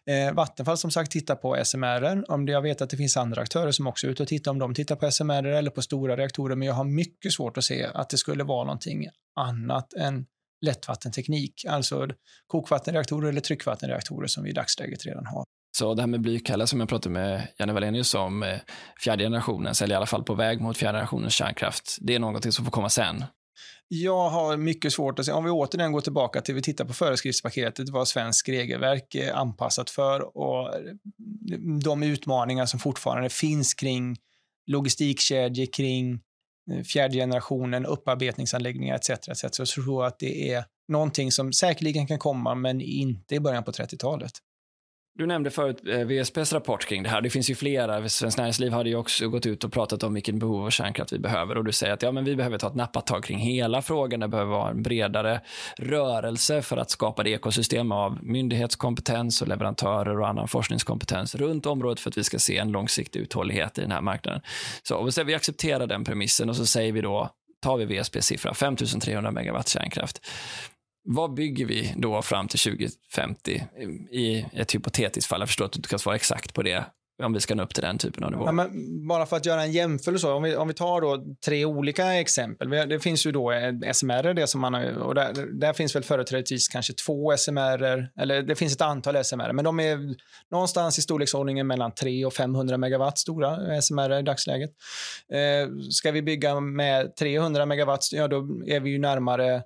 Eh, 0.07 0.35
Vattenfall 0.35 0.79
som 0.79 0.90
sagt 0.90 1.11
tittar 1.11 1.35
på 1.35 1.64
SMR, 1.64 2.31
om 2.31 2.47
det, 2.47 2.53
jag 2.53 2.62
vet 2.62 2.83
att 2.83 2.90
det 2.90 2.97
finns 2.97 3.16
andra 3.16 3.42
aktörer 3.42 3.70
som 3.70 3.87
också 3.87 4.07
är 4.07 4.11
ute 4.11 4.23
och 4.23 4.29
tittar, 4.29 4.51
om 4.51 4.59
de 4.59 4.75
tittar 4.75 4.97
på 4.97 5.11
SMR 5.11 5.47
eller 5.47 5.70
på 5.70 5.83
stora 5.83 6.16
reaktorer, 6.16 6.57
men 6.57 6.68
jag 6.68 6.75
har 6.75 6.85
mycket 6.85 7.33
svårt 7.33 7.59
att 7.59 7.64
se 7.64 7.85
att 7.85 8.11
det 8.11 8.18
skulle 8.18 8.44
vara 8.44 8.64
någonting 8.64 9.07
annat 9.37 9.92
än 9.94 10.27
lättvattenteknik, 10.64 11.64
alltså 11.68 12.09
kokvattenreaktorer 12.46 13.29
eller 13.29 13.40
tryckvattenreaktorer 13.40 14.27
som 14.27 14.44
vi 14.44 14.50
i 14.50 14.53
dagsläget 14.53 15.07
redan 15.07 15.27
har. 15.27 15.44
Så 15.77 15.94
det 15.94 16.03
här 16.03 16.07
med 16.07 16.20
blykalla 16.20 16.66
som 16.66 16.81
jag 16.81 16.88
pratade 16.88 17.12
med 17.12 17.48
Janne 17.59 17.72
Wallenius 17.72 18.14
om, 18.14 18.42
eh, 18.42 18.59
fjärde 19.05 19.24
generationens, 19.24 19.83
eller 19.83 19.94
i 19.94 19.96
alla 19.96 20.07
fall 20.07 20.24
på 20.24 20.35
väg 20.35 20.61
mot 20.61 20.77
fjärde 20.77 20.98
generationens 20.98 21.35
kärnkraft, 21.35 21.98
det 22.00 22.14
är 22.14 22.18
någonting 22.18 22.53
som 22.53 22.64
får 22.64 22.72
komma 22.72 22.88
sen. 22.88 23.24
Jag 23.88 24.31
har 24.31 24.57
mycket 24.57 24.92
svårt 24.92 25.18
att 25.18 25.27
se, 25.27 25.33
om 25.33 25.44
vi 25.44 25.50
återigen 25.50 25.92
går 25.92 26.00
tillbaka 26.00 26.40
till 26.40 26.55
vi 26.55 26.62
tittar 26.62 26.85
på 26.85 26.92
föreskriftspaketet, 26.92 27.88
vad 27.88 28.09
svensk 28.09 28.48
regelverk 28.48 29.14
är 29.14 29.33
anpassat 29.33 29.90
för 29.90 30.37
och 30.38 30.74
de 31.85 32.03
utmaningar 32.03 32.66
som 32.66 32.81
fortfarande 32.81 33.29
finns 33.29 33.74
kring 33.74 34.16
logistikkedjor, 34.66 35.72
kring 35.72 36.12
eh, 36.12 36.18
Eh, 36.70 36.83
fjärde 36.83 37.14
generationen, 37.14 37.87
upparbetningsanläggningar 37.87 38.94
etc. 38.94 39.11
etc. 39.11 39.44
Så 39.50 39.61
jag 39.61 39.68
tror 39.68 40.07
att 40.07 40.18
det 40.18 40.53
är 40.53 40.64
någonting 40.88 41.33
som 41.33 41.53
säkerligen 41.53 42.07
kan 42.07 42.18
komma, 42.18 42.55
men 42.55 42.81
inte 42.81 43.35
i 43.35 43.40
början 43.40 43.64
på 43.64 43.72
30-talet. 43.72 44.33
Du 45.16 45.27
nämnde 45.27 45.50
förut 45.50 45.83
eh, 45.88 45.98
VSPs 45.98 46.53
rapport 46.53 46.85
kring 46.87 47.03
det 47.03 47.09
här. 47.09 47.20
Det 47.20 47.31
finns 47.31 47.50
ju 47.50 47.55
flera. 47.55 48.09
Svenskt 48.09 48.38
Näringsliv 48.38 48.72
hade 48.72 48.88
ju 48.88 48.96
också 48.96 49.29
gått 49.29 49.46
ut 49.46 49.64
och 49.64 49.72
pratat 49.72 50.03
om 50.03 50.14
vilken 50.14 50.38
behov 50.38 50.66
av 50.66 50.70
kärnkraft 50.70 51.12
vi 51.12 51.18
behöver. 51.18 51.59
Och 51.59 51.64
du 51.64 51.72
säger 51.72 51.92
att 51.92 52.03
ja, 52.03 52.12
men 52.12 52.24
vi 52.24 52.37
behöver 52.37 52.59
ta 52.59 52.66
ett 52.66 52.74
nappatag 52.74 53.24
kring 53.24 53.38
hela 53.38 53.83
frågan. 53.83 54.20
Det 54.20 54.29
behöver 54.29 54.53
vara 54.53 54.70
en 54.70 54.83
bredare 54.83 55.40
rörelse 55.79 56.62
för 56.62 56.77
att 56.77 56.90
skapa 56.90 57.22
ett 57.22 57.29
ekosystem 57.29 57.92
av 57.92 58.18
myndighetskompetens 58.22 59.42
och 59.42 59.48
leverantörer 59.48 60.20
och 60.20 60.29
annan 60.29 60.48
forskningskompetens 60.48 61.35
runt 61.35 61.66
området 61.66 62.00
för 62.00 62.11
att 62.11 62.18
vi 62.18 62.24
ska 62.24 62.38
se 62.38 62.59
en 62.59 62.72
långsiktig 62.72 63.20
uthållighet 63.20 63.79
i 63.79 63.81
den 63.81 63.92
här 63.92 64.00
marknaden. 64.00 64.40
Så, 64.83 65.11
så 65.11 65.24
vi 65.24 65.35
accepterar 65.35 65.87
den 65.87 66.05
premissen 66.05 66.48
och 66.48 66.57
så 66.57 66.66
säger 66.66 66.92
vi 66.92 67.00
då 67.00 67.31
tar 67.64 67.77
vi 67.77 67.85
VSP-siffra, 67.85 68.55
5300 68.55 69.31
megawatt 69.31 69.68
kärnkraft. 69.68 70.20
Vad 71.05 71.35
bygger 71.35 71.67
vi 71.67 71.95
då 71.97 72.23
fram 72.23 72.49
till 72.49 72.59
2050 72.59 73.62
i 74.11 74.47
ett 74.53 74.75
hypotetiskt 74.75 75.29
fall? 75.29 75.40
Jag 75.40 75.49
förstår 75.49 75.64
att 75.64 75.73
du 75.73 75.79
inte 75.79 75.88
kan 75.88 75.99
svara 75.99 76.17
exakt 76.17 76.55
på 76.55 76.62
det 76.62 76.85
om 77.23 77.33
vi 77.33 77.40
ska 77.40 77.55
nå 77.55 77.62
upp 77.62 77.75
till 77.75 77.83
den 77.83 77.99
typen 77.99 78.25
av 78.25 78.31
nivå. 78.31 78.45
Ja, 78.47 78.69
bara 79.09 79.27
för 79.27 79.37
att 79.37 79.47
göra 79.47 79.62
en 79.62 79.73
jämförelse, 79.73 80.29
om 80.29 80.43
vi, 80.43 80.57
om 80.57 80.69
vi 80.69 80.75
tar 80.75 81.01
då 81.01 81.25
tre 81.45 81.64
olika 81.64 82.14
exempel. 82.14 82.71
Det 82.71 83.01
finns 83.01 83.27
ju 83.27 83.33
då 83.33 83.53
eh, 83.53 83.73
SMR, 83.93 84.35
det 84.35 84.47
som 84.47 84.61
man 84.61 84.75
har, 84.75 84.99
och 84.99 85.14
där, 85.14 85.33
där 85.61 85.73
finns 85.73 85.97
väl 85.97 86.03
företrädesvis 86.03 86.69
kanske 86.69 86.93
två 86.93 87.37
SMR, 87.37 88.09
eller 88.21 88.43
det 88.43 88.55
finns 88.55 88.75
ett 88.75 88.81
antal 88.81 89.25
SMR, 89.25 89.53
men 89.53 89.64
de 89.64 89.81
är 89.81 90.14
någonstans 90.51 90.99
i 90.99 91.03
storleksordningen 91.03 91.67
mellan 91.67 91.95
300 91.95 92.27
och 92.27 92.35
500 92.35 92.77
megawatt 92.77 93.19
stora 93.19 93.83
SMR 93.83 94.19
i 94.19 94.23
dagsläget. 94.23 94.71
Eh, 95.33 95.77
ska 95.90 96.11
vi 96.11 96.23
bygga 96.23 96.61
med 96.61 97.17
300 97.17 97.67
megawatt, 97.67 98.09
ja 98.12 98.29
då 98.29 98.37
är 98.67 98.81
vi 98.81 98.90
ju 98.90 98.99
närmare 98.99 99.62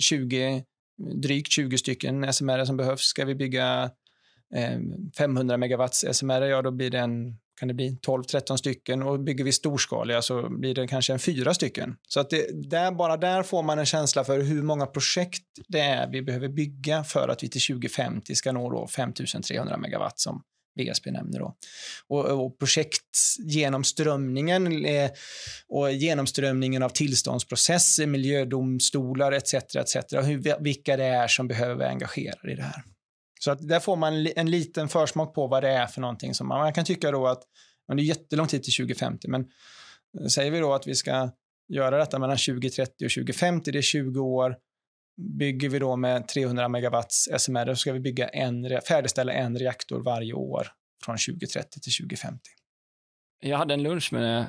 20 0.00 0.64
drygt 1.22 1.52
20 1.52 1.78
stycken 1.78 2.32
SMR 2.32 2.64
som 2.64 2.76
behövs. 2.76 3.00
Ska 3.00 3.24
vi 3.24 3.34
bygga 3.34 3.90
eh, 4.54 4.78
500 5.18 5.56
megawatts 5.56 6.04
SMR, 6.12 6.42
ja 6.42 6.62
då 6.62 6.70
blir 6.70 6.90
det 6.90 6.98
en, 6.98 7.38
kan 7.60 7.68
det 7.68 7.74
bli 7.74 7.98
12-13 8.06 8.56
stycken 8.56 9.02
och 9.02 9.20
bygger 9.20 9.44
vi 9.44 9.52
storskaliga 9.52 10.22
så 10.22 10.48
blir 10.48 10.74
det 10.74 10.86
kanske 10.86 11.12
en 11.12 11.18
fyra 11.18 11.54
stycken. 11.54 11.96
Så 12.08 12.20
att 12.20 12.30
det, 12.30 12.70
där, 12.70 12.92
bara 12.92 13.16
där 13.16 13.42
får 13.42 13.62
man 13.62 13.78
en 13.78 13.86
känsla 13.86 14.24
för 14.24 14.40
hur 14.40 14.62
många 14.62 14.86
projekt 14.86 15.44
det 15.68 15.80
är 15.80 16.10
vi 16.10 16.22
behöver 16.22 16.48
bygga 16.48 17.04
för 17.04 17.28
att 17.28 17.42
vi 17.42 17.48
till 17.48 17.60
2050 17.60 18.34
ska 18.34 18.52
nå 18.52 18.70
då 18.70 18.86
5300 18.86 19.76
megawatt 19.76 20.20
som 20.20 20.42
VSP 20.84 21.10
nämner. 21.10 21.38
Då. 21.38 21.56
Och, 22.08 22.44
och 22.44 22.58
projektgenomströmningen 22.58 24.84
eh, 24.84 25.10
och 25.68 25.92
genomströmningen 25.92 26.82
av 26.82 26.88
tillståndsprocesser, 26.88 28.06
miljödomstolar 28.06 29.32
etc. 29.32 29.54
etc. 29.54 29.96
Hur, 30.12 30.62
vilka 30.62 30.96
det 30.96 31.04
är 31.04 31.28
som 31.28 31.48
behöver 31.48 31.74
vara 31.74 31.88
engagerade 31.88 32.52
i 32.52 32.54
det 32.54 32.62
här. 32.62 32.82
Så 33.40 33.50
att 33.50 33.68
där 33.68 33.80
får 33.80 33.96
man 33.96 34.26
en 34.36 34.50
liten 34.50 34.88
försmak 34.88 35.34
på 35.34 35.46
vad 35.46 35.62
det 35.62 35.70
är 35.70 35.86
för 35.86 36.00
någonting. 36.00 36.34
Som 36.34 36.48
man, 36.48 36.58
man 36.58 36.72
kan 36.72 36.84
tycka 36.84 37.10
då 37.10 37.26
att 37.26 37.42
men 37.90 37.96
det 37.96 38.02
är 38.02 38.04
jättelång 38.04 38.46
tid 38.46 38.62
till 38.62 38.72
2050, 38.72 39.28
men 39.28 39.40
eh, 40.20 40.26
säger 40.26 40.50
vi 40.50 40.58
då 40.58 40.72
att 40.72 40.86
vi 40.86 40.94
ska 40.94 41.30
göra 41.68 41.98
detta 41.98 42.18
mellan 42.18 42.36
2030 42.36 43.04
och 43.04 43.10
2050, 43.10 43.70
det 43.70 43.78
är 43.78 43.82
20 43.82 44.20
år, 44.20 44.56
Bygger 45.38 45.68
vi 45.68 45.78
då 45.78 45.96
med 45.96 46.28
300 46.28 46.68
megawatts 46.68 47.28
SMR 47.38 47.66
så 47.66 47.76
ska 47.76 47.92
vi 47.92 48.00
bygga 48.00 48.28
en, 48.28 48.80
färdigställa 48.88 49.32
en 49.32 49.58
reaktor 49.58 50.02
varje 50.02 50.32
år 50.32 50.66
från 51.04 51.16
2030 51.16 51.80
till 51.80 51.92
2050. 51.92 52.40
Jag 53.42 53.58
hade 53.58 53.74
en 53.74 53.82
lunch 53.82 54.12
med 54.12 54.46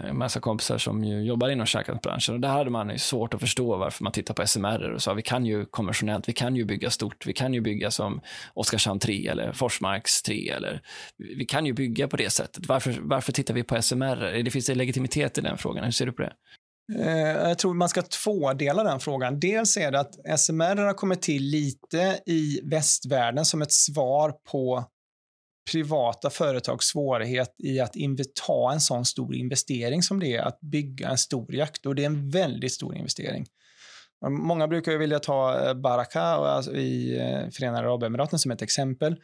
en 0.00 0.18
massa 0.18 0.40
kompisar 0.40 0.78
som 0.78 1.04
ju 1.04 1.22
jobbar 1.22 1.48
inom 1.48 1.66
kärnkraftsbranschen 1.66 2.34
och 2.34 2.40
där 2.40 2.48
hade 2.48 2.70
man 2.70 2.98
svårt 2.98 3.34
att 3.34 3.40
förstå 3.40 3.76
varför 3.76 4.04
man 4.04 4.12
tittar 4.12 4.34
på 4.34 4.46
SMR 4.46 4.90
och 4.90 5.02
sa 5.02 5.14
vi 5.14 5.22
kan 5.22 5.46
ju 5.46 5.64
konventionellt, 5.64 6.28
vi 6.28 6.32
kan 6.32 6.56
ju 6.56 6.64
bygga 6.64 6.90
stort, 6.90 7.26
vi 7.26 7.32
kan 7.32 7.54
ju 7.54 7.60
bygga 7.60 7.90
som 7.90 8.20
Oskarshamn 8.54 9.00
3 9.00 9.28
eller 9.28 9.52
Forsmarks 9.52 10.22
3 10.22 10.48
eller 10.48 10.82
vi 11.16 11.44
kan 11.44 11.66
ju 11.66 11.72
bygga 11.72 12.08
på 12.08 12.16
det 12.16 12.30
sättet. 12.30 12.66
Varför, 12.66 12.96
varför 13.00 13.32
tittar 13.32 13.54
vi 13.54 13.62
på 13.62 13.82
SMR? 13.82 14.42
Det 14.42 14.50
finns 14.50 14.66
det 14.66 14.74
legitimitet 14.74 15.38
i 15.38 15.40
den 15.40 15.58
frågan? 15.58 15.84
Hur 15.84 15.90
ser 15.90 16.06
du 16.06 16.12
på 16.12 16.22
det? 16.22 16.32
Eh, 16.94 17.48
jag 17.48 17.58
tror 17.58 17.74
man 17.74 17.88
ska 17.88 18.02
tvådela 18.02 18.84
den 18.84 19.00
frågan. 19.00 19.40
Dels 19.40 19.76
är 19.76 19.90
det 19.90 20.00
att 20.00 20.38
SMR 20.38 20.76
har 20.76 20.94
kommit 20.94 21.22
till 21.22 21.42
lite 21.42 22.20
i 22.26 22.60
västvärlden 22.64 23.44
som 23.44 23.62
ett 23.62 23.72
svar 23.72 24.34
på 24.52 24.84
privata 25.72 26.30
företags 26.30 26.86
svårighet 26.86 27.54
i 27.58 27.80
att 27.80 27.94
ta 28.46 28.72
en 28.72 28.80
sån 28.80 29.04
stor 29.04 29.34
investering 29.34 30.02
som 30.02 30.20
det 30.20 30.36
är 30.36 30.42
att 30.42 30.60
bygga 30.60 31.08
en 31.08 31.18
stor 31.18 31.46
reaktor. 31.46 31.94
Det 31.94 32.02
är 32.02 32.06
en 32.06 32.30
väldigt 32.30 32.72
stor 32.72 32.96
investering. 32.96 33.46
Många 34.28 34.68
brukar 34.68 34.92
ju 34.92 34.98
vilja 34.98 35.18
ta 35.18 35.68
eh, 35.68 35.74
Baraka 35.74 36.20
alltså 36.20 36.74
i 36.74 37.18
eh, 37.18 37.50
Förenade 37.50 37.78
Arabemiraten 37.78 38.38
som 38.38 38.50
ett 38.50 38.62
exempel, 38.62 39.16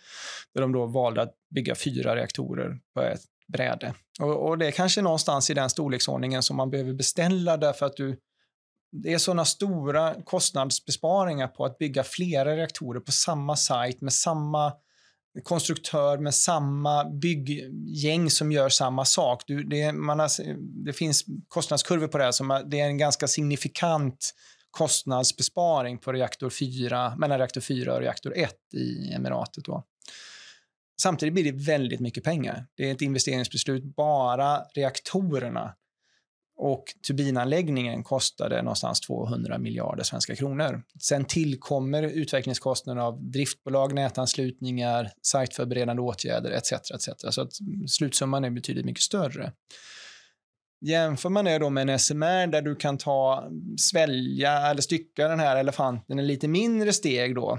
där 0.55 0.61
de 0.61 0.73
då 0.73 0.87
valde 0.87 1.23
att 1.23 1.35
bygga 1.55 1.75
fyra 1.75 2.17
reaktorer 2.17 2.79
på 2.95 3.03
ett 3.03 3.21
bräde. 3.53 3.95
Och, 4.21 4.49
och, 4.49 4.59
det 4.59 4.67
är 4.67 4.71
kanske 4.71 5.03
någonstans 5.03 5.51
i 5.51 5.55
den 5.55 5.71
storleksordningen 5.71 6.43
som 6.43 6.57
man 6.57 6.71
behöver 6.71 6.93
beställa 6.93 7.57
därför 7.57 7.87
att 7.87 7.97
du 7.97 8.19
det 9.03 9.13
är 9.13 9.19
sådana 9.19 9.45
stora 9.45 10.15
kostnadsbesparingar 10.25 11.49
på 11.49 11.65
att 11.65 11.79
bygga 11.79 12.05
flera 12.05 12.57
reaktorer 12.57 13.01
på 13.01 13.13
samma 13.13 13.57
sajt 13.57 14.01
med 14.01 14.13
samma 14.13 14.73
konstruktör 15.43 16.19
med 16.19 16.35
samma 16.35 17.05
bygggäng 17.05 18.31
som 18.31 18.53
gör 18.53 18.69
samma 18.69 19.05
sak. 19.05 19.43
Du, 19.47 19.65
det, 19.65 19.93
man 19.93 20.19
har, 20.19 20.31
det 20.85 20.93
finns 20.93 21.25
kostnadskurvor 21.49 22.09
på 22.09 22.19
det 22.19 22.25
här 22.25 22.33
som 22.33 22.63
det 22.67 22.81
är 22.81 22.87
en 22.87 22.99
ganska 22.99 23.29
signifikant 23.29 24.35
kostnadsbesparing 24.71 25.99
på 25.99 26.13
reaktor 26.13 26.51
4, 26.51 27.17
mellan 27.17 27.39
reaktor 27.39 27.61
4 27.61 27.95
och 27.95 28.01
reaktor 28.01 28.37
1 28.37 28.55
i 28.75 29.13
emiratet. 29.13 29.65
Då. 29.65 29.85
Samtidigt 31.03 31.35
blir 31.35 31.53
det 31.53 31.65
väldigt 31.65 32.01
mycket 32.01 32.25
pengar. 32.25 32.67
Det 32.77 32.89
är 32.89 32.93
ett 32.93 33.03
investeringsbeslut. 33.03 33.85
Bara 33.85 34.59
reaktorerna 34.75 35.75
och 36.57 36.85
turbinanläggningen 37.07 38.03
kostade 38.03 38.63
någonstans 38.63 39.01
200 39.01 39.59
miljarder 39.59 40.03
svenska 40.03 40.37
kronor. 40.37 40.83
Sen 41.01 41.25
tillkommer 41.25 42.03
utvecklingskostnader 42.03 43.01
av 43.01 43.23
driftbolag, 43.31 43.95
nätanslutningar, 43.95 45.11
sajtförberedande 45.23 46.03
åtgärder 46.03 46.51
etc. 46.51 46.73
etc. 46.73 47.09
Så 47.31 47.43
att 47.43 47.53
slutsumman 47.89 48.45
är 48.45 48.51
betydligt 48.51 48.85
mycket 48.85 49.03
större. 49.03 49.53
Jämför 50.81 51.29
man 51.29 51.45
det 51.45 51.59
då 51.59 51.71
med 51.71 51.91
en 51.91 51.99
SMR 51.99 52.47
där 52.47 52.63
du 52.63 52.77
kan 52.77 52.99
ta, 52.99 53.51
svälja 53.79 54.71
eller 54.71 54.83
stycka 54.83 55.29
den 55.29 55.41
här 55.41 55.57
elefanten 55.57 56.19
i 56.19 56.23
lite 56.23 56.49
mindre 56.49 56.93
steg 56.93 57.35
då, 57.35 57.59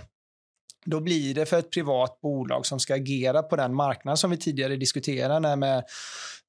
då 0.85 0.99
blir 0.99 1.33
det 1.33 1.45
för 1.45 1.59
ett 1.59 1.71
privat 1.71 2.21
bolag 2.21 2.65
som 2.65 2.79
ska 2.79 2.95
agera 2.95 3.43
på 3.43 3.55
den 3.55 3.75
marknad 3.75 4.19
som 4.19 4.31
vi 4.31 4.37
tidigare 4.37 4.75
diskuterade 4.75 5.55
med, 5.55 5.83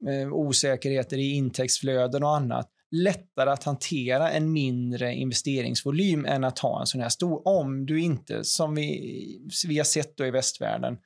med 0.01 0.33
osäkerheter 0.33 1.16
i 1.16 1.33
intäktsflöden 1.33 2.22
och 2.22 2.37
annat 2.37 2.70
lättare 2.90 3.51
att 3.51 3.64
hantera 3.64 4.31
en 4.31 4.53
mindre 4.53 5.14
investeringsvolym 5.14 6.25
än 6.25 6.44
att 6.44 6.59
ha 6.59 6.81
en 6.81 6.87
sån 6.87 7.01
här 7.01 7.09
stor. 7.09 7.49
Om 7.49 7.87
du 7.87 8.01
inte, 8.01 8.44
som 8.44 8.75
vi, 8.75 9.49
vi 9.66 9.79
har 9.79 9.85
sett 9.85 10.16
då 10.16 10.27
i 10.27 10.31
västvärlden, 10.31 10.99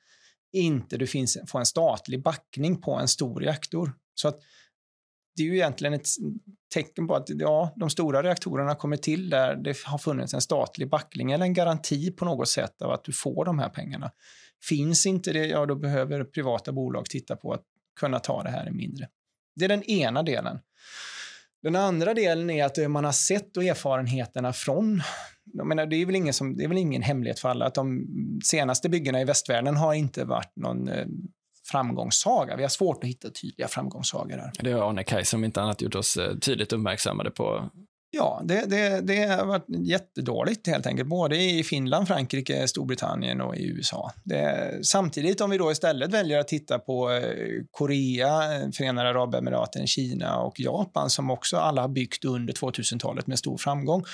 inte 0.52 0.96
du 0.96 1.06
finns, 1.06 1.38
får 1.46 1.58
en 1.58 1.66
statlig 1.66 2.22
backning 2.22 2.80
på 2.80 2.94
en 2.94 3.08
stor 3.08 3.40
reaktor. 3.40 3.92
Så 4.14 4.28
att 4.28 4.40
det 5.36 5.42
är 5.42 5.46
ju 5.46 5.54
egentligen 5.54 5.94
ett 5.94 6.08
tecken 6.74 7.06
på 7.06 7.14
att 7.14 7.28
ja, 7.28 7.74
de 7.76 7.90
stora 7.90 8.22
reaktorerna 8.22 8.74
kommer 8.74 8.96
till 8.96 9.30
där 9.30 9.56
det 9.56 9.76
har 9.84 9.98
funnits 9.98 10.34
en 10.34 10.40
statlig 10.40 10.90
backling 10.90 11.32
eller 11.32 11.44
en 11.44 11.54
garanti 11.54 12.10
på 12.10 12.24
något 12.24 12.48
sätt 12.48 12.82
av 12.82 12.90
att 12.90 13.04
du 13.04 13.12
får 13.12 13.44
de 13.44 13.58
här 13.58 13.68
pengarna. 13.68 14.10
Finns 14.62 15.06
inte 15.06 15.32
det, 15.32 15.46
ja 15.46 15.66
då 15.66 15.74
behöver 15.74 16.24
privata 16.24 16.72
bolag 16.72 17.06
titta 17.06 17.36
på 17.36 17.52
att 17.52 17.62
kunna 18.00 18.18
ta 18.18 18.42
det 18.42 18.50
här 18.50 18.68
i 18.68 18.70
mindre. 18.70 19.08
Det 19.56 19.64
är 19.64 19.68
den 19.68 19.82
ena 19.82 20.22
delen. 20.22 20.58
Den 21.62 21.76
andra 21.76 22.14
delen 22.14 22.50
är 22.50 22.64
att 22.64 22.90
man 22.90 23.04
har 23.04 23.12
sett 23.12 23.56
och 23.56 23.64
erfarenheterna 23.64 24.52
från 24.52 25.02
jag 25.52 25.66
menar, 25.66 25.86
det, 25.86 25.96
är 25.96 26.06
väl 26.06 26.16
ingen 26.16 26.34
som, 26.34 26.56
det 26.56 26.64
är 26.64 26.68
väl 26.68 26.78
ingen 26.78 27.02
hemlighet 27.02 27.40
för 27.40 27.48
alla 27.48 27.66
att 27.66 27.74
de 27.74 28.06
senaste 28.44 28.88
byggena 28.88 29.20
i 29.20 29.24
västvärlden 29.24 29.76
har 29.76 29.94
inte 29.94 30.24
varit 30.24 30.56
någon 30.56 30.88
eh, 30.88 31.06
framgångssaga. 31.70 32.56
Vi 32.56 32.62
har 32.62 32.68
svårt 32.68 33.04
att 33.04 33.10
hitta 33.10 33.30
tydliga 33.30 33.68
framgångssagor 33.68 34.36
här. 34.36 34.52
Det 34.60 34.72
har 34.72 34.90
Arne 34.90 35.04
Kajser 35.04 35.36
om 35.36 35.44
inte 35.44 35.62
annat 35.62 35.82
gjort 35.82 35.94
oss 35.94 36.16
eh, 36.16 36.36
tydligt 36.36 36.72
uppmärksammade 36.72 37.30
på 37.30 37.70
Ja, 38.12 38.42
det, 38.44 38.70
det, 38.70 39.00
det 39.00 39.26
har 39.26 39.46
varit 39.46 39.66
jättedåligt 39.68 40.66
helt 40.66 40.86
enkelt, 40.86 41.08
både 41.08 41.36
i 41.36 41.64
Finland, 41.64 42.08
Frankrike, 42.08 42.68
Storbritannien 42.68 43.40
och 43.40 43.56
i 43.56 43.66
USA. 43.66 44.12
Det, 44.24 44.78
samtidigt 44.82 45.40
om 45.40 45.50
vi 45.50 45.58
då 45.58 45.72
istället 45.72 46.10
väljer 46.10 46.38
att 46.38 46.48
titta 46.48 46.78
på 46.78 47.10
eh, 47.10 47.22
Korea, 47.70 48.42
Förenade 48.72 49.08
Arabemiraten, 49.08 49.86
Kina 49.86 50.40
och 50.40 50.60
Japan 50.60 51.10
som 51.10 51.30
också 51.30 51.56
alla 51.56 51.80
har 51.80 51.88
byggt 51.88 52.24
under 52.24 52.52
2000-talet 52.54 53.26
med 53.26 53.38
stor 53.38 53.58
framgång, 53.58 54.04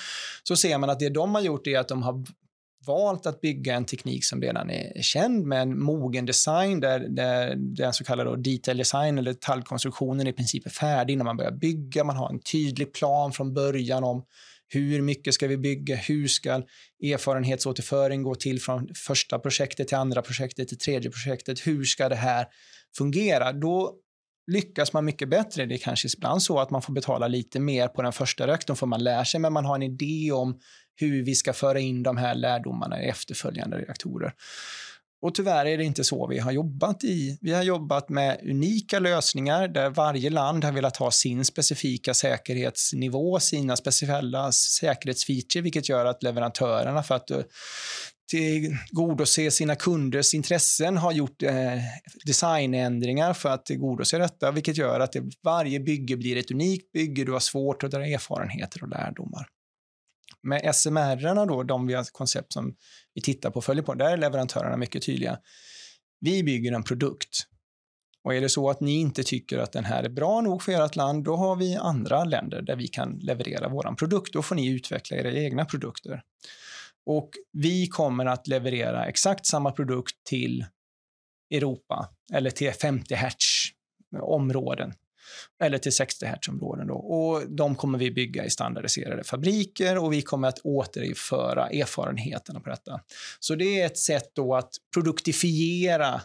så 0.43 0.55
ser 0.55 0.77
man 0.77 0.89
att 0.89 0.99
det 0.99 1.09
de 1.09 1.35
har 1.35 1.41
gjort 1.41 1.67
är 1.67 1.79
att 1.79 1.87
de 1.87 2.03
har 2.03 2.25
valt 2.87 3.25
att 3.25 3.41
bygga 3.41 3.75
en 3.75 3.85
teknik 3.85 4.25
som 4.25 4.41
redan 4.41 4.69
är 4.69 5.01
känd 5.01 5.45
med 5.45 5.61
en 5.61 5.79
mogen 5.79 6.25
design 6.25 6.79
där, 6.79 6.99
där 6.99 7.55
den 7.55 7.93
så 7.93 8.03
kallade 8.03 8.51
detail 8.51 8.77
design 8.77 9.17
eller 9.17 9.33
detaljkonstruktionen 9.33 10.27
i 10.27 10.33
princip 10.33 10.65
är 10.65 10.69
färdig 10.69 11.17
när 11.17 11.25
man 11.25 11.37
börjar 11.37 11.51
bygga. 11.51 12.03
Man 12.03 12.15
har 12.15 12.29
en 12.29 12.39
tydlig 12.39 12.93
plan 12.93 13.31
från 13.31 13.53
början 13.53 14.03
om 14.03 14.23
hur 14.69 15.01
mycket 15.01 15.33
ska 15.33 15.47
vi 15.47 15.57
bygga? 15.57 15.95
Hur 15.95 16.27
ska 16.27 16.63
erfarenhetsåterföring 17.03 18.23
gå 18.23 18.35
till 18.35 18.61
från 18.61 18.87
första 19.07 19.39
projektet 19.39 19.87
till 19.87 19.97
andra 19.97 20.21
projektet 20.21 20.67
till 20.67 20.77
tredje 20.77 21.11
projektet? 21.11 21.67
Hur 21.67 21.83
ska 21.83 22.09
det 22.09 22.15
här 22.15 22.45
fungera? 22.97 23.53
Då 23.53 23.93
lyckas 24.51 24.93
man 24.93 25.05
mycket 25.05 25.29
bättre. 25.29 25.65
Det 25.65 25.75
är 25.75 25.79
kanske 25.79 26.07
ibland 26.17 26.43
så 26.43 26.59
att 26.59 26.71
man 26.71 26.81
får 26.81 26.93
betala 26.93 27.27
lite 27.27 27.59
mer 27.59 27.87
på 27.87 28.01
den 28.01 28.13
första 28.13 28.47
reaktorn 28.47 28.77
för 28.77 28.85
man 28.85 29.03
lär 29.03 29.23
sig, 29.23 29.39
men 29.39 29.53
man 29.53 29.65
har 29.65 29.75
en 29.75 29.83
idé 29.83 30.31
om 30.31 30.59
hur 30.97 31.23
vi 31.23 31.35
ska 31.35 31.53
föra 31.53 31.79
in 31.79 32.03
de 32.03 32.17
här 32.17 32.35
lärdomarna 32.35 33.03
i 33.03 33.09
efterföljande 33.09 33.77
reaktorer. 33.77 34.33
Och 35.21 35.35
tyvärr 35.35 35.65
är 35.65 35.77
det 35.77 35.83
inte 35.83 36.03
så 36.03 36.27
vi 36.27 36.39
har 36.39 36.51
jobbat 36.51 37.03
i. 37.03 37.37
Vi 37.41 37.53
har 37.53 37.63
jobbat 37.63 38.09
med 38.09 38.39
unika 38.43 38.99
lösningar 38.99 39.67
där 39.67 39.89
varje 39.89 40.29
land 40.29 40.63
har 40.63 40.71
velat 40.71 40.97
ha 40.97 41.11
sin 41.11 41.45
specifika 41.45 42.13
säkerhetsnivå, 42.13 43.39
sina 43.39 43.75
speciella 43.75 44.51
säkerhetsfeature, 44.51 45.61
vilket 45.61 45.89
gör 45.89 46.05
att 46.05 46.23
leverantörerna 46.23 47.03
för 47.03 47.15
att 47.15 47.31
eh, 47.31 47.39
tillgodose 48.29 49.51
sina 49.51 49.75
kunders 49.75 50.33
intressen 50.33 50.97
har 50.97 51.11
gjort 51.11 51.43
eh, 51.43 51.53
designändringar 52.25 53.33
för 53.33 53.49
att 53.49 53.65
tillgodose 53.65 54.17
detta, 54.17 54.51
vilket 54.51 54.77
gör 54.77 54.99
att 54.99 55.11
det, 55.11 55.23
varje 55.43 55.79
bygge 55.79 56.17
blir 56.17 56.37
ett 56.37 56.51
unikt 56.51 56.91
bygge. 56.91 57.23
Du 57.23 57.31
har 57.31 57.39
svårt 57.39 57.83
att 57.83 57.91
dra 57.91 58.05
erfarenheter 58.05 58.83
och 58.83 58.89
lärdomar. 58.89 59.47
Med 60.41 60.75
SMR, 60.75 61.45
då, 61.45 61.63
de 61.63 61.87
vi 61.87 61.93
har 61.93 62.03
koncept 62.11 62.53
som 62.53 62.75
vi 63.13 63.21
tittar 63.21 63.49
på 63.49 63.57
och 63.57 63.63
följer 63.63 63.83
på, 63.83 63.93
där 63.93 64.13
är 64.13 64.17
leverantörerna 64.17 64.77
mycket 64.77 65.03
tydliga. 65.03 65.39
Vi 66.19 66.43
bygger 66.43 66.71
en 66.71 66.83
produkt. 66.83 67.47
Och 68.23 68.35
är 68.35 68.41
det 68.41 68.49
så 68.49 68.69
att 68.69 68.81
ni 68.81 68.99
inte 68.99 69.23
tycker 69.23 69.57
att 69.57 69.71
den 69.71 69.85
här 69.85 70.03
är 70.03 70.09
bra 70.09 70.41
nog 70.41 70.63
för 70.63 70.85
ert 70.85 70.95
land, 70.95 71.23
då 71.23 71.35
har 71.35 71.55
vi 71.55 71.75
andra 71.75 72.23
länder 72.23 72.61
där 72.61 72.75
vi 72.75 72.87
kan 72.87 73.19
leverera 73.19 73.69
vår 73.69 73.95
produkt. 73.95 74.33
Då 74.33 74.41
får 74.41 74.55
ni 74.55 74.67
utveckla 74.67 75.17
era 75.17 75.31
egna 75.31 75.65
produkter. 75.65 76.21
Och 77.05 77.29
vi 77.51 77.87
kommer 77.87 78.25
att 78.25 78.47
leverera 78.47 79.05
exakt 79.05 79.45
samma 79.45 79.71
produkt 79.71 80.23
till 80.23 80.65
Europa 81.51 82.09
eller 82.33 82.49
till 82.49 82.71
50 82.71 83.15
hertz 83.15 83.45
områden 84.21 84.93
eller 85.63 85.77
till 85.77 85.91
60 85.95 86.25
Hz-områden. 86.25 86.89
Och 86.89 87.49
de 87.49 87.75
kommer 87.75 87.97
vi 87.97 88.11
bygga 88.11 88.45
i 88.45 88.49
standardiserade 88.49 89.23
fabriker 89.23 89.97
och 89.97 90.13
vi 90.13 90.21
kommer 90.21 90.47
att 90.47 90.59
återinföra 90.59 91.69
erfarenheterna 91.69 92.59
på 92.59 92.69
detta. 92.69 92.99
Så 93.39 93.55
det 93.55 93.81
är 93.81 93.85
ett 93.85 93.97
sätt 93.97 94.31
då 94.33 94.55
att 94.55 94.71
produktifiera 94.93 96.21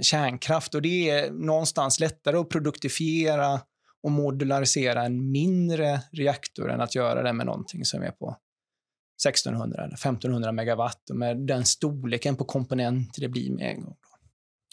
kärnkraft 0.00 0.74
och 0.74 0.82
det 0.82 1.10
är 1.10 1.30
någonstans 1.30 2.00
lättare 2.00 2.36
att 2.36 2.48
produktifiera 2.48 3.60
och 4.02 4.10
modularisera 4.10 5.04
en 5.04 5.30
mindre 5.30 6.00
reaktor 6.12 6.70
än 6.70 6.80
att 6.80 6.94
göra 6.94 7.22
det 7.22 7.32
med 7.32 7.46
någonting 7.46 7.84
som 7.84 8.02
är 8.02 8.10
på 8.10 8.36
1600 9.26 9.84
eller 9.84 9.94
1500 9.94 10.52
megawatt 10.52 11.10
och 11.10 11.16
med 11.16 11.36
den 11.36 11.64
storleken 11.64 12.36
på 12.36 12.44
komponenter 12.44 13.20
det 13.20 13.28
blir 13.28 13.50
med 13.50 13.70
en 13.70 13.82
gång. 13.82 13.96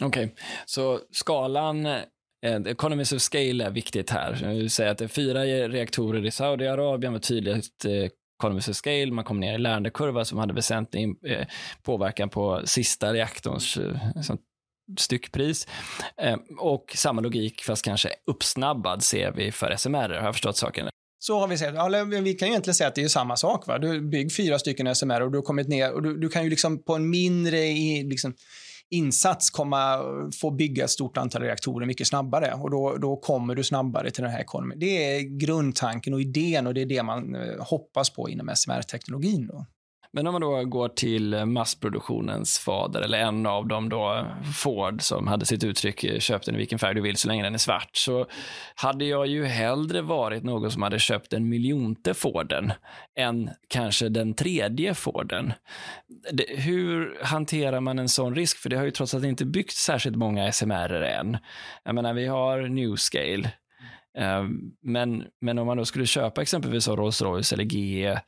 Okej, 0.01 0.25
okay. 0.25 0.35
så 0.65 0.99
skalan 1.11 1.87
Eh, 2.43 2.61
economies 2.65 3.11
of 3.11 3.21
scale 3.21 3.65
är 3.65 3.71
viktigt 3.71 4.09
här. 4.09 4.53
Vi 4.53 4.69
säger 4.69 4.91
att 4.91 4.97
det 4.97 5.03
är 5.03 5.07
fyra 5.07 5.43
reaktorer 5.45 6.25
i 6.25 6.31
Saudiarabien 6.31 7.13
med 7.13 7.21
tydligt 7.21 7.85
eh, 7.85 8.09
economies 8.39 8.67
of 8.69 8.75
scale. 8.75 9.11
Man 9.11 9.25
kom 9.25 9.39
ner 9.39 9.55
i 9.55 9.57
lärandekurva 9.57 10.25
som 10.25 10.37
hade 10.37 10.53
väsentlig 10.53 11.15
eh, 11.25 11.47
påverkan 11.83 12.29
på 12.29 12.61
sista 12.65 13.13
reaktorns 13.13 13.77
styckpris. 14.99 15.67
Och 16.59 16.93
samma 16.95 17.21
logik, 17.21 17.63
fast 17.63 17.85
kanske 17.85 18.09
uppsnabbad, 18.27 19.03
ser 19.03 19.31
vi 19.31 19.51
för 19.51 19.75
SMR. 19.77 20.09
Har 20.09 20.25
jag 20.25 20.33
förstått 20.33 20.57
saken? 20.57 20.89
Så 21.19 21.39
har 21.39 21.47
vi 21.47 21.57
sett. 21.57 21.75
Eller, 21.75 22.21
vi 22.21 22.33
kan 22.33 22.47
ju 22.47 22.51
egentligen 22.51 22.75
säga 22.75 22.87
att 22.87 22.95
det 22.95 23.03
är 23.03 23.07
samma 23.07 23.37
sak. 23.37 23.67
Va? 23.67 23.79
Du 23.79 24.01
bygger 24.01 24.29
fyra 24.29 24.59
stycken 24.59 24.95
SMR 24.95 25.21
och 25.21 25.31
du 25.31 25.37
har 25.37 25.43
kommit 25.43 25.67
ner 25.67 25.93
och 25.93 26.03
du, 26.03 26.17
du 26.17 26.29
kan 26.29 26.43
ju 26.43 26.49
liksom 26.49 26.83
på 26.83 26.95
en 26.95 27.09
mindre 27.09 27.57
liksom, 28.03 28.33
insats 28.93 29.49
komma, 29.49 29.97
få 30.41 30.51
bygga 30.51 30.83
ett 30.83 30.89
stort 30.89 31.17
antal 31.17 31.41
reaktorer 31.41 31.85
mycket 31.85 32.07
snabbare 32.07 32.53
och 32.53 32.71
då, 32.71 32.97
då 32.97 33.15
kommer 33.15 33.55
du 33.55 33.63
snabbare 33.63 34.11
till 34.11 34.23
den 34.23 34.31
här 34.31 34.39
ekonomin. 34.39 34.79
Det 34.79 35.15
är 35.15 35.21
grundtanken 35.21 36.13
och 36.13 36.21
idén 36.21 36.67
och 36.67 36.73
det 36.73 36.81
är 36.81 36.85
det 36.85 37.03
man 37.03 37.35
eh, 37.35 37.41
hoppas 37.59 38.09
på 38.09 38.29
inom 38.29 38.49
SMR-teknologin. 38.55 39.49
Men 40.15 40.27
om 40.27 40.33
man 40.33 40.41
då 40.41 40.63
går 40.65 40.89
till 40.89 41.45
massproduktionens 41.45 42.59
fader, 42.59 43.01
eller 43.01 43.17
en 43.17 43.45
av 43.45 43.67
dem 43.67 43.89
då, 43.89 44.27
Ford, 44.55 45.01
som 45.01 45.27
hade 45.27 45.45
sitt 45.45 45.63
uttryck 45.63 46.03
eh, 46.03 46.19
“köp 46.19 46.43
den 46.43 46.55
i 46.55 46.57
vilken 46.57 46.79
färg 46.79 46.95
du 46.95 47.01
vill 47.01 47.17
så 47.17 47.27
länge 47.27 47.43
den 47.43 47.53
är 47.53 47.57
svart”, 47.57 47.97
så 47.97 48.25
hade 48.75 49.05
jag 49.05 49.27
ju 49.27 49.45
hellre 49.45 50.01
varit 50.01 50.43
någon 50.43 50.71
som 50.71 50.81
hade 50.81 50.99
köpt 50.99 51.29
den 51.29 51.49
miljonte 51.49 52.13
Forden 52.13 52.73
än 53.15 53.49
kanske 53.67 54.09
den 54.09 54.33
tredje 54.33 54.93
Forden. 54.93 55.53
hur 56.47 57.17
hanterar 57.23 57.79
man 57.79 57.99
en 57.99 58.09
sån 58.09 58.35
risk? 58.35 58.57
För 58.57 58.69
det 58.69 58.77
har 58.77 58.85
ju 58.85 58.91
trots 58.91 59.13
allt 59.13 59.25
inte 59.25 59.45
byggt 59.45 59.73
särskilt 59.73 60.15
många 60.15 60.51
SMR 60.51 61.01
än. 61.01 61.37
Jag 61.83 61.95
menar, 61.95 62.13
vi 62.13 62.27
har 62.27 62.61
Newscale, 62.61 63.51
eh, 64.17 64.43
men, 64.83 65.23
men 65.41 65.59
om 65.59 65.67
man 65.67 65.77
då 65.77 65.85
skulle 65.85 66.05
köpa 66.05 66.41
exempelvis 66.41 66.87
Rolls-Royce 66.87 67.53
eller 67.53 67.63
GE 67.63 68.21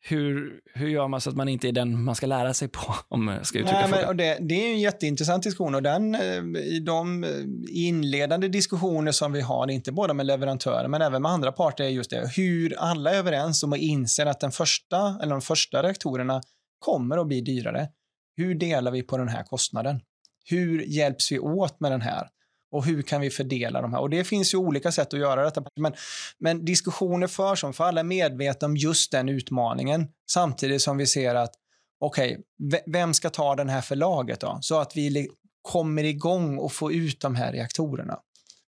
hur, 0.00 0.60
hur 0.74 0.88
gör 0.88 1.08
man 1.08 1.20
så 1.20 1.30
att 1.30 1.36
man 1.36 1.48
inte 1.48 1.68
är 1.68 1.72
den 1.72 2.04
man 2.04 2.14
ska 2.14 2.26
lära 2.26 2.54
sig 2.54 2.68
på? 2.68 2.94
Om 3.08 3.28
jag 3.28 3.46
ska 3.46 3.58
uttrycka 3.58 3.86
Nej, 3.86 4.04
men, 4.06 4.16
det, 4.16 4.38
det, 4.40 4.54
är 4.54 4.72
en 4.72 4.80
jätteintressant 4.80 5.42
diskussion 5.42 5.74
och 5.74 5.82
den, 5.82 6.14
eh, 6.14 6.62
i 6.62 6.82
de 6.86 7.24
eh, 7.24 7.30
inledande 7.68 8.48
diskussioner 8.48 9.12
som 9.12 9.32
vi 9.32 9.40
har, 9.40 9.70
inte 9.70 9.92
bara 9.92 10.14
med 10.14 10.26
leverantörer 10.26 10.88
men 10.88 11.02
även 11.02 11.22
med 11.22 11.30
andra 11.30 11.52
parter, 11.52 11.84
är 11.84 11.88
just 11.88 12.10
det 12.10 12.30
hur 12.36 12.74
alla 12.78 13.10
är 13.10 13.18
överens 13.18 13.62
om 13.62 13.72
och 13.72 13.78
inser 13.78 14.26
att 14.26 14.40
den 14.40 14.52
första, 14.52 15.18
eller 15.22 15.30
de 15.30 15.40
första 15.40 15.82
reaktorerna 15.82 16.40
kommer 16.78 17.18
att 17.18 17.26
bli 17.26 17.40
dyrare. 17.40 17.88
Hur 18.36 18.54
delar 18.54 18.90
vi 18.90 19.02
på 19.02 19.18
den 19.18 19.28
här 19.28 19.42
kostnaden? 19.42 20.00
Hur 20.44 20.82
hjälps 20.82 21.32
vi 21.32 21.38
åt 21.38 21.80
med 21.80 21.92
den 21.92 22.00
här? 22.00 22.28
Och 22.70 22.84
hur 22.84 23.02
kan 23.02 23.20
vi 23.20 23.30
fördela 23.30 23.82
de 23.82 23.92
här? 23.92 24.00
Och 24.00 24.10
det 24.10 24.24
finns 24.24 24.54
ju 24.54 24.58
olika 24.58 24.92
sätt 24.92 25.14
att 25.14 25.20
göra 25.20 25.44
detta. 25.44 25.62
Men, 25.80 25.94
men 26.38 26.64
diskussioner 26.64 27.26
förs 27.26 27.64
om, 27.64 27.72
för 27.72 27.84
alla 27.84 28.00
är 28.00 28.04
medvetna 28.04 28.66
om 28.66 28.76
just 28.76 29.12
den 29.12 29.28
utmaningen. 29.28 30.08
Samtidigt 30.30 30.82
som 30.82 30.96
vi 30.96 31.06
ser 31.06 31.34
att, 31.34 31.54
okej, 32.00 32.38
okay, 32.68 32.80
vem 32.86 33.14
ska 33.14 33.30
ta 33.30 33.56
den 33.56 33.68
här 33.68 33.80
förlaget 33.80 34.40
då? 34.40 34.58
Så 34.60 34.78
att 34.78 34.96
vi 34.96 35.28
kommer 35.62 36.04
igång 36.04 36.58
och 36.58 36.72
får 36.72 36.92
ut 36.92 37.20
de 37.20 37.34
här 37.34 37.52
reaktorerna. 37.52 38.18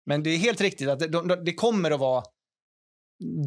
Men 0.06 0.22
det 0.22 0.30
är 0.30 0.38
helt 0.38 0.60
riktigt 0.60 0.88
att 0.88 0.98
det, 0.98 1.44
det 1.44 1.54
kommer 1.54 1.90
att 1.90 2.00
vara 2.00 2.22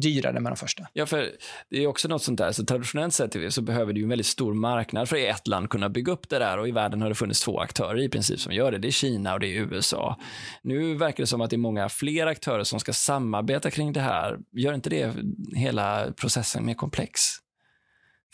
dyrare 0.02 0.40
med 0.40 0.52
de 0.52 0.56
första. 0.56 0.86
Ja, 0.92 1.06
för 1.06 1.30
det 1.70 1.82
är 1.82 1.86
också 1.86 2.08
något 2.08 2.22
sånt 2.22 2.38
där, 2.38 2.52
så 2.52 2.64
traditionellt 2.64 3.14
sett 3.14 3.54
så 3.54 3.62
behöver 3.62 3.92
du 3.92 4.02
en 4.02 4.08
väldigt 4.08 4.26
stor 4.26 4.54
marknad 4.54 5.08
för 5.08 5.16
ett 5.16 5.46
land 5.46 5.70
kunna 5.70 5.88
bygga 5.88 6.12
upp 6.12 6.28
det 6.28 6.38
där 6.38 6.58
och 6.58 6.68
i 6.68 6.72
världen 6.72 7.02
har 7.02 7.08
det 7.08 7.14
funnits 7.14 7.40
två 7.40 7.60
aktörer 7.60 8.02
i 8.02 8.08
princip 8.08 8.40
som 8.40 8.52
gör 8.52 8.72
det. 8.72 8.78
Det 8.78 8.88
är 8.88 8.92
Kina 8.92 9.34
och 9.34 9.40
det 9.40 9.46
är 9.46 9.60
USA. 9.60 10.18
Nu 10.62 10.94
verkar 10.94 11.22
det 11.22 11.26
som 11.26 11.40
att 11.40 11.50
det 11.50 11.56
är 11.56 11.58
många 11.58 11.88
fler 11.88 12.26
aktörer 12.26 12.64
som 12.64 12.80
ska 12.80 12.92
samarbeta 12.92 13.70
kring 13.70 13.92
det 13.92 14.00
här. 14.00 14.38
Gör 14.52 14.74
inte 14.74 14.90
det 14.90 15.14
hela 15.56 16.12
processen 16.12 16.66
mer 16.66 16.74
komplex? 16.74 17.43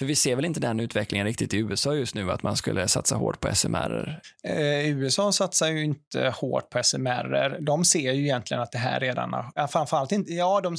För 0.01 0.07
vi 0.07 0.17
ser 0.17 0.37
väl 0.37 0.45
inte 0.45 0.61
den 0.61 0.81
utvecklingen 0.81 1.27
riktigt 1.27 1.55
i 1.55 1.57
USA 1.57 1.95
just 1.95 2.15
nu, 2.15 2.31
att 2.31 2.43
man 2.43 2.57
skulle 2.57 2.89
satsa 2.89 3.17
hårt 3.17 3.41
på 3.41 3.55
SMR? 3.55 4.21
Eh, 4.45 4.89
USA 4.89 5.33
satsar 5.33 5.69
ju 5.69 5.85
inte 5.85 6.35
hårt 6.37 6.71
på 6.71 6.83
SMR. 6.83 7.61
De 7.61 7.85
ser 7.85 8.13
ju 8.13 8.23
egentligen 8.23 8.63
att 8.63 8.73
det 8.73 8.79
här 8.79 9.01
redan 9.01 9.33
har... 9.33 9.53
Ja, 9.55 9.69
framförallt 9.69 10.13
inte... 10.13 10.33
Ja, 10.33 10.61
de, 10.61 10.77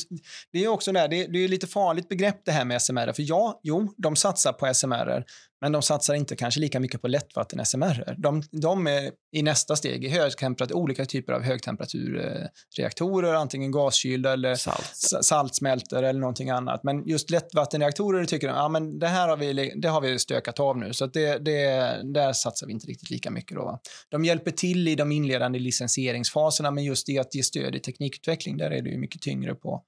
det 0.52 0.64
är 0.64 0.68
också 0.68 0.92
där, 0.92 1.08
det, 1.08 1.28
det 1.28 1.44
är 1.44 1.48
lite 1.48 1.68
farligt 1.68 2.10
begrepp 2.10 2.42
det 2.46 2.52
här 2.52 2.66
med 2.66 2.82
SMR. 2.82 3.14
För 3.14 3.24
ja, 3.28 3.60
jo, 3.64 3.94
de 3.98 4.16
satsar 4.16 4.54
på 4.54 4.74
SMR, 4.74 5.26
men 5.62 5.72
de 5.72 5.82
satsar 5.82 6.14
inte 6.14 6.36
kanske 6.36 6.60
lika 6.60 6.80
mycket 6.80 7.02
på 7.02 7.08
lättvatten-SMR. 7.08 8.16
De, 8.18 8.44
de 8.52 8.88
är 8.88 9.12
i 9.32 9.42
nästa 9.42 9.76
steg 9.76 10.06
i 10.06 10.08
högtemperatur, 10.08 10.76
olika 10.76 11.06
typer 11.06 11.34
av 11.34 11.42
högtemperaturreaktorer, 11.42 13.34
antingen 13.34 13.72
gaskylda 13.72 14.34
eller 14.34 14.56
Salt. 14.56 15.26
saltsmältor 15.26 16.04
eller 16.04 16.20
någonting 16.20 16.50
annat. 16.50 16.84
Men 16.84 17.08
just 17.08 17.30
lättvattenreaktorer 17.30 18.26
tycker 18.26 18.48
de, 18.48 18.54
ja 18.54 18.70
men 18.70 19.00
det 19.00 19.08
här 19.08 19.28
har 19.28 19.38
vi, 19.38 19.74
det 19.76 19.88
har 19.88 20.02
vi 20.02 20.20
stökat 20.20 20.60
av 20.60 20.78
nu, 20.78 20.94
så 20.94 21.06
det, 21.06 21.38
det, 21.38 22.02
där 22.04 22.34
satsar 22.34 22.68
vi 22.68 22.74
inte 22.74 22.88
riktigt 22.88 23.10
lika 23.10 23.32
mycket. 23.32 23.58
Då, 23.58 23.64
va? 23.64 23.80
De 24.10 24.26
hjälper 24.26 24.52
till 24.52 24.88
i 24.88 24.96
de 24.96 25.12
inledande 25.12 25.60
licensieringsfaserna, 25.60 26.72
men 26.72 26.84
just 26.84 27.10
i 27.10 27.20
att 27.20 27.36
ge 27.36 27.44
stöd 27.44 27.76
i 27.76 27.80
teknikutveckling, 27.80 28.58
där 28.58 28.72
är 28.72 28.82
det 28.82 28.90
ju 28.90 28.98
mycket 28.98 29.22
tyngre 29.22 29.56
på, 29.56 29.84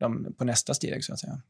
de, 0.00 0.34
på 0.38 0.44
nästa 0.44 0.74
steg 0.74 1.04
så 1.04 1.12
att 1.12 1.20
säga. 1.20 1.42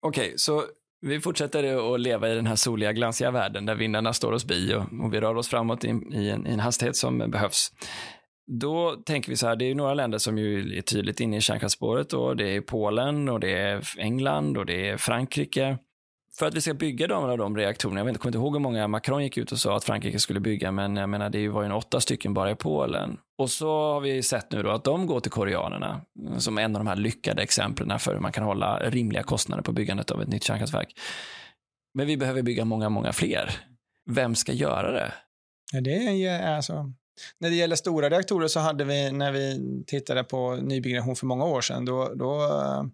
Okej, 0.00 0.26
okay, 0.26 0.38
så 0.38 0.64
vi 1.00 1.20
fortsätter 1.20 1.94
att 1.94 2.00
leva 2.00 2.28
i 2.28 2.34
den 2.34 2.46
här 2.46 2.56
soliga, 2.56 2.92
glansiga 2.92 3.30
världen 3.30 3.66
där 3.66 3.74
vindarna 3.74 4.12
står 4.12 4.32
oss 4.32 4.44
bi 4.44 4.74
och, 4.74 5.04
och 5.04 5.14
vi 5.14 5.20
rör 5.20 5.36
oss 5.36 5.48
framåt 5.48 5.84
i, 5.84 5.88
i, 5.88 6.30
en, 6.30 6.46
i, 6.46 6.50
en, 6.50 6.60
hastighet 6.60 6.96
som 6.96 7.18
behövs. 7.18 7.72
Då 8.60 8.90
tänker 9.06 9.30
vi 9.30 9.36
så 9.36 9.46
här, 9.46 9.56
det 9.56 9.70
är 9.70 9.74
några 9.74 9.94
länder 9.94 10.18
som 10.18 10.38
ju 10.38 10.78
är 10.78 10.82
tydligt 10.82 11.20
inne 11.20 11.36
i 11.36 11.40
kärnkraftsspåret 11.40 12.12
och 12.12 12.36
det 12.36 12.56
är 12.56 12.60
Polen 12.60 13.28
och 13.28 13.40
det 13.40 13.52
är 13.52 13.88
England 13.98 14.58
och 14.58 14.66
det 14.66 14.88
är 14.88 14.96
Frankrike 14.96 15.78
för 16.38 16.46
att 16.46 16.54
vi 16.54 16.60
ska 16.60 16.74
bygga 16.74 17.06
de 17.06 17.24
av 17.24 17.38
de 17.38 17.56
reaktorerna, 17.56 18.00
jag 18.00 18.04
vet 18.04 18.10
inte, 18.10 18.20
kommer 18.20 18.30
inte 18.30 18.38
ihåg 18.38 18.54
hur 18.54 18.60
många 18.60 18.88
Macron 18.88 19.22
gick 19.22 19.36
ut 19.36 19.52
och 19.52 19.58
sa 19.58 19.76
att 19.76 19.84
Frankrike 19.84 20.18
skulle 20.18 20.40
bygga, 20.40 20.72
men 20.72 20.96
jag 20.96 21.08
menar 21.08 21.30
det 21.30 21.48
var 21.48 21.62
ju 21.62 21.66
en 21.66 21.72
åtta 21.72 22.00
stycken 22.00 22.34
bara 22.34 22.50
i 22.50 22.54
Polen. 22.54 23.16
Och 23.38 23.50
så 23.50 23.92
har 23.92 24.00
vi 24.00 24.22
sett 24.22 24.52
nu 24.52 24.62
då 24.62 24.70
att 24.70 24.84
de 24.84 25.06
går 25.06 25.20
till 25.20 25.30
koreanerna 25.30 26.00
mm, 26.18 26.40
som 26.40 26.58
en 26.58 26.76
av 26.76 26.84
de 26.84 26.88
här 26.88 26.96
lyckade 26.96 27.42
exemplen 27.42 27.98
för 27.98 28.14
hur 28.14 28.20
man 28.20 28.32
kan 28.32 28.44
hålla 28.44 28.78
rimliga 28.78 29.22
kostnader 29.22 29.62
på 29.62 29.72
byggandet 29.72 30.10
av 30.10 30.22
ett 30.22 30.28
nytt 30.28 30.44
kärnkraftverk. 30.44 30.94
Men 31.94 32.06
vi 32.06 32.16
behöver 32.16 32.42
bygga 32.42 32.64
många, 32.64 32.88
många 32.88 33.12
fler. 33.12 33.50
Vem 34.10 34.34
ska 34.34 34.52
göra 34.52 34.92
det? 34.92 35.12
Ja, 35.72 35.80
det 35.80 36.26
är 36.26 36.56
alltså 36.56 36.92
när 37.38 37.50
det 37.50 37.56
gäller 37.56 37.76
stora 37.76 38.10
reaktorer 38.10 38.48
så 38.48 38.60
hade 38.60 38.84
vi, 38.84 39.12
när 39.12 39.32
vi 39.32 39.60
tittade 39.86 40.24
på 40.24 40.56
nybyggnation 40.56 41.16
för 41.16 41.26
många 41.26 41.44
år 41.44 41.60
sedan, 41.60 41.84
då, 41.84 42.14
då 42.14 42.44
eh, 42.44 42.84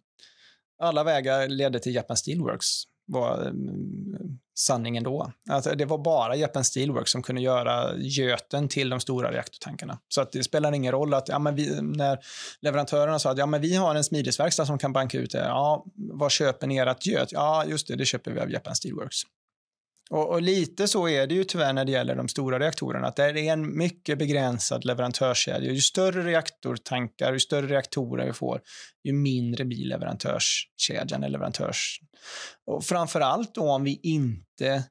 alla 0.82 1.04
vägar 1.04 1.48
ledde 1.48 1.78
till 1.78 1.94
Japan 1.94 2.16
Steelworks 2.16 2.93
var 3.06 3.40
mm, 3.40 4.38
sanningen 4.54 5.02
då. 5.02 5.32
Alltså, 5.50 5.74
det 5.74 5.84
var 5.84 5.98
bara 5.98 6.36
Japan 6.36 6.64
Steelworks 6.64 7.12
som 7.12 7.22
kunde 7.22 7.42
göra 7.42 7.96
göten 7.96 8.68
till 8.68 8.88
de 8.88 9.00
stora 9.00 9.32
reaktortankarna. 9.32 9.98
Så 10.08 10.20
att 10.20 10.32
det 10.32 10.44
spelar 10.44 10.72
ingen 10.72 10.92
roll 10.92 11.14
att 11.14 11.28
ja, 11.28 11.38
men 11.38 11.54
vi, 11.54 11.82
när 11.82 12.18
leverantörerna 12.60 13.18
sa 13.18 13.30
att 13.30 13.38
ja, 13.38 13.46
men 13.46 13.60
vi 13.60 13.76
har 13.76 13.94
en 13.94 14.04
smidesverkstad 14.04 14.66
som 14.66 14.78
kan 14.78 14.92
banka 14.92 15.18
ut 15.18 15.30
det. 15.30 15.38
Ja, 15.38 15.84
vad 15.94 16.32
köper 16.32 16.66
ni 16.66 16.76
ert 16.76 17.06
göt? 17.06 17.32
Ja, 17.32 17.64
just 17.64 17.88
det, 17.88 17.96
det 17.96 18.04
köper 18.04 18.30
vi 18.30 18.40
av 18.40 18.50
Japan 18.50 18.74
Steelworks. 18.74 19.22
Och, 20.10 20.30
och, 20.30 20.42
lite 20.42 20.88
så 20.88 21.08
är 21.08 21.26
det 21.26 21.34
ju 21.34 21.44
tyvärr 21.44 21.72
när 21.72 21.84
det 21.84 21.92
gäller 21.92 22.16
de 22.16 22.28
stora 22.28 22.58
reaktorerna, 22.58 23.06
att 23.06 23.16
det 23.16 23.24
är 23.24 23.36
en 23.36 23.78
mycket 23.78 24.18
begränsad 24.18 24.84
leverantörskedja. 24.84 25.72
Ju 25.72 25.80
större 25.80 26.22
reaktortankar, 26.22 27.32
ju 27.32 27.40
större 27.40 27.66
reaktorer 27.66 28.26
vi 28.26 28.32
får, 28.32 28.60
ju 29.04 29.12
mindre 29.12 29.64
blir 29.64 29.84
leverantörskedjan 29.86 31.22
eller 31.22 31.28
leverantörs... 31.28 32.00
Och 32.66 32.84
framför 32.84 33.20
allt 33.20 33.54
då 33.54 33.70
om 33.70 33.84
vi 33.84 34.00
inte 34.02 34.84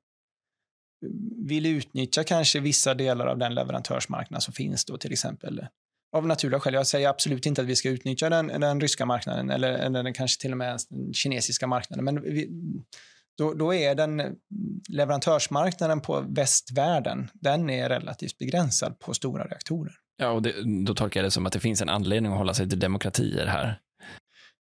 vill 1.47 1.65
utnyttja 1.65 2.23
kanske 2.23 2.59
vissa 2.59 2.93
delar 2.93 3.27
av 3.27 3.37
den 3.37 3.55
leverantörsmarknad 3.55 4.43
som 4.43 4.53
finns 4.53 4.85
då 4.85 4.97
till 4.97 5.11
exempel 5.11 5.67
av 6.15 6.27
naturliga 6.27 6.59
skäl. 6.59 6.73
Jag 6.73 6.87
säger 6.87 7.09
absolut 7.09 7.45
inte 7.45 7.61
att 7.61 7.67
vi 7.67 7.75
ska 7.75 7.89
utnyttja 7.89 8.29
den, 8.29 8.47
den 8.47 8.81
ryska 8.81 9.05
marknaden 9.05 9.49
eller, 9.49 9.71
eller 9.71 10.03
den 10.03 10.13
kanske 10.13 10.41
till 10.41 10.51
och 10.51 10.57
med 10.57 10.79
den 10.89 11.13
kinesiska 11.13 11.67
marknaden, 11.67 12.05
men 12.05 12.21
vi, 12.21 12.49
då, 13.37 13.53
då 13.53 13.73
är 13.73 13.95
den 13.95 14.35
leverantörsmarknaden 14.89 16.01
på 16.01 16.25
västvärlden, 16.29 17.29
den 17.33 17.69
är 17.69 17.89
relativt 17.89 18.37
begränsad 18.37 18.99
på 18.99 19.13
stora 19.13 19.45
reaktorer. 19.45 19.93
Ja, 20.17 20.29
och 20.29 20.41
det, 20.41 20.85
då 20.85 20.93
tolkar 20.93 21.19
jag 21.19 21.27
det 21.27 21.31
som 21.31 21.45
att 21.45 21.53
det 21.53 21.59
finns 21.59 21.81
en 21.81 21.89
anledning 21.89 22.31
att 22.31 22.37
hålla 22.37 22.53
sig 22.53 22.69
till 22.69 22.79
demokratier 22.79 23.45
här. 23.45 23.79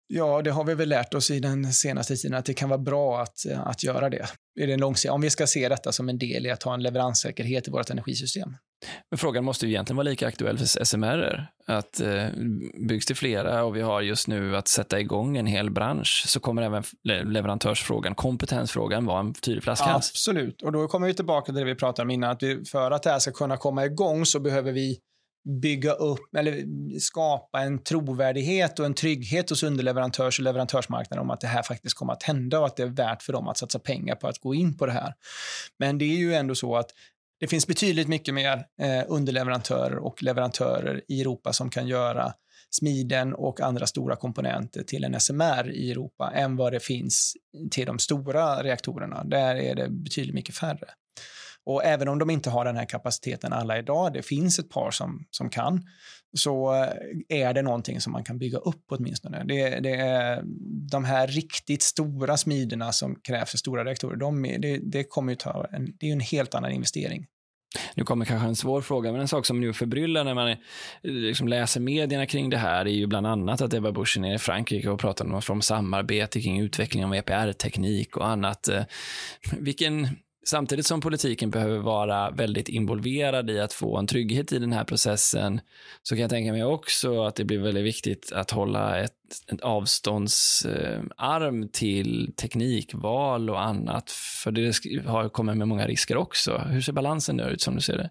Ja, 0.07 0.43
det 0.43 0.51
har 0.51 0.65
vi 0.65 0.75
väl 0.75 0.89
lärt 0.89 1.15
oss 1.15 1.31
i 1.31 1.41
den 1.41 1.73
senaste 1.73 2.17
tiden 2.17 2.39
att 2.39 2.45
det 2.45 2.55
kan 2.55 2.69
vara 2.69 2.79
bra 2.79 3.23
att, 3.23 3.47
att 3.55 3.85
göra 3.85 4.11
det. 4.11 4.27
I 4.61 4.67
den 4.67 4.81
långsiktiga, 4.81 5.13
om 5.13 5.21
vi 5.21 5.31
ska 5.31 5.47
se 5.47 5.69
detta 5.69 5.93
som 5.93 6.09
en 6.09 6.19
del 6.19 6.47
i 6.47 6.51
att 6.51 6.63
ha 6.63 6.75
en 6.75 6.83
leveranssäkerhet 6.83 7.69
i 7.69 7.71
vårt 7.71 7.91
energisystem. 7.91 8.57
Men 9.11 9.19
frågan 9.19 9.45
måste 9.45 9.67
ju 9.67 9.73
egentligen 9.73 9.97
vara 9.97 10.09
lika 10.09 10.27
aktuell 10.27 10.59
för 10.59 10.85
SMR. 10.85 11.47
Att 11.67 12.01
eh, 12.01 12.27
byggs 12.89 13.07
det 13.07 13.15
flera 13.15 13.65
och 13.65 13.77
vi 13.77 13.81
har 13.81 14.01
just 14.01 14.29
nu 14.29 14.57
att 14.57 14.69
sätta 14.69 15.01
igång 15.01 15.37
en 15.37 15.47
hel 15.47 15.71
bransch 15.71 16.25
så 16.27 16.41
kommer 16.41 16.63
även 16.63 16.83
leverantörsfrågan, 17.05 18.15
kompetensfrågan 18.15 19.07
vara 19.07 19.21
en 19.21 19.35
tydlig 19.35 19.65
flaskhals. 19.65 20.11
Absolut, 20.11 20.63
och 20.63 20.73
då 20.73 20.89
kommer 20.89 21.07
vi 21.07 21.15
tillbaka 21.15 21.45
till 21.45 21.55
det 21.55 21.65
vi 21.65 21.75
pratade 21.75 22.07
om 22.07 22.11
innan, 22.11 22.31
att 22.31 22.43
vi, 22.43 22.65
för 22.65 22.91
att 22.91 23.03
det 23.03 23.11
här 23.11 23.19
ska 23.19 23.33
kunna 23.33 23.57
komma 23.57 23.85
igång 23.85 24.27
så 24.27 24.41
behöver 24.41 24.73
vi 24.73 24.99
bygga 25.45 25.93
upp 25.93 26.35
eller 26.37 26.65
skapa 26.99 27.61
en 27.61 27.83
trovärdighet 27.83 28.79
och 28.79 28.87
en 28.87 28.95
trygghet 28.95 29.51
hos 29.51 29.63
underleverantörs 29.63 30.39
och 30.39 30.45
leverantörsmarknaden 30.45 31.23
om 31.23 31.31
att 31.31 31.41
det 31.41 31.47
här 31.47 31.63
faktiskt 31.63 31.97
kommer 31.97 32.13
att 32.13 32.23
hända 32.23 32.61
och 32.61 32.67
att 32.67 32.77
det 32.77 32.83
är 32.83 32.87
värt 32.87 33.23
för 33.23 33.33
dem 33.33 33.49
att 33.49 33.59
satsa 33.59 33.79
pengar 33.79 34.15
på 34.15 34.29
att 34.29 34.39
gå 34.39 34.55
in 34.55 34.77
på 34.77 34.87
det 34.87 34.93
här. 34.93 35.15
Men 35.79 35.99
det 35.99 36.05
är 36.05 36.17
ju 36.17 36.35
ändå 36.35 36.55
så 36.55 36.77
att 36.77 36.91
det 37.43 37.49
finns 37.49 37.67
betydligt 37.67 38.09
mycket 38.09 38.35
mer 38.35 38.67
eh, 38.83 39.05
underleverantörer 39.09 39.99
och 39.99 40.23
leverantörer 40.23 41.03
i 41.09 41.21
Europa 41.21 41.53
som 41.53 41.71
kan 41.71 41.87
göra 41.89 42.33
smiden 42.71 43.35
och 43.35 43.61
andra 43.61 43.87
stora 43.87 44.17
komponenter 44.17 44.83
till 44.83 45.05
en 45.05 45.21
SMR 45.21 45.71
i 45.71 45.91
Europa 45.91 46.33
än 46.35 46.57
vad 46.57 46.73
det 46.73 46.81
finns 46.81 47.33
till 47.71 47.87
de 47.87 47.99
stora 47.99 48.63
reaktorerna. 48.63 49.25
Där 49.25 49.57
är 49.57 49.75
det 49.75 49.89
betydligt 49.89 50.35
mycket 50.35 50.55
färre. 50.55 50.89
Och 51.65 51.85
även 51.85 52.09
om 52.09 52.19
de 52.19 52.31
inte 52.31 52.51
har 52.51 52.65
den 52.65 52.77
här 52.77 52.85
kapaciteten 52.85 53.53
alla 53.53 53.79
idag, 53.79 54.13
det 54.13 54.23
finns 54.23 54.59
ett 54.59 54.71
par 54.71 54.91
som, 54.91 55.27
som 55.31 55.51
kan, 55.51 55.83
så 56.37 56.75
eh, 56.75 56.89
är 57.29 57.55
det 57.55 57.63
någonting 57.63 58.01
som 58.01 58.13
man 58.13 58.25
kan 58.25 58.39
bygga 58.39 58.59
upp 58.59 58.85
åtminstone. 58.89 59.45
Det, 59.45 59.81
det 59.81 59.95
är 59.95 60.43
de 60.91 61.05
här 61.05 61.27
riktigt 61.27 61.83
stora 61.83 62.37
smiderna 62.37 62.93
som 62.93 63.15
krävs 63.15 63.51
för 63.51 63.59
stora 63.59 63.85
reaktorer, 63.85 64.17
de, 64.17 64.43
det, 64.43 64.79
det 64.83 65.05
kommer 65.05 65.33
ju 65.33 65.37
ta 65.37 65.67
en, 65.73 65.97
det 65.99 66.09
är 66.09 66.13
en 66.13 66.21
helt 66.21 66.55
annan 66.55 66.73
investering. 66.73 67.27
Nu 67.95 68.05
kommer 68.05 68.25
kanske 68.25 68.49
en 68.49 68.57
svår 68.57 68.81
fråga, 68.81 69.13
men 69.13 69.21
en 69.21 69.29
sak 69.29 69.47
som 69.47 69.61
nu 69.61 69.73
förbryllar 69.73 70.25
när 70.25 70.35
man 70.35 70.49
eh, 70.49 70.57
liksom 71.03 71.49
läser 71.49 71.81
medierna 71.81 72.27
kring 72.27 72.51
det 72.51 72.57
här 72.57 72.85
är 72.85 72.91
ju 72.91 73.07
bland 73.07 73.27
annat 73.27 73.61
att 73.61 73.75
Ebba 73.75 73.93
Busch 73.93 74.17
är 74.17 74.35
i 74.35 74.39
Frankrike 74.39 74.91
och 74.91 75.01
pratar 75.01 75.25
om, 75.25 75.41
om 75.49 75.63
samarbete 75.63 76.41
kring 76.41 76.61
utveckling 76.61 77.05
av 77.05 77.15
EPR-teknik 77.15 78.17
och 78.17 78.29
annat. 78.29 78.69
Eh, 78.69 78.83
vilken 79.59 80.09
Samtidigt 80.45 80.87
som 80.87 81.01
politiken 81.01 81.51
behöver 81.51 81.79
vara 81.79 82.31
väldigt 82.31 82.69
involverad 82.69 83.51
i 83.51 83.61
att 83.61 83.73
få 83.73 83.99
en 83.99 84.07
trygghet 84.07 84.53
i 84.53 84.59
den 84.59 84.73
här 84.73 84.85
processen 84.85 85.61
så 86.03 86.15
kan 86.15 86.23
jag 86.23 86.31
tänka 86.31 86.53
mig 86.53 86.65
också 86.65 87.25
att 87.25 87.37
det 87.37 87.45
blir 87.45 87.59
väldigt 87.59 87.85
viktigt 87.85 88.33
att 88.33 88.51
hålla 88.51 88.99
ett, 88.99 89.13
ett 89.53 89.61
avståndsarm 89.61 91.63
eh, 91.63 91.69
till 91.69 92.35
teknikval 92.37 93.51
och 93.51 93.63
annat. 93.63 94.11
För 94.11 94.51
det 94.51 94.75
har 95.07 95.29
kommit 95.29 95.57
med 95.57 95.69
många 95.69 95.87
risker 95.87 96.17
också. 96.17 96.59
Hur 96.59 96.81
ser 96.81 96.93
balansen 96.93 97.41
ut 97.41 97.61
som 97.61 97.75
du 97.75 97.81
ser 97.81 97.97
det? 97.97 98.11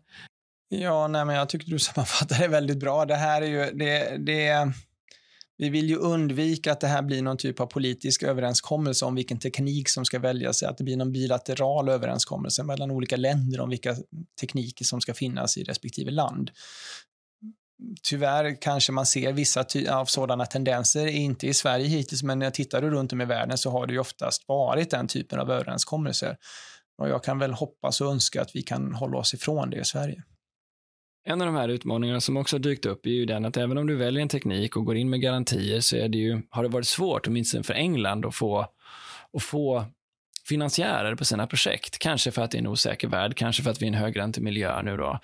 Ja, 0.69 1.07
nej, 1.07 1.25
men 1.25 1.35
jag 1.35 1.49
tycker 1.49 1.71
du 1.71 1.79
sammanfattar 1.79 2.39
det 2.39 2.47
väldigt 2.47 2.79
bra. 2.79 3.05
Det 3.05 3.15
här 3.15 3.41
är 3.41 3.45
ju, 3.45 3.71
det, 3.71 4.17
det 4.17 4.47
vi 5.61 5.69
vill 5.69 5.89
ju 5.89 5.95
undvika 5.95 6.71
att 6.71 6.79
det 6.79 6.87
här 6.87 7.01
blir 7.01 7.21
någon 7.21 7.37
typ 7.37 7.59
av 7.59 7.65
politisk 7.65 8.23
överenskommelse 8.23 9.05
om 9.05 9.15
vilken 9.15 9.39
teknik 9.39 9.89
som 9.89 10.05
ska 10.05 10.19
väljas, 10.19 10.63
att 10.63 10.77
det 10.77 10.83
blir 10.83 10.97
någon 10.97 11.11
bilateral 11.11 11.89
överenskommelse 11.89 12.63
mellan 12.63 12.91
olika 12.91 13.17
länder 13.17 13.59
om 13.59 13.69
vilka 13.69 13.95
tekniker 14.41 14.85
som 14.85 15.01
ska 15.01 15.13
finnas 15.13 15.57
i 15.57 15.63
respektive 15.63 16.11
land. 16.11 16.51
Tyvärr 18.03 18.61
kanske 18.61 18.91
man 18.91 19.05
ser 19.05 19.33
vissa 19.33 19.65
av 19.89 20.05
sådana 20.05 20.45
tendenser, 20.45 21.07
inte 21.07 21.47
i 21.47 21.53
Sverige 21.53 21.87
hittills, 21.87 22.23
men 22.23 22.39
när 22.39 22.45
jag 22.45 22.53
tittar 22.53 22.81
runt 22.81 23.13
om 23.13 23.21
i 23.21 23.25
världen 23.25 23.57
så 23.57 23.69
har 23.71 23.87
det 23.87 23.93
ju 23.93 23.99
oftast 23.99 24.47
varit 24.47 24.91
den 24.91 25.07
typen 25.07 25.39
av 25.39 25.51
överenskommelser. 25.51 26.37
Och 26.97 27.09
jag 27.09 27.23
kan 27.23 27.39
väl 27.39 27.53
hoppas 27.53 28.01
och 28.01 28.11
önska 28.11 28.41
att 28.41 28.55
vi 28.55 28.61
kan 28.61 28.93
hålla 28.93 29.17
oss 29.17 29.33
ifrån 29.33 29.69
det 29.69 29.77
i 29.77 29.85
Sverige. 29.85 30.23
En 31.23 31.41
av 31.41 31.47
de 31.47 31.55
här 31.55 31.69
utmaningarna 31.69 32.21
som 32.21 32.37
också 32.37 32.55
har 32.55 32.61
dykt 32.61 32.85
upp 32.85 33.05
är 33.05 33.09
ju 33.09 33.25
den 33.25 33.45
att 33.45 33.57
även 33.57 33.77
om 33.77 33.87
du 33.87 33.95
väljer 33.95 34.21
en 34.21 34.29
teknik 34.29 34.77
och 34.77 34.85
går 34.85 34.97
in 34.97 35.09
med 35.09 35.21
garantier 35.21 35.79
så 35.79 35.95
är 35.95 36.09
det 36.09 36.17
ju, 36.17 36.41
har 36.49 36.63
det 36.63 36.69
varit 36.69 36.87
svårt, 36.87 37.27
åtminstone 37.27 37.63
för 37.63 37.73
England, 37.73 38.25
att 38.25 38.35
få, 38.35 38.67
att 39.33 39.43
få 39.43 39.85
finansiärer 40.47 41.15
på 41.15 41.25
sina 41.25 41.47
projekt. 41.47 41.99
Kanske 41.99 42.31
för 42.31 42.41
att 42.41 42.51
det 42.51 42.57
är 42.57 42.59
en 42.59 42.67
osäker 42.67 43.07
värld, 43.07 43.35
kanske 43.35 43.63
för 43.63 43.71
att 43.71 43.81
vi 43.81 43.85
är 43.85 43.87
en 43.87 43.93
högräntemiljö 43.93 44.81
nu 44.81 44.97
då. 44.97 45.19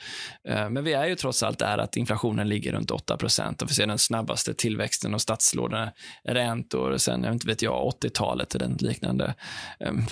Eh, 0.50 0.70
men 0.70 0.84
vi 0.84 0.94
är 0.94 1.06
ju 1.06 1.16
trots 1.16 1.44
allt 1.44 1.60
där 1.60 1.78
att 1.78 1.98
inflationen 1.98 2.50
ligger 2.50 2.72
runt 2.72 2.92
8% 2.92 3.64
och 3.64 3.70
vi 3.70 3.74
ser 3.74 3.88
den 3.88 3.98
snabbaste 3.98 4.54
tillväxten 4.54 5.14
av 5.14 5.18
statslåneräntor 5.18 6.98
sen, 6.98 7.24
jag 7.24 7.34
inte 7.34 7.48
vet 7.48 7.62
jag, 7.62 7.94
80-talet 8.04 8.56
eller 8.56 8.76
liknande. 8.80 9.34
Ehm, 9.80 10.06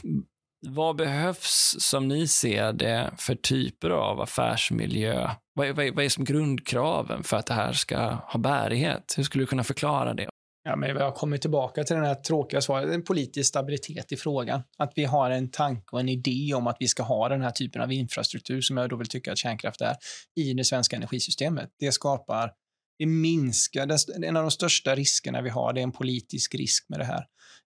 vad 0.67 0.95
behövs 0.95 1.75
som 1.79 2.07
ni 2.07 2.27
ser 2.27 2.73
det 2.73 3.13
för 3.17 3.35
typer 3.35 3.89
av 3.89 4.21
affärsmiljö? 4.21 5.29
Vad 5.53 5.67
är, 5.67 5.73
vad, 5.73 5.85
är, 5.85 5.91
vad 5.91 6.05
är 6.05 6.09
som 6.09 6.23
grundkraven 6.23 7.23
för 7.23 7.37
att 7.37 7.45
det 7.45 7.53
här 7.53 7.73
ska 7.73 7.97
ha 8.13 8.39
bärighet? 8.39 9.13
Hur 9.17 9.23
skulle 9.23 9.41
du 9.41 9.47
kunna 9.47 9.63
förklara 9.63 10.13
det? 10.13 10.29
Ja, 10.63 10.75
men 10.75 10.89
jag 10.89 11.15
kommer 11.15 11.37
tillbaka 11.37 11.83
till 11.83 11.95
den 11.95 12.05
här 12.05 12.15
tråkiga 12.15 12.61
svaret, 12.61 12.93
en 12.93 13.03
politisk 13.03 13.49
stabilitet 13.49 14.11
i 14.11 14.15
frågan. 14.15 14.63
Att 14.77 14.93
vi 14.95 15.03
har 15.03 15.31
en 15.31 15.51
tanke 15.51 15.87
och 15.91 15.99
en 15.99 16.09
idé 16.09 16.53
om 16.53 16.67
att 16.67 16.77
vi 16.79 16.87
ska 16.87 17.03
ha 17.03 17.29
den 17.29 17.41
här 17.41 17.51
typen 17.51 17.81
av 17.81 17.91
infrastruktur 17.91 18.61
som 18.61 18.77
jag 18.77 18.89
då 18.89 18.95
vill 18.95 19.07
tycka 19.07 19.31
att 19.31 19.37
kärnkraft 19.37 19.81
är 19.81 19.95
i 20.35 20.53
det 20.53 20.63
svenska 20.63 20.95
energisystemet. 20.95 21.69
Det 21.79 21.91
skapar, 21.91 22.51
det 22.99 23.05
minskar, 23.05 23.87
en 24.23 24.37
av 24.37 24.43
de 24.43 24.51
största 24.51 24.95
riskerna 24.95 25.41
vi 25.41 25.49
har, 25.49 25.73
det 25.73 25.81
är 25.81 25.83
en 25.83 25.91
politisk 25.91 26.55
risk 26.55 26.85
med 26.89 26.99
det 26.99 27.05
här 27.05 27.25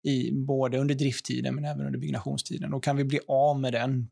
i, 0.07 0.33
både 0.33 0.79
under 0.79 0.95
drifttiden 0.95 1.55
men 1.55 1.65
även 1.65 1.87
under 1.87 1.99
byggnationstiden. 1.99 2.75
Och 2.75 2.85
kan 2.85 2.97
vi 2.97 3.05
bli 3.05 3.21
av 3.29 3.61
med 3.61 3.73
den 3.73 4.09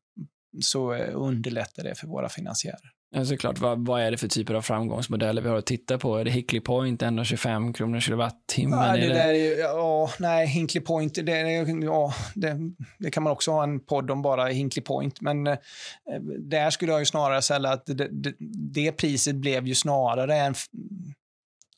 så 0.63 0.95
underlättar 0.97 1.85
det 1.85 1.95
för 1.95 2.07
våra 2.07 2.29
finansiärer. 2.29 2.91
Ja, 3.17 3.25
såklart. 3.25 3.59
Vad, 3.59 3.87
vad 3.87 4.03
är 4.03 4.11
det 4.11 4.17
för 4.17 4.29
typer 4.29 4.55
av 4.55 4.63
framgångsmodeller 4.63 5.43
vi 5.43 5.49
har 5.49 5.57
att 5.57 5.67
titta 5.67 5.99
på? 5.99 6.17
Är 6.17 6.25
det 6.25 6.31
Hickley 6.31 6.61
Point, 6.61 7.03
1,25 7.03 7.73
kronor 7.73 8.01
kilowattimmen? 8.01 8.79
Ja, 8.79 8.97
det 8.97 9.15
där 9.15 9.35
är, 9.35 9.59
ja, 9.59 10.11
nej, 10.19 10.47
Hinkley 10.47 10.85
Point, 10.85 11.27
det, 11.27 11.41
ja, 11.83 12.15
det, 12.35 12.57
det, 12.99 13.11
kan 13.11 13.23
man 13.23 13.33
också 13.33 13.51
ha 13.51 13.63
en 13.63 13.81
podd 13.81 14.11
om 14.11 14.23
bara 14.23 14.47
Hinkley 14.47 14.83
Point. 14.83 15.21
Men 15.21 15.47
eh, 15.47 15.57
där 16.39 16.71
skulle 16.71 16.93
jag 16.93 17.01
ju 17.01 17.07
snarare 17.07 17.43
säga 17.43 17.69
att 17.69 17.87
det, 17.87 17.95
det, 17.95 18.35
det 18.73 18.93
priset 18.93 19.35
blev 19.35 19.67
ju 19.67 19.75
snarare 19.75 20.37
en, 20.37 20.55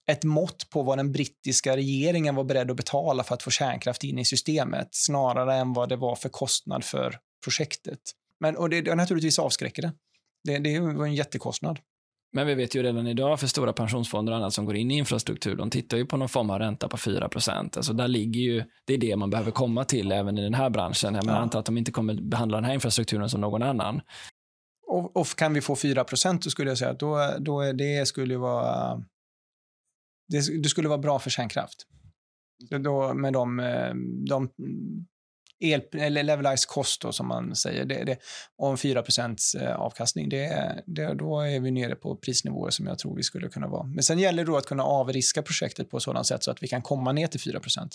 ett 0.06 0.24
mått 0.24 0.70
på 0.70 0.82
vad 0.82 0.98
den 0.98 1.12
brittiska 1.12 1.76
regeringen 1.76 2.34
var 2.34 2.44
beredd 2.44 2.70
att 2.70 2.76
betala 2.76 3.24
för 3.24 3.34
att 3.34 3.42
få 3.42 3.50
kärnkraft 3.50 4.04
in 4.04 4.18
i 4.18 4.24
systemet, 4.24 4.88
snarare 4.90 5.54
än 5.54 5.72
vad 5.72 5.88
det 5.88 5.96
var 5.96 6.16
för 6.16 6.28
kostnad 6.28 6.84
för 6.84 7.18
projektet. 7.44 8.00
Men, 8.40 8.56
och 8.56 8.70
det, 8.70 8.80
det 8.80 8.94
naturligtvis 8.94 9.38
avskräcker 9.38 9.82
det. 9.82 9.92
Det, 10.44 10.58
det 10.58 10.80
var 10.80 11.06
en 11.06 11.14
jättekostnad. 11.14 11.78
Men 12.32 12.46
vi 12.46 12.54
vet 12.54 12.74
ju 12.74 12.82
redan 12.82 13.06
idag 13.06 13.40
för 13.40 13.46
stora 13.46 13.72
pensionsfonder 13.72 14.32
och 14.32 14.38
annat 14.38 14.52
som 14.52 14.64
går 14.64 14.76
in 14.76 14.90
i 14.90 14.96
infrastruktur, 14.96 15.56
de 15.56 15.70
tittar 15.70 15.96
ju 15.96 16.06
på 16.06 16.16
någon 16.16 16.28
form 16.28 16.50
av 16.50 16.58
ränta 16.58 16.88
på 16.88 16.96
4% 16.96 17.76
Alltså 17.76 17.92
där 17.92 18.08
ligger 18.08 18.40
ju, 18.40 18.64
det 18.84 18.94
är 18.94 18.98
det 18.98 19.16
man 19.16 19.30
behöver 19.30 19.50
komma 19.50 19.84
till 19.84 20.12
även 20.12 20.38
i 20.38 20.42
den 20.42 20.54
här 20.54 20.70
branschen. 20.70 21.14
Jag 21.14 21.24
ja. 21.26 21.32
antar 21.32 21.58
att 21.58 21.66
de 21.66 21.78
inte 21.78 21.92
kommer 21.92 22.14
behandla 22.14 22.56
den 22.56 22.64
här 22.64 22.74
infrastrukturen 22.74 23.30
som 23.30 23.40
någon 23.40 23.62
annan. 23.62 24.00
Och, 24.86 25.16
och 25.16 25.26
kan 25.26 25.54
vi 25.54 25.60
få 25.60 25.76
4 25.76 26.04
så 26.40 26.50
skulle 26.50 26.70
jag 26.70 26.78
säga 26.78 26.90
att 26.90 27.00
då, 27.00 27.34
då 27.38 27.72
det 27.72 28.08
skulle 28.08 28.36
vara 28.36 29.02
det, 30.28 30.62
det 30.62 30.68
skulle 30.68 30.88
vara 30.88 30.98
bra 30.98 31.18
för 31.18 31.30
kärnkraft. 31.30 31.86
Då, 32.70 33.14
med 33.14 33.32
de, 33.32 33.60
eh, 33.60 33.94
de 34.28 34.48
mm, 34.58 35.06
el, 35.58 35.82
eller 35.92 36.22
levelized 36.22 36.68
cost 36.68 37.02
då, 37.02 37.12
som 37.12 37.28
man 37.28 37.56
säger, 37.56 37.84
det, 37.84 38.04
det, 38.04 38.18
om 38.56 38.78
4 38.78 39.04
eh, 39.60 39.76
avkastning, 39.76 40.28
det, 40.28 40.82
det, 40.86 41.14
då 41.14 41.40
är 41.40 41.60
vi 41.60 41.70
nere 41.70 41.94
på 41.94 42.16
prisnivåer 42.16 42.70
som 42.70 42.86
jag 42.86 42.98
tror 42.98 43.16
vi 43.16 43.22
skulle 43.22 43.48
kunna 43.48 43.68
vara. 43.68 43.84
Men 43.84 44.02
sen 44.02 44.18
gäller 44.18 44.44
det 44.44 44.50
då 44.50 44.56
att 44.56 44.66
kunna 44.66 44.82
avriska 44.82 45.42
projektet 45.42 45.90
på 45.90 45.96
ett 45.96 46.02
sådant 46.02 46.26
sätt 46.26 46.44
så 46.44 46.50
att 46.50 46.62
vi 46.62 46.68
kan 46.68 46.82
komma 46.82 47.12
ner 47.12 47.26
till 47.26 47.40
4% 47.40 47.88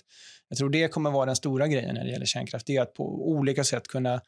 Jag 0.50 0.58
tror 0.58 0.70
det 0.70 0.88
kommer 0.88 1.12
vara 1.12 1.26
den 1.26 1.36
stora 1.36 1.68
grejen 1.68 1.96
när 1.96 2.04
det 2.04 2.12
gäller 2.12 2.26
kärnkraft, 2.26 2.66
det 2.66 2.78
är 2.78 2.82
att 2.82 2.94
på 2.94 3.30
olika 3.30 3.64
sätt 3.64 3.88
kunna 3.88 4.22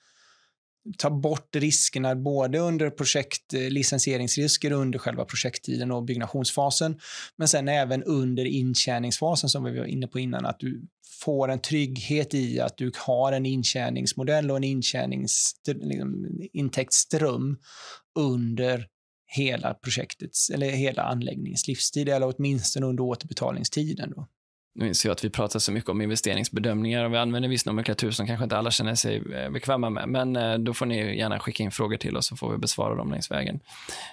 ta 0.98 1.10
bort 1.10 1.56
riskerna 1.56 2.16
både 2.16 2.60
under 2.60 2.90
projekt, 2.90 3.54
eh, 3.54 3.70
licensieringsrisker 3.70 4.72
under 4.72 5.00
själva 5.00 5.26
projekttiden 5.26 5.92
och 5.92 6.04
byggnationsfasen, 6.04 7.00
men 7.36 7.48
sen 7.48 7.68
även 7.68 8.04
under 8.04 8.46
intjäningsfasen 8.46 9.50
som 9.50 9.64
vi 9.64 9.80
var 9.80 9.86
inne 9.86 10.08
på 10.08 10.20
innan, 10.20 10.46
att 10.46 10.60
du 10.60 10.88
får 11.24 11.52
en 11.52 11.60
trygghet 11.60 12.34
i 12.34 12.60
att 12.60 12.78
du 12.78 12.92
har 12.96 13.32
en 13.32 13.46
intjäningsmodell 13.46 14.52
och 14.52 14.58
en 14.58 14.64
intjäningsintäktsström 14.64 17.50
liksom, 17.50 17.58
under 18.20 18.88
hela 19.26 19.74
projektets 19.74 20.50
eller 20.50 20.70
hela 20.70 21.04
anläggningens 21.04 21.68
livstid 21.68 22.10
eller 22.10 22.34
åtminstone 22.36 22.86
under 22.86 23.04
återbetalningstiden. 23.04 24.14
Då. 24.16 24.28
Nu 24.76 24.88
inser 24.88 25.10
jag 25.10 25.14
att 25.14 25.24
vi 25.24 25.30
pratar 25.30 25.60
så 25.60 25.72
mycket 25.72 25.90
om 25.90 26.02
investeringsbedömningar 26.02 27.06
och 27.06 27.14
vi 27.14 27.18
använder 27.18 27.50
viss 27.50 27.66
nomenklatur 27.66 28.12
som 28.12 28.28
kanske 28.28 28.44
inte 28.44 28.58
alla 28.58 28.72
känner 28.72 28.96
sig 28.96 29.24
eh, 29.34 29.50
bekväma 29.50 29.90
med. 29.90 30.10
Men 30.10 30.36
eh, 30.36 30.58
då 30.58 30.74
får 30.74 30.86
ni 30.86 31.18
gärna 31.18 31.40
skicka 31.40 31.64
in 31.64 31.72
frågor 31.72 31.98
till 31.98 32.18
oss 32.18 32.28
så 32.28 32.36
får 32.36 32.52
vi 32.52 32.58
besvara 32.58 32.96
dem 32.96 33.12
längs 33.12 33.32
vägen. 33.32 33.60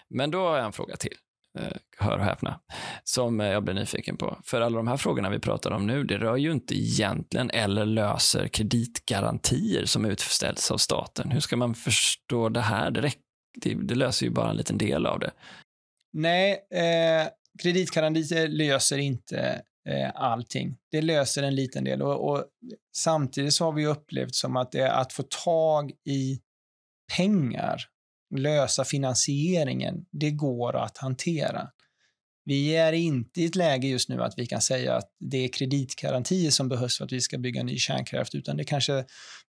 Men 0.09 0.31
då 0.31 0.49
har 0.49 0.57
jag 0.57 0.67
en 0.67 0.73
fråga 0.73 0.97
till. 0.97 1.15
Eh, 1.59 1.77
hör 1.99 2.19
och 2.19 2.25
häpna, 2.25 2.61
som 3.05 3.41
jag 3.41 3.65
blir 3.65 3.75
nyfiken 3.75 4.17
på. 4.17 4.39
För 4.45 4.61
alla 4.61 4.77
de 4.77 4.89
här 4.89 4.97
frågorna 4.97 5.31
vi 5.31 5.39
pratar 5.39 5.71
om 5.71 5.87
nu, 5.87 6.05
det 6.05 6.19
rör 6.19 6.37
ju 6.37 6.53
inte 6.53 6.75
egentligen 6.75 7.51
eller 7.51 7.87
löser 7.87 8.49
kreditgarantier 8.49 9.85
som 9.85 10.05
utställs 10.05 10.71
av 10.71 10.77
staten. 10.77 11.31
Hur 11.31 11.41
ska 11.41 11.57
man 11.57 11.75
förstå 11.75 12.49
det 12.49 12.61
här? 12.61 12.91
Det, 12.91 13.13
det, 13.61 13.75
det 13.75 13.95
löser 13.95 14.27
ju 14.27 14.33
bara 14.33 14.51
en 14.51 14.57
liten 14.57 14.79
del 14.79 15.07
av 15.07 15.19
det. 15.19 15.31
Nej, 16.13 16.53
eh, 16.53 17.29
kreditgarantier 17.63 18.49
löser 18.49 18.99
inte 18.99 19.63
eh, 19.91 20.11
allting. 20.15 20.77
Det 20.91 21.03
löser 21.03 21.43
en 21.43 21.55
liten 21.55 21.85
del 21.85 22.03
och, 22.03 22.31
och, 22.31 22.45
samtidigt 22.97 23.55
så 23.55 23.65
har 23.65 23.73
vi 23.73 23.87
upplevt 23.87 24.35
som 24.35 24.57
att 24.57 24.73
det 24.73 24.81
är 24.81 24.91
att 24.91 25.13
få 25.13 25.23
tag 25.45 25.93
i 26.05 26.41
pengar, 27.17 27.81
lösa 28.37 28.85
finansieringen, 28.85 30.07
det 30.11 30.31
går 30.31 30.77
att 30.77 30.99
hantera. 30.99 31.69
Vi 32.45 32.77
är 32.77 32.93
inte 32.93 33.41
i 33.41 33.45
ett 33.45 33.55
läge 33.55 33.89
just 33.89 34.09
nu 34.09 34.23
att 34.23 34.35
vi 34.37 34.47
kan 34.47 34.61
säga 34.61 34.97
att 34.97 35.15
det 35.21 35.45
är 35.45 35.49
kreditgarantier 35.49 36.51
som 36.51 36.69
behövs 36.69 36.99
för 36.99 37.05
att 37.05 37.13
vi 37.13 37.21
ska 37.21 37.39
bygga 37.39 37.63
ny 37.63 37.79
kärnkraft, 37.79 38.35
utan 38.35 38.57
det 38.57 38.65
kanske 38.65 39.05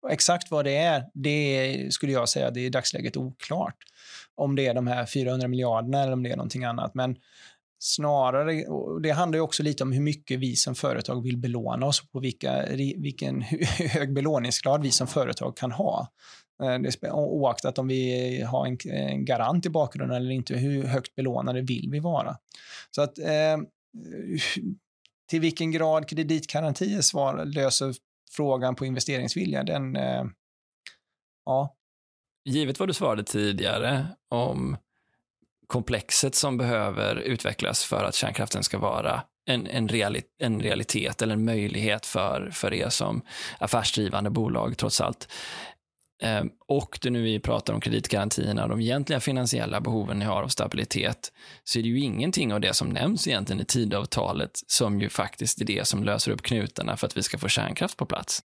exakt 0.09 0.51
vad 0.51 0.65
det 0.65 0.75
är, 0.75 1.03
det 1.13 1.93
skulle 1.93 2.11
jag 2.11 2.29
säga, 2.29 2.51
det 2.51 2.59
är 2.59 2.65
i 2.65 2.69
dagsläget 2.69 3.17
oklart. 3.17 3.75
Om 4.35 4.55
det 4.55 4.67
är 4.67 4.73
de 4.73 4.87
här 4.87 5.05
400 5.05 5.47
miljarderna 5.47 6.03
eller 6.03 6.13
om 6.13 6.23
det 6.23 6.31
är 6.31 6.35
någonting 6.35 6.63
annat. 6.63 6.95
Men 6.95 7.15
Snarare, 7.81 8.65
och 8.65 9.01
det 9.01 9.09
handlar 9.09 9.39
också 9.39 9.63
lite 9.63 9.83
om 9.83 9.91
hur 9.91 10.01
mycket 10.01 10.39
vi 10.39 10.55
som 10.55 10.75
företag 10.75 11.23
vill 11.23 11.37
belåna 11.37 11.85
oss 11.85 12.01
och 12.01 12.11
på 12.11 12.19
vilka, 12.19 12.65
vilken 12.97 13.41
hög 13.91 14.13
belåningsgrad 14.13 14.81
vi 14.81 14.91
som 14.91 15.07
företag 15.07 15.57
kan 15.57 15.71
ha. 15.71 16.07
Eh, 16.63 16.79
det 16.79 17.11
oaktat 17.11 17.77
om 17.77 17.87
vi 17.87 18.41
har 18.41 18.67
en, 18.67 18.77
en 18.91 19.25
garant 19.25 19.65
i 19.65 19.69
bakgrunden 19.69 20.17
eller 20.17 20.31
inte, 20.31 20.55
hur 20.55 20.83
högt 20.83 21.15
belånade 21.15 21.61
vill 21.61 21.89
vi 21.91 21.99
vara? 21.99 22.37
Så 22.91 23.01
att 23.01 23.19
eh, 23.19 23.57
till 25.29 25.41
vilken 25.41 25.71
grad 25.71 26.09
kreditgarantier 26.09 27.01
svar 27.01 27.45
löser 27.45 27.95
frågan 28.31 28.75
på 28.75 28.85
investeringsvilja, 28.85 29.63
den, 29.63 29.95
eh, 29.95 30.25
ja. 31.45 31.75
Givet 32.45 32.79
vad 32.79 32.89
du 32.89 32.93
svarade 32.93 33.23
tidigare 33.23 34.07
om 34.29 34.77
komplexet 35.69 36.35
som 36.35 36.57
behöver 36.57 37.15
utvecklas 37.15 37.83
för 37.83 38.03
att 38.03 38.15
kärnkraften 38.15 38.63
ska 38.63 38.77
vara 38.77 39.23
en, 39.45 39.67
en, 39.67 39.87
reali 39.87 40.21
en 40.39 40.61
realitet 40.61 41.21
eller 41.21 41.33
en 41.33 41.45
möjlighet 41.45 42.05
för, 42.05 42.49
för 42.53 42.73
er 42.73 42.89
som 42.89 43.21
affärsdrivande 43.59 44.29
bolag 44.29 44.77
trots 44.77 45.01
allt. 45.01 45.27
Eh, 46.23 46.43
och 46.67 46.99
det 47.01 47.09
nu 47.09 47.21
vi 47.21 47.39
pratar 47.39 47.73
om 47.73 47.81
kreditgarantierna 47.81 48.63
och 48.63 48.69
de 48.69 48.79
egentliga 48.79 49.19
finansiella 49.19 49.81
behoven 49.81 50.19
ni 50.19 50.25
har 50.25 50.43
av 50.43 50.47
stabilitet, 50.47 51.31
så 51.63 51.79
är 51.79 51.83
det 51.83 51.89
ju 51.89 51.99
ingenting 51.99 52.53
av 52.53 52.61
det 52.61 52.73
som 52.73 52.89
nämns 52.89 53.27
egentligen 53.27 53.61
i 53.61 53.65
tidavtalet 53.65 54.51
som 54.67 55.01
ju 55.01 55.09
faktiskt 55.09 55.61
är 55.61 55.65
det 55.65 55.87
som 55.87 56.03
löser 56.03 56.31
upp 56.31 56.41
knutarna 56.41 56.97
för 56.97 57.07
att 57.07 57.17
vi 57.17 57.23
ska 57.23 57.37
få 57.37 57.47
kärnkraft 57.47 57.97
på 57.97 58.05
plats. 58.05 58.39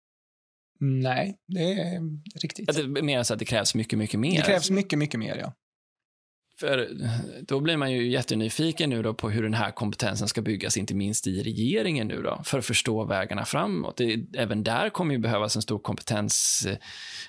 Nej, 0.80 1.36
det 1.48 1.72
är 1.72 2.00
riktigt. 2.42 2.70
Att 2.70 2.76
det, 2.76 3.02
mer 3.02 3.22
så 3.22 3.32
att 3.32 3.38
det 3.38 3.44
krävs 3.44 3.74
mycket, 3.74 3.98
mycket 3.98 4.20
mer. 4.20 4.36
Det 4.36 4.46
krävs 4.46 4.70
mycket, 4.70 4.98
mycket 4.98 5.20
mer, 5.20 5.36
ja. 5.36 5.52
För 6.60 6.78
eh, 6.78 7.08
då 7.42 7.60
blir 7.60 7.76
man 7.76 7.92
ju 7.92 8.08
jättenyfiken 8.08 8.90
nu 8.90 9.02
då 9.02 9.14
på 9.14 9.30
hur 9.30 9.42
den 9.42 9.54
här 9.54 9.70
kompetensen 9.70 10.28
ska 10.28 10.42
byggas, 10.42 10.76
inte 10.76 10.94
minst 10.94 11.26
i 11.26 11.42
regeringen 11.42 12.08
nu 12.08 12.22
då, 12.22 12.40
för 12.44 12.58
att 12.58 12.64
förstå 12.64 13.04
vägarna 13.04 13.44
framåt. 13.44 13.96
Det, 13.96 14.26
även 14.36 14.64
där 14.64 14.90
kommer 14.90 15.14
ju 15.14 15.18
behövas 15.20 15.56
en 15.56 15.62
stor 15.62 15.78
kompetens, 15.78 16.66
eh, 16.70 16.76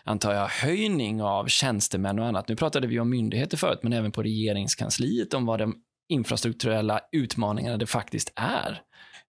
antar 0.04 0.34
jag, 0.34 0.48
höjning 0.48 1.22
av 1.22 1.48
tjänstemän 1.48 2.20
och 2.20 2.26
annat. 2.26 2.48
Nu 2.48 2.56
pratade 2.56 2.88
vi 2.88 3.00
om 3.00 3.10
myndigheter 3.10 3.58
förut, 3.58 3.80
men 3.84 3.94
även 3.94 4.12
på 4.12 4.24
regeringskansliet 4.24 5.34
om 5.34 5.46
vad 5.46 5.60
de 5.60 5.76
infrastrukturella 6.10 7.00
utmaningarna 7.12 7.78
det 7.78 7.88
faktiskt 7.88 8.34
är. 8.36 8.82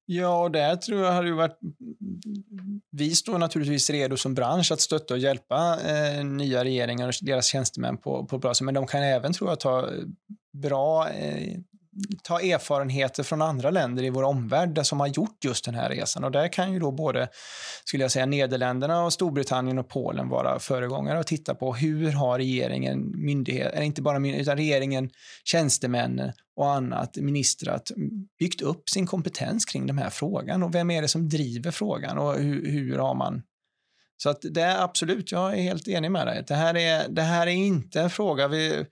Ja, 0.09 0.42
och 0.42 0.50
där 0.50 0.76
tror 0.76 1.04
jag 1.04 1.12
hade 1.12 1.28
ju 1.28 1.34
varit... 1.34 1.62
Mm, 1.62 1.76
mm, 2.50 2.80
vi 2.90 3.14
står 3.14 3.38
naturligtvis 3.38 3.90
redo 3.90 4.16
som 4.16 4.34
bransch 4.34 4.72
att 4.72 4.80
stötta 4.80 5.14
och 5.14 5.20
hjälpa 5.20 5.78
eh, 5.84 6.24
nya 6.24 6.64
regeringar 6.64 7.09
och 7.09 7.14
deras 7.22 7.46
tjänstemän 7.46 7.98
på, 7.98 8.26
på 8.26 8.38
bra 8.38 8.54
sätt, 8.54 8.64
men 8.64 8.74
de 8.74 8.86
kan 8.86 9.02
även, 9.02 9.32
tror 9.32 9.50
jag, 9.50 9.61
ta 9.61 9.80
eh, 9.80 9.94
bra 10.52 11.09
eh, 11.09 11.59
ta 12.22 12.40
erfarenheter 12.40 13.22
från 13.22 13.42
andra 13.42 13.70
länder 13.70 14.03
i 14.03 14.11
vår 14.11 14.22
omvärld 14.22 14.86
som 14.86 15.01
har 15.01 15.07
gjort 15.07 15.44
just 15.44 15.64
den 15.64 15.74
här 15.74 15.88
resan. 15.88 16.24
Och 16.24 16.30
där 16.30 16.53
kan 16.53 16.72
ju 16.72 16.78
då 16.78 16.92
både, 16.92 17.28
skulle 17.84 18.05
jag 18.05 18.11
säga, 18.11 18.26
Nederländerna 18.26 19.05
och 19.05 19.12
Storbritannien 19.12 19.78
och 19.78 19.88
Polen 19.88 20.28
vara 20.28 20.59
föregångare 20.59 21.18
och 21.18 21.26
titta 21.26 21.55
på 21.55 21.74
hur 21.74 22.12
har 22.12 22.38
regeringen, 22.38 23.12
myndighet, 23.24 23.72
eller 23.72 23.86
inte 23.86 24.03
bara 24.03 24.18
myndighet, 24.18 24.42
utan 24.42 24.57
regeringen, 24.57 25.11
tjänstemän 25.44 26.32
och 26.57 26.70
annat, 26.70 27.16
ministrar, 27.16 27.80
byggt 28.38 28.61
upp 28.61 28.88
sin 28.88 29.07
kompetens 29.07 29.64
kring 29.64 29.86
den 29.86 29.99
här 29.99 30.11
frågan 30.11 30.62
och 30.62 30.74
vem 30.74 30.90
är 30.90 31.03
det 31.03 31.09
som 31.09 31.28
driver 31.28 31.70
frågan 31.70 32.18
och 32.18 32.34
hur, 32.34 32.70
hur 32.70 32.99
har 32.99 33.14
man 33.14 33.42
så 34.16 34.30
att 34.30 34.40
det 34.42 34.62
är 34.62 34.82
absolut, 34.82 35.32
jag 35.32 35.59
är 35.59 35.62
helt 35.62 35.88
enig 35.88 36.11
med 36.11 36.26
dig. 36.26 36.44
Det 36.49 36.55
här 36.55 36.76
är, 36.76 37.09
det 37.09 37.22
här 37.22 37.47
är 37.47 37.51
inte 37.51 38.01
en 38.01 38.11
fråga 38.11 38.49
vi 38.49 38.86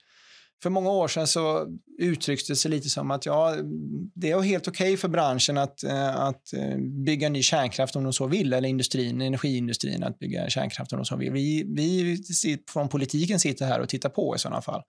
för 0.63 0.71
många 0.71 0.91
år 0.91 1.09
sedan 1.09 1.27
så 1.27 1.67
uttrycktes 1.99 2.49
det 2.49 2.57
sig 2.57 2.71
lite 2.71 2.89
som 2.89 3.11
att 3.11 3.27
ja, 3.27 3.57
det 4.15 4.31
är 4.31 4.41
helt 4.41 4.69
okej 4.69 4.87
okay 4.87 4.97
för 4.97 5.09
branschen 5.09 5.59
att, 5.59 5.85
eh, 5.85 6.17
att 6.17 6.53
eh, 6.53 6.77
bygga 7.07 7.29
ny 7.29 7.43
kärnkraft 7.43 7.97
om 7.97 8.05
de 8.05 8.13
så 8.13 8.27
vill, 8.27 8.53
eller 8.53 8.69
industrin, 8.69 9.21
energiindustrin 9.21 10.03
att 10.03 10.19
bygga 10.19 10.49
kärnkraft 10.49 10.93
om 10.93 10.99
de 10.99 11.05
så 11.05 11.17
vill. 11.17 11.33
Vi, 11.33 11.65
vi 11.77 12.19
från 12.73 12.89
politiken 12.89 13.41
sitter 13.41 13.67
här 13.67 13.81
och 13.81 13.89
tittar 13.89 14.09
på 14.09 14.37
i 14.37 14.39
sådana 14.39 14.63
fall. 14.63 14.83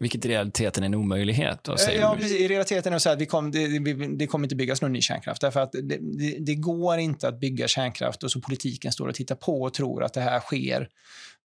Vilket 0.00 0.24
i 0.24 0.28
realiteten 0.28 0.82
är 0.82 0.86
en 0.86 0.94
omöjlighet. 0.94 1.58
Då, 1.64 1.76
säger 1.76 2.00
ja, 2.00 2.16
precis. 2.20 2.40
I 2.40 2.48
realiteten 2.48 2.92
är 2.92 2.96
det 2.96 3.00
så 3.00 3.10
att 3.10 3.20
vi 3.20 3.26
kom, 3.26 3.50
det, 3.50 3.78
det, 4.18 4.26
kommer 4.26 4.44
inte 4.44 4.56
byggas 4.56 4.82
någon 4.82 4.92
ny 4.92 5.00
kärnkraft. 5.00 5.40
Därför 5.40 5.60
att 5.60 5.72
det, 5.72 5.98
det, 6.18 6.38
det, 6.38 6.54
går 6.54 6.98
inte 6.98 7.28
att 7.28 7.40
bygga 7.40 7.68
kärnkraft 7.68 8.22
och 8.22 8.30
så 8.30 8.40
politiken 8.40 8.92
står 8.92 9.08
och 9.08 9.14
tittar 9.14 9.34
på 9.34 9.62
och 9.62 9.74
tror 9.74 10.04
att 10.04 10.14
det 10.14 10.20
här 10.20 10.40
sker 10.40 10.88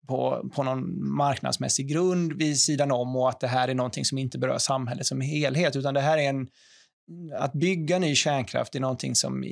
på, 0.07 0.49
på 0.55 0.63
någon 0.63 1.09
marknadsmässig 1.15 1.89
grund 1.89 2.33
vid 2.33 2.59
sidan 2.59 2.91
om 2.91 3.15
och 3.15 3.29
att 3.29 3.39
det 3.39 3.47
här 3.47 3.67
är 3.67 3.75
någonting 3.75 4.05
som 4.05 4.17
inte 4.17 4.37
berör 4.37 4.57
samhället 4.57 5.05
som 5.05 5.21
helhet, 5.21 5.75
utan 5.75 5.93
det 5.93 6.01
här 6.01 6.17
är 6.17 6.29
en 6.29 6.47
att 7.37 7.53
bygga 7.53 7.99
ny 7.99 8.15
kärnkraft 8.15 8.75
är 8.75 8.79
någonting 8.79 9.15
som 9.15 9.43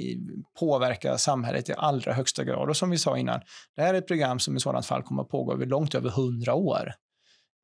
påverkar 0.60 1.18
samhället 1.18 1.70
i 1.70 1.74
allra 1.78 2.14
högsta 2.14 2.44
grad. 2.44 2.70
Och 2.70 2.78
som 2.78 2.90
vi 2.90 2.98
sa 2.98 3.18
innan, 3.18 3.42
det 3.76 3.82
här 3.82 3.94
är 3.94 3.98
ett 3.98 4.08
program 4.08 4.40
som 4.40 4.58
i 4.58 4.60
sådant 4.60 4.86
fall 4.86 5.04
kommer 5.04 5.24
att 5.24 5.30
pågå 5.30 5.54
över 5.54 5.66
långt 5.66 5.96
över 5.96 6.10
hundra 6.10 6.54
år. 6.54 6.94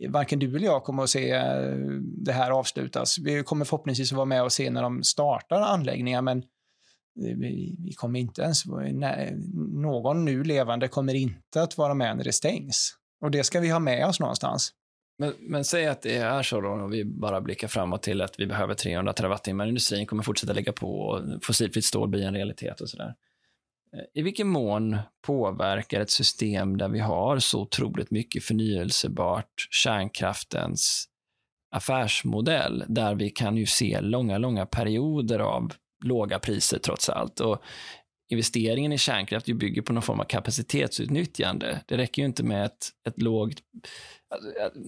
Varken 0.09 0.39
du 0.39 0.55
eller 0.55 0.65
jag 0.65 0.83
kommer 0.83 1.03
att 1.03 1.09
se 1.09 1.31
eh, 1.31 1.75
det 2.25 2.31
här 2.31 2.51
avslutas. 2.51 3.19
Vi 3.19 3.43
kommer 3.43 3.65
förhoppningsvis 3.65 4.11
att 4.11 4.15
vara 4.15 4.25
med 4.25 4.43
och 4.43 4.51
se 4.51 4.69
när 4.69 4.81
de 4.81 5.03
startar 5.03 5.61
anläggningar, 5.61 6.21
men 6.21 6.43
vi, 7.15 7.75
vi 7.79 7.93
kommer 7.93 8.19
inte 8.19 8.41
ens, 8.41 8.65
nej, 8.93 9.37
någon 9.73 10.25
nu 10.25 10.43
levande 10.43 10.87
kommer 10.87 11.13
inte 11.13 11.61
att 11.61 11.77
vara 11.77 11.93
med 11.93 12.17
när 12.17 12.23
det 12.23 12.33
stängs. 12.33 12.97
Och 13.21 13.31
det 13.31 13.43
ska 13.43 13.59
vi 13.59 13.69
ha 13.69 13.79
med 13.79 14.05
oss 14.05 14.19
någonstans. 14.19 14.73
Men, 15.17 15.33
men 15.39 15.65
säg 15.65 15.87
att 15.87 16.01
det 16.01 16.17
är 16.17 16.43
så 16.43 16.61
då, 16.61 16.69
och 16.69 16.93
vi 16.93 17.05
bara 17.05 17.41
blickar 17.41 17.67
framåt 17.67 18.03
till 18.03 18.21
att 18.21 18.39
vi 18.39 18.47
behöver 18.47 18.73
300 18.73 19.13
terawattimmar. 19.13 19.67
Industrin 19.67 20.05
kommer 20.05 20.23
fortsätta 20.23 20.53
lägga 20.53 20.71
på 20.71 20.99
och 20.99 21.43
fossilfritt 21.43 21.85
stål 21.85 22.09
blir 22.09 22.25
en 22.25 22.33
realitet 22.33 22.81
och 22.81 22.89
sådär. 22.89 23.15
Eh, 23.97 24.03
I 24.13 24.21
vilken 24.21 24.47
mån 24.47 24.97
påverkar 25.21 26.01
ett 26.01 26.09
system 26.09 26.77
där 26.77 26.89
vi 26.89 26.99
har 26.99 27.39
så 27.39 27.61
otroligt 27.61 28.11
mycket 28.11 28.43
förnyelsebart 28.43 29.67
kärnkraftens 29.69 31.07
affärsmodell, 31.71 32.83
där 32.87 33.15
vi 33.15 33.29
kan 33.29 33.57
ju 33.57 33.65
se 33.65 34.01
långa, 34.01 34.37
långa 34.37 34.65
perioder 34.65 35.39
av 35.39 35.73
låga 36.01 36.39
priser 36.39 36.79
trots 36.79 37.09
allt. 37.09 37.39
Och 37.39 37.63
investeringen 38.31 38.91
i 38.91 38.97
kärnkraft 38.97 39.45
bygger 39.45 39.81
på 39.81 39.93
någon 39.93 40.03
form 40.03 40.19
av 40.19 40.23
kapacitetsutnyttjande. 40.23 41.83
Det 41.87 41.97
räcker 41.97 42.21
ju 42.21 42.25
inte 42.25 42.43
med 42.43 42.65
ett, 42.65 42.89
ett 43.07 43.21
lågt... 43.21 43.57
Alltså, 44.29 44.79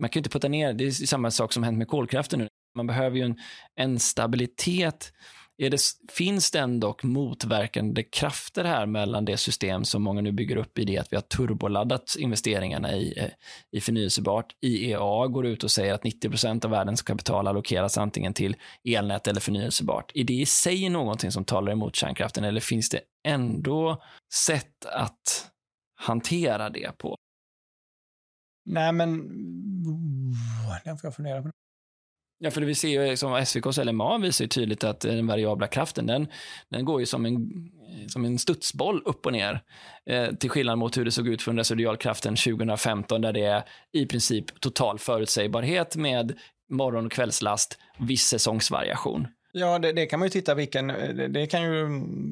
man 0.00 0.10
kan 0.10 0.18
ju 0.18 0.20
inte 0.20 0.30
putta 0.30 0.48
ner, 0.48 0.72
det 0.72 0.84
är 0.84 0.90
samma 0.90 1.30
sak 1.30 1.52
som 1.52 1.62
hänt 1.62 1.78
med 1.78 1.88
kolkraften 1.88 2.38
nu. 2.38 2.48
Man 2.76 2.86
behöver 2.86 3.16
ju 3.16 3.22
en, 3.22 3.38
en 3.74 3.98
stabilitet 3.98 5.12
det, 5.58 5.80
finns 6.12 6.50
det 6.50 6.58
ändå 6.58 6.96
motverkande 7.02 8.02
krafter 8.02 8.64
här 8.64 8.86
mellan 8.86 9.24
det 9.24 9.36
system 9.36 9.84
som 9.84 10.02
många 10.02 10.20
nu 10.20 10.32
bygger 10.32 10.56
upp 10.56 10.78
i 10.78 10.84
det 10.84 10.98
att 10.98 11.12
vi 11.12 11.16
har 11.16 11.22
turboladdat 11.22 12.16
investeringarna 12.18 12.92
i, 12.92 13.18
eh, 13.18 13.30
i 13.70 13.80
förnyelsebart. 13.80 14.46
IEA 14.60 15.26
går 15.26 15.46
ut 15.46 15.64
och 15.64 15.70
säger 15.70 15.94
att 15.94 16.04
90% 16.04 16.64
av 16.64 16.70
världens 16.70 17.02
kapital 17.02 17.46
allokeras 17.46 17.98
antingen 17.98 18.32
till 18.34 18.56
elnät 18.84 19.26
eller 19.26 19.40
förnyelsebart. 19.40 20.12
Är 20.14 20.24
det 20.24 20.34
i 20.34 20.46
sig 20.46 20.88
någonting 20.88 21.32
som 21.32 21.44
talar 21.44 21.72
emot 21.72 21.96
kärnkraften 21.96 22.44
eller 22.44 22.60
finns 22.60 22.88
det 22.88 23.00
ändå 23.26 24.02
sätt 24.34 24.86
att 24.86 25.50
hantera 25.94 26.70
det 26.70 26.98
på? 26.98 27.16
Nej, 28.66 28.92
men... 28.92 29.08
Mm, 29.08 30.32
Den 30.84 30.98
får 30.98 31.08
jag 31.08 31.14
fundera 31.16 31.42
på. 31.42 31.50
Ja, 32.44 32.50
för 32.50 32.60
vi 32.60 32.74
ser 32.74 32.88
ju 32.88 33.06
liksom, 33.06 33.34
SVKs 33.34 33.78
LMA 33.78 34.18
visar 34.18 34.44
ju 34.44 34.48
tydligt 34.48 34.84
att 34.84 35.00
den 35.00 35.26
variabla 35.26 35.66
kraften, 35.66 36.06
den, 36.06 36.26
den 36.68 36.84
går 36.84 37.00
ju 37.00 37.06
som 37.06 37.26
en, 37.26 37.50
som 38.08 38.24
en 38.24 38.38
studsboll 38.38 39.02
upp 39.04 39.26
och 39.26 39.32
ner. 39.32 39.60
Eh, 40.10 40.34
till 40.34 40.50
skillnad 40.50 40.78
mot 40.78 40.96
hur 40.96 41.04
det 41.04 41.10
såg 41.10 41.28
ut 41.28 41.42
för 41.42 41.50
den 41.50 41.58
residualkraften 41.58 42.36
2015, 42.36 43.20
där 43.20 43.32
det 43.32 43.44
är 43.44 43.62
i 43.92 44.06
princip 44.06 44.60
total 44.60 44.98
förutsägbarhet 44.98 45.96
med 45.96 46.38
morgon 46.70 47.06
och 47.06 47.12
kvällslast, 47.12 47.78
viss 47.98 48.22
säsongsvariation. 48.22 49.26
Ja, 49.52 49.78
det, 49.78 49.92
det, 49.92 50.06
kan 50.06 50.18
man 50.18 50.26
ju 50.26 50.30
titta 50.30 50.54
vilken, 50.54 50.86
det 51.32 51.46
kan 51.46 51.62
ju 51.62 51.86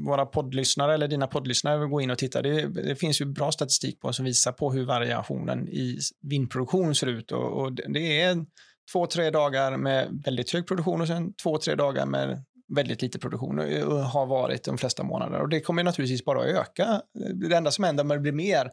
våra 0.07 0.27
poddlyssnare 0.27 0.95
eller 0.95 1.09
dina 1.09 1.27
poddlyssnare 1.27 1.87
gå 1.87 2.01
in 2.01 2.11
och 2.11 2.19
titta. 2.19 2.43
Det, 2.43 2.67
det, 2.67 2.97
finns 2.97 3.21
ju 3.21 3.25
bra 3.25 3.53
statistik 3.53 4.01
på 4.01 4.13
som 4.13 4.25
visar 4.25 4.53
på 4.53 4.73
hur 4.73 4.85
variationen 4.85 5.69
i 5.69 5.99
vindproduktion 6.23 6.95
ser 6.95 7.07
ut 7.07 7.33
och, 7.33 7.63
och 7.63 7.73
det 7.73 8.21
är 8.21 8.45
två, 8.93 9.07
tre 9.07 9.31
dagar 9.31 9.77
med 9.77 10.23
väldigt 10.25 10.53
hög 10.53 10.67
produktion 10.67 11.01
och 11.01 11.07
sen 11.07 11.33
två, 11.33 11.59
tre 11.59 11.75
dagar 11.75 12.07
med 12.07 12.43
väldigt 12.75 13.03
lite 13.03 13.19
produktion 13.19 13.59
och 13.59 13.99
har 13.99 14.27
varit 14.27 14.65
de 14.65 14.79
flesta 14.79 15.03
månader. 15.03 15.41
Och 15.41 15.49
det 15.49 15.61
kommer 15.61 15.85
naturligtvis 15.85 16.25
bara 16.25 16.41
att 16.41 16.47
öka. 16.47 17.03
Det 17.35 17.57
enda 17.57 17.71
som 17.71 17.85
händer 17.85 18.05
när 18.05 18.15
det 18.15 18.21
blir 18.21 18.33
mer, 18.33 18.71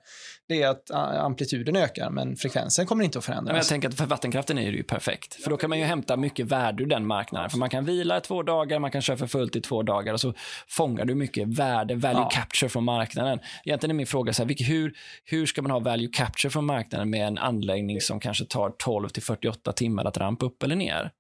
det 0.48 0.62
är 0.62 0.70
att 0.70 0.92
amplituden 0.92 1.76
ökar, 1.76 2.10
men 2.10 2.36
frekvensen 2.36 2.86
kommer 2.86 3.04
inte 3.04 3.18
att 3.18 3.26
förändras. 3.26 3.48
Men 3.48 3.56
jag 3.56 3.68
tänker 3.68 3.90
att 3.90 3.96
för 3.96 4.06
vattenkraften 4.06 4.58
är 4.58 4.72
det 4.72 4.78
ju 4.78 4.84
perfekt, 4.84 5.44
för 5.44 5.50
då 5.50 5.58
kan 5.58 5.70
man 5.70 5.80
ju 5.80 5.86
hämta 5.86 6.18
mycket 6.18 6.46
värde 6.46 6.84
ur 6.84 6.88
den 6.88 7.08
marknaden. 7.08 7.50
För 7.50 7.58
man 7.58 7.70
kan 7.70 7.86
vila 7.86 8.18
i 8.18 8.22
två 8.22 8.44
dagar, 8.44 8.80
man 8.80 8.92
kan 8.92 9.02
köra 9.02 9.18
för 9.18 9.28
fullt 9.28 9.56
i 9.56 9.62
två 9.62 9.84
dagar 9.84 10.14
och 10.14 10.22
så 10.22 10.34
fångar 10.68 11.06
du 11.06 11.16
mycket 11.16 11.48
värde, 11.48 11.96
value 11.96 12.22
ja. 12.22 12.30
capture 12.30 12.70
från 12.70 12.84
marknaden. 12.84 13.40
Egentligen 13.66 13.92
är 13.92 13.96
min 13.96 14.08
fråga 14.08 14.34
så 14.34 14.44
här, 14.44 14.64
hur, 14.64 14.94
hur 15.26 15.46
ska 15.46 15.62
man 15.62 15.72
ha 15.72 15.80
value 15.80 16.10
capture 16.14 16.50
från 16.50 16.66
marknaden 16.66 17.10
med 17.10 17.28
en 17.28 17.38
anläggning 17.38 18.02
som 18.02 18.20
kanske 18.20 18.46
tar 18.46 18.70
12 18.70 19.10
till 19.10 19.24
48 19.24 19.74
timmar 19.74 20.06
att 20.06 20.18
rampa 20.18 20.46
upp 20.46 20.64
eller 20.64 20.76
ner? 20.76 21.12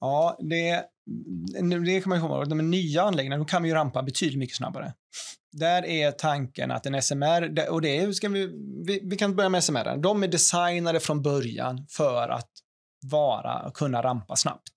Ja, 0.00 0.36
det, 0.40 0.84
mm, 1.58 1.84
det 1.84 2.00
kan 2.00 2.10
man 2.10 2.20
komma 2.20 2.34
ihåg. 2.34 2.48
De 2.48 2.70
nya 2.70 3.02
anläggningarna 3.02 3.44
kan 3.44 3.62
vi 3.62 3.68
ju 3.68 3.74
rampa 3.74 4.02
betydligt 4.02 4.38
mycket 4.38 4.56
snabbare. 4.56 4.92
Där 5.52 5.84
är 5.84 6.10
tanken 6.10 6.70
att 6.70 6.86
en 6.86 7.02
SMR, 7.02 7.70
och 7.70 7.80
det 7.80 8.14
ska 8.14 8.28
vi, 8.28 8.46
vi, 8.86 9.00
vi 9.04 9.16
kan 9.16 9.36
börja 9.36 9.48
med 9.48 9.64
SMR. 9.64 9.96
De 9.96 10.22
är 10.22 10.28
designade 10.28 11.00
från 11.00 11.22
början 11.22 11.86
för 11.90 12.28
att 12.28 12.50
vara, 13.10 13.70
kunna 13.74 14.02
rampa 14.02 14.36
snabbt. 14.36 14.72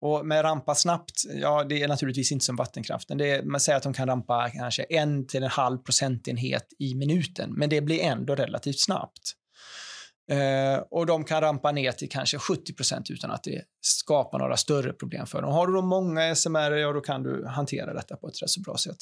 Och 0.00 0.26
med 0.26 0.44
rampa 0.44 0.74
snabbt, 0.74 1.14
ja, 1.34 1.64
det 1.64 1.82
är 1.82 1.88
naturligtvis 1.88 2.32
inte 2.32 2.44
som 2.44 2.56
vattenkraften. 2.56 3.18
Det 3.18 3.30
är, 3.30 3.42
man 3.42 3.60
säger 3.60 3.76
att 3.76 3.82
de 3.82 3.92
kan 3.92 4.08
rampa 4.08 4.50
kanske 4.50 4.82
en 4.82 5.26
till 5.26 5.42
en 5.42 5.50
halv 5.50 5.78
procentenhet 5.78 6.66
i 6.78 6.94
minuten, 6.94 7.52
men 7.52 7.70
det 7.70 7.80
blir 7.80 8.00
ändå 8.00 8.34
relativt 8.34 8.80
snabbt. 8.80 9.32
Eh, 10.30 10.78
och 10.90 11.06
de 11.06 11.24
kan 11.24 11.40
rampa 11.40 11.72
ner 11.72 11.92
till 11.92 12.08
kanske 12.08 12.36
70% 12.36 13.12
utan 13.12 13.30
att 13.30 13.42
det 13.42 13.62
skapar 13.80 14.38
några 14.38 14.56
större 14.56 14.92
problem 14.92 15.26
för 15.26 15.42
dem. 15.42 15.52
Har 15.52 15.66
du 15.66 15.72
då 15.72 15.82
många 15.82 16.34
SMR, 16.34 16.70
ja 16.70 16.92
då 16.92 17.00
kan 17.00 17.22
du 17.22 17.46
hantera 17.46 17.94
detta 17.94 18.16
på 18.16 18.28
ett 18.28 18.42
rätt 18.42 18.50
så 18.50 18.60
bra 18.60 18.76
sätt. 18.76 18.96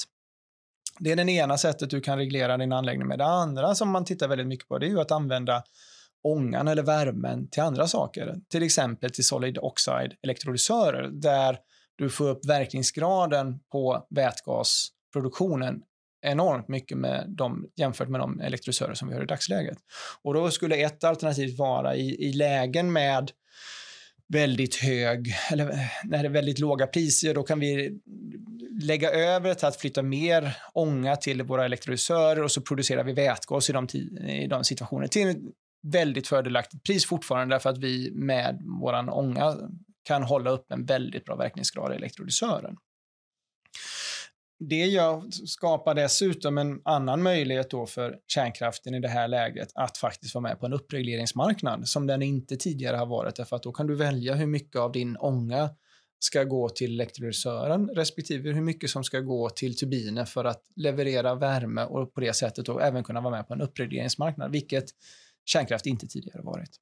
Det 0.99 1.11
är 1.11 1.15
det 1.15 1.31
ena 1.31 1.57
sättet 1.57 1.89
du 1.89 2.01
kan 2.01 2.17
reglera 2.17 2.57
din 2.57 2.73
anläggning 2.73 3.07
med. 3.07 3.19
Det 3.19 3.25
andra 3.25 3.75
som 3.75 3.89
man 3.89 4.05
tittar 4.05 4.27
väldigt 4.27 4.47
mycket 4.47 4.67
på 4.67 4.77
det 4.77 4.85
är 4.85 4.89
ju 4.89 5.01
att 5.01 5.11
använda 5.11 5.63
ångan 6.23 6.67
eller 6.67 6.83
värmen 6.83 7.49
till 7.49 7.63
andra 7.63 7.87
saker. 7.87 8.35
Till 8.49 8.63
exempel 8.63 9.11
till 9.11 9.25
solid 9.25 9.57
oxide 9.57 10.13
elektrolysörer 10.23 11.09
där 11.11 11.57
du 11.95 12.09
får 12.09 12.29
upp 12.29 12.45
verkningsgraden 12.45 13.59
på 13.71 14.07
vätgasproduktionen 14.09 15.81
enormt 16.25 16.67
mycket 16.67 16.97
med 16.97 17.25
dem, 17.29 17.67
jämfört 17.75 18.09
med 18.09 18.19
de 18.19 18.39
elektrolysörer 18.39 18.93
som 18.93 19.07
vi 19.07 19.13
har 19.13 19.23
i 19.23 19.25
dagsläget. 19.25 19.77
Och 20.21 20.33
då 20.33 20.51
skulle 20.51 20.75
ett 20.75 21.03
alternativ 21.03 21.57
vara 21.57 21.95
i, 21.95 22.29
i 22.29 22.33
lägen 22.33 22.93
med 22.93 23.31
väldigt 24.27 24.75
hög, 24.75 25.35
eller 25.51 25.69
eh, 25.69 25.77
när 26.03 26.23
det 26.23 26.27
är 26.27 26.31
väldigt 26.31 26.59
låga 26.59 26.87
priser, 26.87 27.33
då 27.33 27.43
kan 27.43 27.59
vi 27.59 27.99
lägga 28.81 29.11
över 29.11 29.53
till 29.53 29.67
att 29.67 29.75
flytta 29.75 30.01
mer 30.01 30.57
ånga 30.73 31.15
till 31.15 31.41
våra 31.43 31.65
elektrolysörer 31.65 32.43
och 32.43 32.51
så 32.51 32.61
producerar 32.61 33.03
vi 33.03 33.13
vätgas 33.13 33.69
i 33.69 33.73
de, 33.73 33.87
i 34.27 34.47
de 34.47 34.63
situationerna 34.63 35.07
till 35.07 35.27
ett 35.27 35.37
väldigt 35.87 36.27
fördelaktigt 36.27 36.83
pris 36.83 37.05
fortfarande 37.05 37.55
därför 37.55 37.69
att 37.69 37.77
vi 37.77 38.11
med 38.11 38.61
vår 38.81 39.09
ånga 39.09 39.55
kan 40.03 40.23
hålla 40.23 40.49
upp 40.49 40.71
en 40.71 40.85
väldigt 40.85 41.25
bra 41.25 41.35
verkningsgrad 41.35 41.93
i 41.93 41.95
elektrolysören. 41.95 42.77
Det 44.59 44.85
gör, 44.85 45.31
skapar 45.47 45.95
dessutom 45.95 46.57
en 46.57 46.81
annan 46.85 47.23
möjlighet 47.23 47.69
då 47.69 47.85
för 47.85 48.19
kärnkraften 48.27 48.93
i 48.93 48.99
det 48.99 49.07
här 49.07 49.27
läget 49.27 49.71
att 49.75 49.97
faktiskt 49.97 50.35
vara 50.35 50.41
med 50.41 50.59
på 50.59 50.65
en 50.65 50.73
uppregleringsmarknad 50.73 51.87
som 51.87 52.07
den 52.07 52.21
inte 52.21 52.57
tidigare 52.57 52.97
har 52.97 53.05
varit. 53.05 53.35
Därför 53.35 53.55
att 53.55 53.63
då 53.63 53.71
kan 53.71 53.87
du 53.87 53.95
välja 53.95 54.35
hur 54.35 54.47
mycket 54.47 54.75
av 54.75 54.91
din 54.91 55.17
ånga 55.17 55.69
ska 56.19 56.43
gå 56.43 56.69
till 56.69 56.93
elektrolysören 56.93 57.89
respektive 57.89 58.51
hur 58.51 58.61
mycket 58.61 58.89
som 58.89 59.03
ska 59.03 59.19
gå 59.19 59.49
till 59.49 59.77
turbinen 59.77 60.25
för 60.25 60.45
att 60.45 60.61
leverera 60.75 61.35
värme 61.35 61.83
och 61.83 62.13
på 62.13 62.21
det 62.21 62.33
sättet 62.33 62.65
då 62.65 62.79
även 62.79 63.03
kunna 63.03 63.21
vara 63.21 63.35
med 63.35 63.47
på 63.47 63.53
en 63.53 63.61
uppregleringsmarknad, 63.61 64.51
vilket 64.51 64.85
kärnkraft 65.45 65.85
inte 65.85 66.07
tidigare 66.07 66.41
varit. 66.41 66.79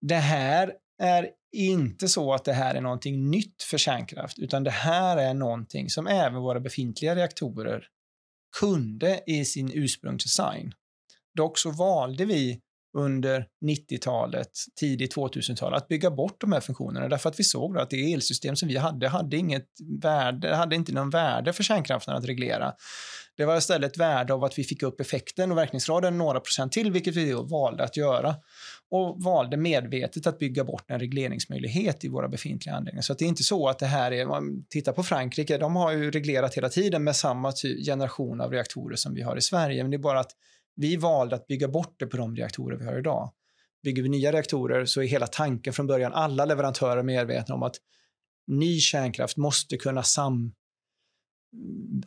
Det 0.00 0.14
här 0.14 0.74
är 0.98 1.30
inte 1.52 2.08
så 2.08 2.34
att 2.34 2.44
det 2.44 2.52
här 2.52 2.74
är 2.74 2.80
någonting 2.80 3.30
nytt 3.30 3.62
för 3.62 3.78
kärnkraft, 3.78 4.38
utan 4.38 4.64
det 4.64 4.70
här 4.70 5.16
är 5.16 5.34
någonting 5.34 5.90
som 5.90 6.06
även 6.06 6.42
våra 6.42 6.60
befintliga 6.60 7.14
reaktorer 7.16 7.84
kunde 8.60 9.20
i 9.26 9.44
sin 9.44 9.72
ursprungsdesign. 9.74 10.72
Dock 11.34 11.58
så 11.58 11.70
valde 11.70 12.24
vi 12.24 12.60
under 12.96 13.46
90-talet, 13.64 14.50
tidigt 14.80 15.16
2000-tal 15.16 15.74
att 15.74 15.88
bygga 15.88 16.10
bort 16.10 16.40
de 16.40 16.52
här 16.52 16.60
funktionerna 16.60 17.08
därför 17.08 17.28
att 17.28 17.40
vi 17.40 17.44
såg 17.44 17.78
att 17.78 17.90
det 17.90 18.12
elsystem 18.12 18.56
som 18.56 18.68
vi 18.68 18.76
hade 18.76 19.08
hade 19.08 19.36
inget 19.36 19.66
värde, 20.02 20.54
hade 20.56 20.76
inte 20.76 20.92
någon 20.92 21.10
värde 21.10 21.52
för 21.52 21.62
kärnkraften 21.62 22.14
att 22.14 22.24
reglera. 22.24 22.72
Det 23.36 23.44
var 23.44 23.56
istället 23.56 23.96
värde 23.96 24.34
av 24.34 24.44
att 24.44 24.58
vi 24.58 24.64
fick 24.64 24.82
upp 24.82 25.00
effekten 25.00 25.52
och 25.52 25.58
verkningsgraden 25.58 26.18
några 26.18 26.40
procent 26.40 26.72
till, 26.72 26.92
vilket 26.92 27.16
vi 27.16 27.30
då 27.30 27.42
valde 27.42 27.84
att 27.84 27.96
göra 27.96 28.36
och 28.90 29.22
valde 29.22 29.56
medvetet 29.56 30.26
att 30.26 30.38
bygga 30.38 30.64
bort 30.64 30.90
en 30.90 31.00
regleringsmöjlighet 31.00 32.04
i 32.04 32.08
våra 32.08 32.28
befintliga 32.28 32.74
anläggningar. 32.74 33.02
Så 33.02 33.14
det 33.14 33.24
är 33.24 33.28
inte 33.28 33.42
så 33.42 33.68
att 33.68 33.78
det 33.78 33.86
här 33.86 34.12
är, 34.12 34.26
man 34.26 34.64
tittar 34.68 34.92
på 34.92 35.02
Frankrike, 35.02 35.58
de 35.58 35.76
har 35.76 35.92
ju 35.92 36.10
reglerat 36.10 36.54
hela 36.54 36.68
tiden 36.68 37.04
med 37.04 37.16
samma 37.16 37.52
generation 37.86 38.40
av 38.40 38.52
reaktorer 38.52 38.96
som 38.96 39.14
vi 39.14 39.22
har 39.22 39.36
i 39.36 39.40
Sverige, 39.40 39.84
men 39.84 39.90
det 39.90 39.96
är 39.96 39.98
bara 39.98 40.20
att 40.20 40.32
vi 40.76 40.96
valde 40.96 41.36
att 41.36 41.46
bygga 41.46 41.68
bort 41.68 41.94
det 41.98 42.06
på 42.06 42.16
de 42.16 42.36
reaktorer 42.36 42.76
vi 42.76 42.84
har 42.84 42.98
idag. 42.98 43.32
Bygger 43.82 44.02
vi 44.02 44.08
nya 44.08 44.32
reaktorer 44.32 44.84
så 44.84 45.02
är 45.02 45.06
hela 45.06 45.26
tanken 45.26 45.72
från 45.72 45.86
början, 45.86 46.12
alla 46.12 46.44
leverantörer 46.44 47.02
medvetna 47.02 47.54
om 47.54 47.62
att 47.62 47.76
ny 48.46 48.80
kärnkraft 48.80 49.36
måste 49.36 49.76
kunna 49.76 50.02
sam 50.02 50.52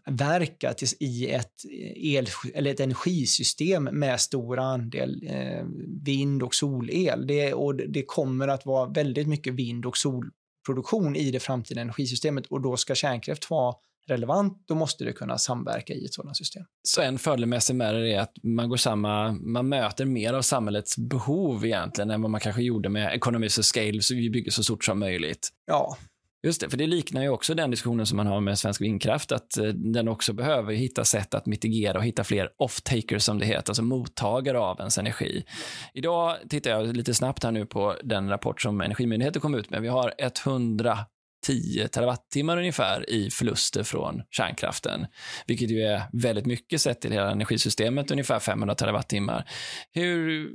verka 0.06 0.74
i 1.00 1.32
ett, 1.32 1.54
el, 1.96 2.28
eller 2.54 2.72
ett 2.72 2.80
energisystem 2.80 3.84
med 3.84 4.22
stor 4.22 4.60
andel 4.60 5.28
eh, 5.28 5.66
vind 6.06 6.44
och 6.44 6.56
solel. 6.56 7.28
Det, 7.28 7.54
och 7.54 7.76
det 7.76 8.04
kommer 8.04 8.48
att 8.48 8.66
vara 8.66 8.90
väldigt 8.90 9.28
mycket 9.28 9.54
vind 9.54 9.86
och 9.86 9.98
solproduktion 9.98 11.16
i 11.16 11.32
det 11.32 11.40
framtida 11.40 11.82
energisystemet 11.82 12.46
och 12.48 12.62
då 12.62 12.78
ska 12.78 12.96
kärnkraft 12.96 13.50
vara 13.50 13.76
relevant, 14.08 14.64
då 14.68 14.76
måste 14.76 15.04
det 15.04 15.14
kunna 15.14 15.38
samverka 15.38 15.94
i 15.94 16.06
ett 16.06 16.14
sådant 16.14 16.38
system. 16.38 16.64
Så 16.84 17.02
en 17.02 17.20
fördel 17.20 17.46
med 17.46 17.64
SMR 17.64 17.94
är 17.94 18.20
att 18.20 18.34
man 18.44 18.70
går 18.70 18.78
samma, 18.78 19.32
man 19.32 19.70
möter 19.70 20.06
mer 20.06 20.34
av 20.34 20.42
samhällets 20.42 20.98
behov 20.98 21.66
egentligen 21.66 22.12
än 22.12 22.22
vad 22.22 22.32
man 22.32 22.42
kanske 22.42 22.62
gjorde 22.62 22.90
med 22.90 23.14
economies 23.16 23.58
of 23.58 23.66
scale, 23.66 24.02
så 24.02 24.16
vi 24.16 24.30
bygger 24.30 24.52
så 24.52 24.64
stort 24.64 24.86
som 24.86 25.00
möjligt. 25.00 25.50
Ja, 25.66 25.98
Just 26.44 26.62
det, 26.62 26.70
för 26.70 26.78
det 26.78 26.88
liknar 26.88 27.22
ju 27.22 27.30
också 27.30 27.54
den 27.54 27.72
diskussionen 27.72 28.06
som 28.06 28.18
man 28.18 28.28
har 28.28 28.42
med 28.42 28.60
svensk 28.60 28.82
vindkraft, 28.82 29.32
att 29.32 29.58
eh, 29.58 29.66
den 29.66 30.08
också 30.08 30.34
behöver 30.34 30.74
hitta 30.74 31.06
sätt 31.06 31.34
att 31.34 31.46
mitigera 31.46 31.98
och 31.98 32.04
hitta 32.04 32.24
fler 32.24 32.50
off-takers 32.58 33.20
som 33.20 33.40
det 33.40 33.46
heter, 33.46 33.70
alltså 33.70 33.84
mottagare 33.84 34.60
av 34.60 34.80
ens 34.80 34.98
energi. 34.98 35.46
Idag 35.94 36.36
tittar 36.50 36.72
jag 36.72 36.96
lite 36.96 37.14
snabbt 37.14 37.44
här 37.44 37.52
nu 37.52 37.66
på 37.66 37.96
den 38.04 38.30
rapport 38.30 38.62
som 38.62 38.82
Energimyndigheten 38.82 39.42
kom 39.42 39.56
ut 39.56 39.70
med. 39.70 39.82
Vi 39.82 39.88
har 39.88 40.14
100 40.18 40.98
10 41.42 41.88
terawattimmar 41.88 42.58
ungefär 42.58 43.10
i 43.10 43.30
förluster 43.30 43.84
från 43.84 44.22
kärnkraften, 44.30 45.06
vilket 45.48 45.70
ju 45.70 45.82
är 45.82 46.04
väldigt 46.14 46.46
mycket 46.46 46.82
sett 46.82 47.02
till 47.02 47.12
hela 47.12 47.32
energisystemet, 47.32 48.12
ungefär 48.12 48.40
500 48.40 48.76
terawattimmar. 48.76 49.50
Hur, 49.92 50.52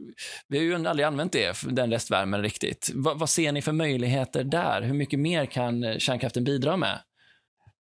vi 0.49 0.59
har 0.59 0.65
ju 0.65 0.87
aldrig 0.87 1.07
använt 1.07 1.33
det, 1.33 1.57
den 1.71 1.91
restvärmen 1.91 2.43
riktigt. 2.43 2.91
Va, 2.95 3.15
vad 3.15 3.31
ser 3.31 3.53
ni 3.53 3.63
för 3.63 3.73
möjligheter 3.73 4.45
där? 4.45 4.83
Hur 4.83 4.95
mycket 4.95 5.19
mer 5.19 5.47
kan 5.47 6.01
kärnkraften 6.01 6.45
bidra 6.45 6.77
med? 6.77 6.99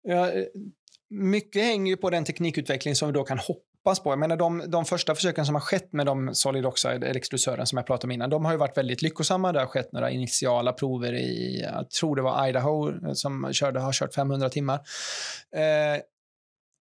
Ja, 0.03 0.31
eh, 0.31 0.43
mycket 1.09 1.63
hänger 1.63 1.91
ju 1.91 1.97
på 1.97 2.09
den 2.09 2.25
teknikutveckling 2.25 2.95
som 2.95 3.07
vi 3.07 3.13
då 3.13 3.23
kan 3.23 3.37
hoppas 3.37 3.72
hoppas 3.83 3.99
på. 3.99 4.11
Jag 4.11 4.19
menar, 4.19 4.37
de, 4.37 4.63
de 4.67 4.85
första 4.85 5.15
försöken 5.15 5.45
som 5.45 5.55
har 5.55 5.61
skett 5.61 5.93
med 5.93 6.05
de 6.05 6.35
solid 6.35 6.65
oxide 6.65 7.03
elektrolysören 7.03 7.67
som 7.67 7.77
jag 7.77 7.85
pratade 7.87 8.07
om 8.07 8.11
innan, 8.11 8.29
de 8.29 8.45
har 8.45 8.51
ju 8.51 8.57
varit 8.57 8.77
väldigt 8.77 9.01
lyckosamma. 9.01 9.51
Det 9.51 9.59
har 9.59 9.67
skett 9.67 9.91
några 9.91 10.11
initiala 10.11 10.73
prover 10.73 11.13
i, 11.13 11.61
jag 11.61 11.89
tror 11.89 12.15
det 12.15 12.21
var 12.21 12.47
Idaho, 12.47 12.89
eh, 12.89 13.13
som 13.13 13.53
körde, 13.53 13.79
har 13.79 13.91
kört 13.91 14.13
500 14.13 14.49
timmar. 14.49 14.79
Eh, 15.55 16.01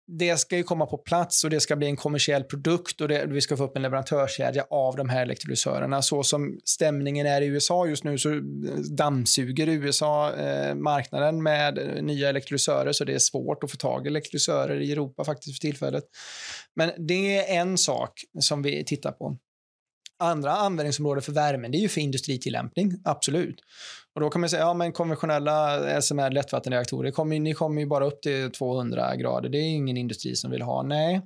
det 0.06 0.36
ska 0.36 0.56
ju 0.56 0.62
komma 0.62 0.86
på 0.86 0.98
plats 0.98 1.44
och 1.44 1.50
det 1.50 1.60
ska 1.60 1.76
bli 1.76 1.86
en 1.86 1.96
kommersiell 1.96 2.44
produkt 2.44 3.00
och 3.00 3.08
det, 3.08 3.26
vi 3.26 3.40
ska 3.40 3.56
få 3.56 3.64
upp 3.64 3.76
en 3.76 3.82
leverantörskedja 3.82 4.66
av 4.70 4.96
de 4.96 5.08
här 5.08 5.22
elektrolysörerna. 5.22 6.02
Så 6.02 6.22
som 6.22 6.60
stämningen 6.64 7.26
är 7.26 7.40
i 7.40 7.46
USA 7.46 7.86
just 7.86 8.04
nu 8.04 8.18
så 8.18 8.40
dammsuger 8.90 9.68
USA 9.68 10.34
eh, 10.34 10.74
marknaden 10.74 11.42
med 11.42 11.78
eh, 11.78 12.02
nya 12.02 12.28
elektrolysörer 12.28 12.92
så 12.92 13.04
det 13.04 13.14
är 13.14 13.18
svårt 13.18 13.64
att 13.64 13.70
få 13.70 13.76
tag 13.76 14.06
i 14.06 14.08
elektrolysörer 14.08 14.80
i 14.80 14.92
Europa 14.92 15.24
faktiskt 15.24 15.56
för 15.56 15.68
tillfället. 15.68 16.04
Men 16.76 16.90
det 17.08 17.38
är 17.38 17.60
en 17.60 17.78
sak 17.78 18.20
som 18.40 18.62
vi 18.62 18.84
tittar 18.84 19.12
på. 19.12 19.38
Andra 20.22 20.52
användningsområden 20.52 21.22
för 21.22 21.32
värmen 21.32 21.70
det 21.70 21.78
är 21.78 21.80
ju 21.80 21.88
för 21.88 22.00
industritillämpning, 22.00 22.92
absolut. 23.04 23.60
Och 24.14 24.20
då 24.20 24.30
kan 24.30 24.40
man 24.40 24.50
säga, 24.50 24.62
ja 24.62 24.74
men 24.74 24.92
konventionella 24.92 26.02
SMR 26.02 26.30
lättvattenreaktorer, 26.30 27.10
kommer, 27.10 27.38
ni 27.38 27.54
kommer 27.54 27.80
ju 27.80 27.86
bara 27.86 28.06
upp 28.06 28.22
till 28.22 28.50
200 28.50 29.16
grader. 29.16 29.48
Det 29.48 29.58
är 29.58 29.68
ingen 29.68 29.96
industri 29.96 30.36
som 30.36 30.50
vill 30.50 30.62
ha. 30.62 30.82
Nej, 30.82 31.20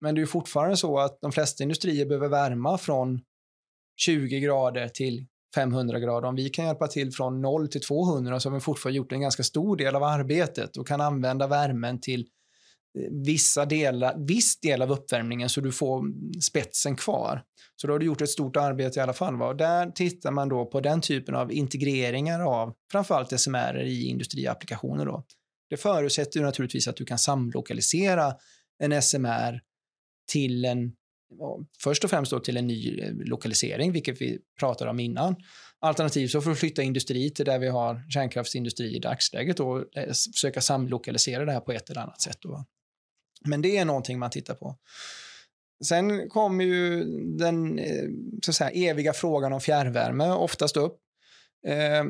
men 0.00 0.14
det 0.14 0.20
är 0.20 0.26
fortfarande 0.26 0.76
så 0.76 0.98
att 0.98 1.18
de 1.20 1.32
flesta 1.32 1.62
industrier 1.62 2.06
behöver 2.06 2.28
värma 2.28 2.78
från 2.78 3.20
20 3.96 4.40
grader 4.40 4.88
till 4.88 5.26
500 5.54 5.98
grader. 5.98 6.28
Om 6.28 6.36
vi 6.36 6.48
kan 6.48 6.66
hjälpa 6.66 6.88
till 6.88 7.12
från 7.12 7.40
0 7.40 7.68
till 7.68 7.80
200 7.80 8.40
så 8.40 8.48
har 8.48 8.54
vi 8.54 8.60
fortfarande 8.60 8.96
gjort 8.96 9.12
en 9.12 9.20
ganska 9.20 9.42
stor 9.42 9.76
del 9.76 9.96
av 9.96 10.02
arbetet 10.02 10.76
och 10.76 10.86
kan 10.86 11.00
använda 11.00 11.46
värmen 11.46 12.00
till 12.00 12.26
vissa 13.10 13.64
delar, 13.64 14.26
viss 14.26 14.60
del 14.60 14.82
av 14.82 14.92
uppvärmningen 14.92 15.48
så 15.48 15.60
du 15.60 15.72
får 15.72 16.04
spetsen 16.40 16.96
kvar. 16.96 17.42
Så 17.76 17.86
då 17.86 17.94
har 17.94 17.98
du 17.98 18.06
gjort 18.06 18.20
ett 18.20 18.30
stort 18.30 18.56
arbete 18.56 18.98
i 18.98 19.02
alla 19.02 19.12
fall. 19.12 19.36
Va? 19.36 19.48
Och 19.48 19.56
där 19.56 19.90
tittar 19.90 20.30
man 20.30 20.48
då 20.48 20.66
på 20.66 20.80
den 20.80 21.00
typen 21.00 21.34
av 21.34 21.52
integreringar 21.52 22.40
av 22.40 22.74
framförallt 22.92 23.40
SMR 23.40 23.82
i 23.82 24.04
industriapplikationer. 24.04 25.06
Då. 25.06 25.24
Det 25.70 25.76
förutsätter 25.76 26.40
ju 26.40 26.46
naturligtvis 26.46 26.88
att 26.88 26.96
du 26.96 27.04
kan 27.04 27.18
samlokalisera 27.18 28.34
en 28.78 29.02
SMR 29.02 29.60
till 30.32 30.64
en, 30.64 30.92
först 31.82 32.04
och 32.04 32.10
främst 32.10 32.30
då 32.30 32.40
till 32.40 32.56
en 32.56 32.66
ny 32.66 33.00
eh, 33.00 33.12
lokalisering, 33.14 33.92
vilket 33.92 34.20
vi 34.20 34.38
pratade 34.60 34.90
om 34.90 35.00
innan. 35.00 35.36
Alternativt 35.80 36.30
så 36.30 36.40
får 36.40 36.50
du 36.50 36.56
flytta 36.56 36.82
industri 36.82 37.30
till 37.30 37.44
där 37.44 37.58
vi 37.58 37.68
har 37.68 38.10
kärnkraftsindustri 38.10 38.96
i 38.96 38.98
dagsläget 38.98 39.60
och 39.60 39.96
eh, 39.96 40.12
försöka 40.34 40.60
samlokalisera 40.60 41.44
det 41.44 41.52
här 41.52 41.60
på 41.60 41.72
ett 41.72 41.90
eller 41.90 42.00
annat 42.00 42.20
sätt. 42.20 42.38
Då. 42.40 42.64
Men 43.44 43.62
det 43.62 43.76
är 43.76 43.84
någonting 43.84 44.18
man 44.18 44.30
tittar 44.30 44.54
på. 44.54 44.76
Sen 45.84 46.28
kommer 46.28 46.64
ju 46.64 47.04
den 47.38 47.78
eh, 47.78 48.04
så 48.44 48.50
att 48.50 48.54
säga, 48.54 48.90
eviga 48.90 49.12
frågan 49.12 49.52
om 49.52 49.60
fjärrvärme 49.60 50.30
oftast 50.30 50.76
upp. 50.76 50.98
Eh, 51.66 52.04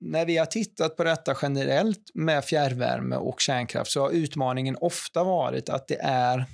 när 0.00 0.26
vi 0.26 0.36
har 0.36 0.46
tittat 0.46 0.96
på 0.96 1.04
detta 1.04 1.36
generellt 1.42 2.10
med 2.14 2.44
fjärrvärme 2.44 3.16
och 3.16 3.40
kärnkraft 3.40 3.90
så 3.90 4.00
har 4.00 4.10
utmaningen 4.10 4.76
ofta 4.80 5.24
varit 5.24 5.68
att 5.68 5.88
det 5.88 6.00
är 6.02 6.44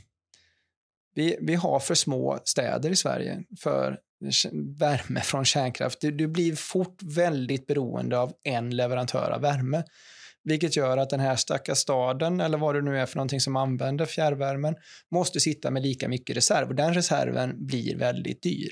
vi, 1.15 1.37
vi 1.41 1.55
har 1.55 1.81
för 1.81 1.95
små 1.95 2.39
städer 2.45 2.91
i 2.91 2.97
Sverige 2.97 3.43
för 3.61 3.99
värme 4.79 5.21
från 5.21 5.45
kärnkraft. 5.45 6.01
Du, 6.01 6.11
du 6.11 6.27
blir 6.29 6.57
fort 6.57 7.03
väldigt 7.03 7.67
beroende 7.67 8.19
av 8.19 8.33
en 8.43 8.77
leverantör 8.77 9.31
av 9.31 9.41
värme. 9.41 9.85
Vilket 10.45 10.77
gör 10.77 10.97
att 10.97 11.11
den 11.11 11.21
här 11.21 11.37
stackars 11.37 11.79
staden, 11.79 12.41
eller 12.41 12.59
vad 12.59 12.75
det 12.75 12.83
nu 12.83 12.99
är 12.99 13.07
för 13.07 13.17
någonting 13.17 13.41
som 13.41 13.57
använder 13.57 14.07
fjärrvärmen, 14.07 14.75
måste 15.11 15.41
sitta 15.41 15.71
med 15.71 15.83
lika 15.83 16.09
mycket 16.09 16.37
reserv. 16.37 16.69
Och 16.69 16.75
den 16.75 16.95
reserven 16.95 17.67
blir 17.67 17.97
väldigt 17.97 18.43
dyr. 18.43 18.71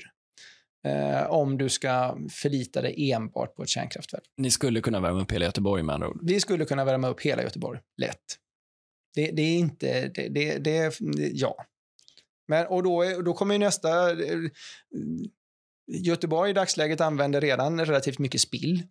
Eh, 0.87 1.31
om 1.31 1.57
du 1.57 1.69
ska 1.69 2.17
förlita 2.31 2.81
dig 2.81 3.11
enbart 3.11 3.55
på 3.55 3.63
ett 3.63 3.69
kärnkraftverk. 3.69 4.23
Ni 4.37 4.51
skulle 4.51 4.81
kunna 4.81 4.99
värma 4.99 5.21
upp 5.21 5.31
hela 5.31 5.45
Göteborg 5.45 5.83
med 5.83 5.95
andra 5.95 6.09
ord? 6.09 6.19
Vi 6.23 6.39
skulle 6.39 6.65
kunna 6.65 6.85
värma 6.85 7.07
upp 7.07 7.21
hela 7.21 7.43
Göteborg, 7.43 7.79
lätt. 7.97 8.17
Det, 9.15 9.31
det 9.31 9.41
är 9.41 9.57
inte, 9.57 10.07
det, 10.07 10.27
det, 10.27 10.57
det, 10.57 10.99
ja. 11.33 11.55
Men, 12.47 12.67
och 12.67 12.83
då, 12.83 13.21
då 13.25 13.33
kommer 13.33 13.55
ju 13.55 13.59
nästa... 13.59 14.11
Eh, 14.11 14.39
Göteborg 15.87 16.49
i 16.49 16.53
dagsläget 16.53 17.01
använder 17.01 17.41
redan 17.41 17.85
relativt 17.85 18.19
mycket 18.19 18.41
spill. 18.41 18.83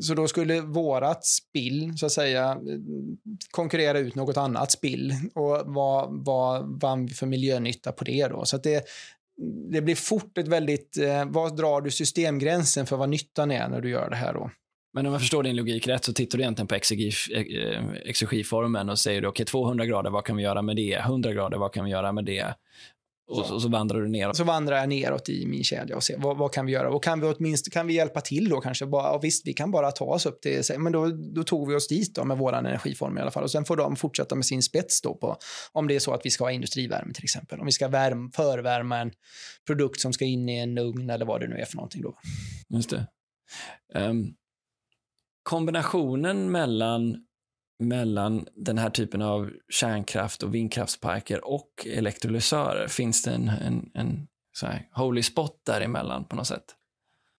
Så 0.00 0.14
då 0.14 0.28
skulle 0.28 0.60
vårat 0.60 1.24
spill, 1.24 1.98
så 1.98 2.06
att 2.06 2.12
säga, 2.12 2.58
konkurrera 3.50 3.98
ut 3.98 4.14
något 4.14 4.36
annat 4.36 4.70
spill. 4.70 5.14
Och 5.34 5.62
vad, 5.64 6.24
vad 6.24 6.80
vann 6.80 7.06
vi 7.06 7.14
för 7.14 7.26
miljönytta 7.26 7.92
på 7.92 8.04
det 8.04 8.28
då? 8.28 8.44
Så 8.44 8.56
att 8.56 8.62
det, 8.62 8.84
det 9.70 9.80
blir 9.80 9.94
fort 9.94 10.38
ett 10.38 10.48
väldigt... 10.48 10.96
Eh, 10.98 11.24
vad 11.26 11.56
drar 11.56 11.80
du 11.80 11.90
systemgränsen 11.90 12.86
för 12.86 12.96
vad 12.96 13.08
nyttan 13.08 13.50
är 13.50 13.68
när 13.68 13.80
du 13.80 13.90
gör 13.90 14.10
det 14.10 14.16
här 14.16 14.34
då? 14.34 14.50
Men 14.92 15.06
om 15.06 15.12
jag 15.12 15.20
förstår 15.20 15.42
din 15.42 15.56
logik 15.56 15.86
rätt 15.86 16.04
så 16.04 16.12
tittar 16.12 16.38
du 16.38 16.44
egentligen 16.44 16.66
på 16.66 16.74
exergiformen 18.04 18.88
eh, 18.88 18.92
och 18.92 18.98
säger 18.98 19.20
du 19.20 19.28
okej, 19.28 19.42
okay, 19.42 19.50
200 19.50 19.86
grader, 19.86 20.10
vad 20.10 20.24
kan 20.24 20.36
vi 20.36 20.42
göra 20.42 20.62
med 20.62 20.76
det? 20.76 20.94
100 20.94 21.32
grader, 21.32 21.58
vad 21.58 21.72
kan 21.72 21.84
vi 21.84 21.90
göra 21.90 22.12
med 22.12 22.24
det? 22.24 22.54
Och 23.30 23.46
så, 23.46 23.54
och 23.54 23.62
så, 23.62 23.68
vandrar 23.68 24.00
du 24.00 24.08
neråt. 24.08 24.36
Så 24.36 24.44
vandrar 24.44 24.76
jag 24.76 24.88
neråt 24.88 25.28
i 25.28 25.46
min 25.46 25.64
kedja 25.64 25.96
och 25.96 26.02
ser 26.02 26.18
vad, 26.18 26.36
vad 26.36 26.52
kan 26.52 26.66
vi 26.66 26.72
göra. 26.72 26.90
Och 26.90 27.04
kan 27.04 27.20
vi 27.20 27.26
åtminstone 27.26 27.72
kan 27.72 27.86
vi 27.86 27.94
hjälpa 27.94 28.20
till 28.20 28.48
då 28.48 28.60
kanske? 28.60 28.86
Bara, 28.86 29.02
ja, 29.02 29.18
visst, 29.18 29.46
vi 29.46 29.52
kan 29.52 29.70
bara 29.70 29.90
ta 29.90 30.04
oss 30.04 30.26
upp 30.26 30.40
till... 30.40 30.62
Men 30.78 30.92
då, 30.92 31.06
då 31.06 31.44
tog 31.44 31.68
vi 31.68 31.74
oss 31.74 31.88
dit 31.88 32.14
då 32.14 32.24
med 32.24 32.38
vår 32.38 32.52
energiform 32.52 33.18
i 33.18 33.20
alla 33.20 33.30
fall. 33.30 33.42
Och 33.42 33.50
sen 33.50 33.64
får 33.64 33.76
de 33.76 33.96
fortsätta 33.96 34.34
med 34.34 34.46
sin 34.46 34.62
spets 34.62 35.02
då 35.02 35.14
på 35.14 35.36
om 35.72 35.88
det 35.88 35.94
är 35.94 35.98
så 35.98 36.12
att 36.12 36.20
vi 36.24 36.30
ska 36.30 36.44
ha 36.44 36.50
industrivärme 36.50 37.12
till 37.12 37.24
exempel. 37.24 37.60
Om 37.60 37.66
vi 37.66 37.72
ska 37.72 37.88
värm, 37.88 38.30
förvärma 38.32 38.98
en 38.98 39.12
produkt 39.66 40.00
som 40.00 40.12
ska 40.12 40.24
in 40.24 40.48
i 40.48 40.58
en 40.58 40.78
ugn 40.78 41.10
eller 41.10 41.26
vad 41.26 41.40
det 41.40 41.48
nu 41.48 41.56
är 41.56 41.64
för 41.64 41.76
någonting 41.76 42.02
då. 42.02 42.18
Just 42.68 42.90
det. 42.90 43.06
Um, 43.94 44.34
kombinationen 45.42 46.50
mellan 46.50 47.16
mellan 47.80 48.46
den 48.54 48.78
här 48.78 48.90
typen 48.90 49.22
av 49.22 49.50
kärnkraft 49.68 50.42
och 50.42 50.54
vindkraftsparker 50.54 51.44
och 51.44 51.86
elektrolysörer? 51.86 52.88
Finns 52.88 53.22
det 53.22 53.30
en, 53.30 53.48
en, 53.48 53.90
en 53.94 54.26
så 54.52 54.66
här, 54.66 54.88
holy 54.92 55.22
spot 55.22 55.62
däremellan 55.66 56.24
på 56.24 56.36
något 56.36 56.46
sätt? 56.46 56.64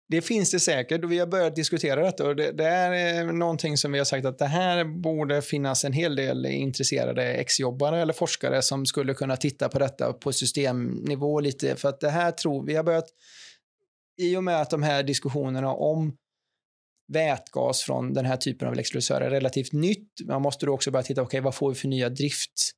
Det 0.09 0.23
finns 0.23 0.51
det 0.51 0.61
säkert 0.61 1.05
och 1.05 1.13
vi 1.13 1.19
har 1.19 1.27
börjat 1.27 1.57
diskutera 1.57 2.05
detta. 2.05 2.29
Och 2.29 2.37
det, 2.37 2.53
det 2.53 2.67
är 2.67 3.25
någonting 3.25 3.77
som 3.77 3.93
vi 3.93 3.99
har 3.99 4.05
sagt 4.05 4.27
att 4.27 4.39
det 4.39 4.47
här 4.47 4.85
borde 4.85 5.43
finnas 5.43 5.85
en 5.85 5.93
hel 5.93 6.17
del 6.17 6.47
intresserade 6.47 7.23
exjobbare 7.35 8.01
eller 8.01 8.13
forskare 8.13 8.63
som 8.63 8.87
skulle 8.87 9.15
kunna 9.15 9.37
titta 9.37 9.69
på 9.69 9.79
detta 9.79 10.13
på 10.13 10.33
systemnivå 10.33 11.41
lite. 11.41 11.77
För 11.77 11.89
att 11.89 12.01
det 12.01 12.11
här 12.11 12.31
tror 12.31 12.67
vi 12.67 12.75
har 12.75 12.85
börjat 12.85 13.09
i 14.19 14.37
och 14.37 14.45
med 14.45 14.61
att 14.61 14.71
de 14.71 14.83
här 14.83 15.03
diskussionerna 15.03 15.73
om 15.73 16.17
vätgas 17.13 17.83
från 17.83 18.15
den 18.15 18.27
här 18.27 18.37
typen 18.37 18.69
av 18.69 18.75
elektrolysör 18.75 19.21
är 19.21 19.31
relativt 19.31 19.73
nytt. 19.73 20.09
Man 20.27 20.43
måste 20.43 20.67
då 20.67 20.73
också 20.73 20.91
börja 20.91 21.03
titta, 21.03 21.23
okay, 21.23 21.41
vad 21.41 21.55
får 21.55 21.69
vi 21.69 21.75
för 21.75 21.89
nya 21.89 22.09
driftmoder 22.09 22.71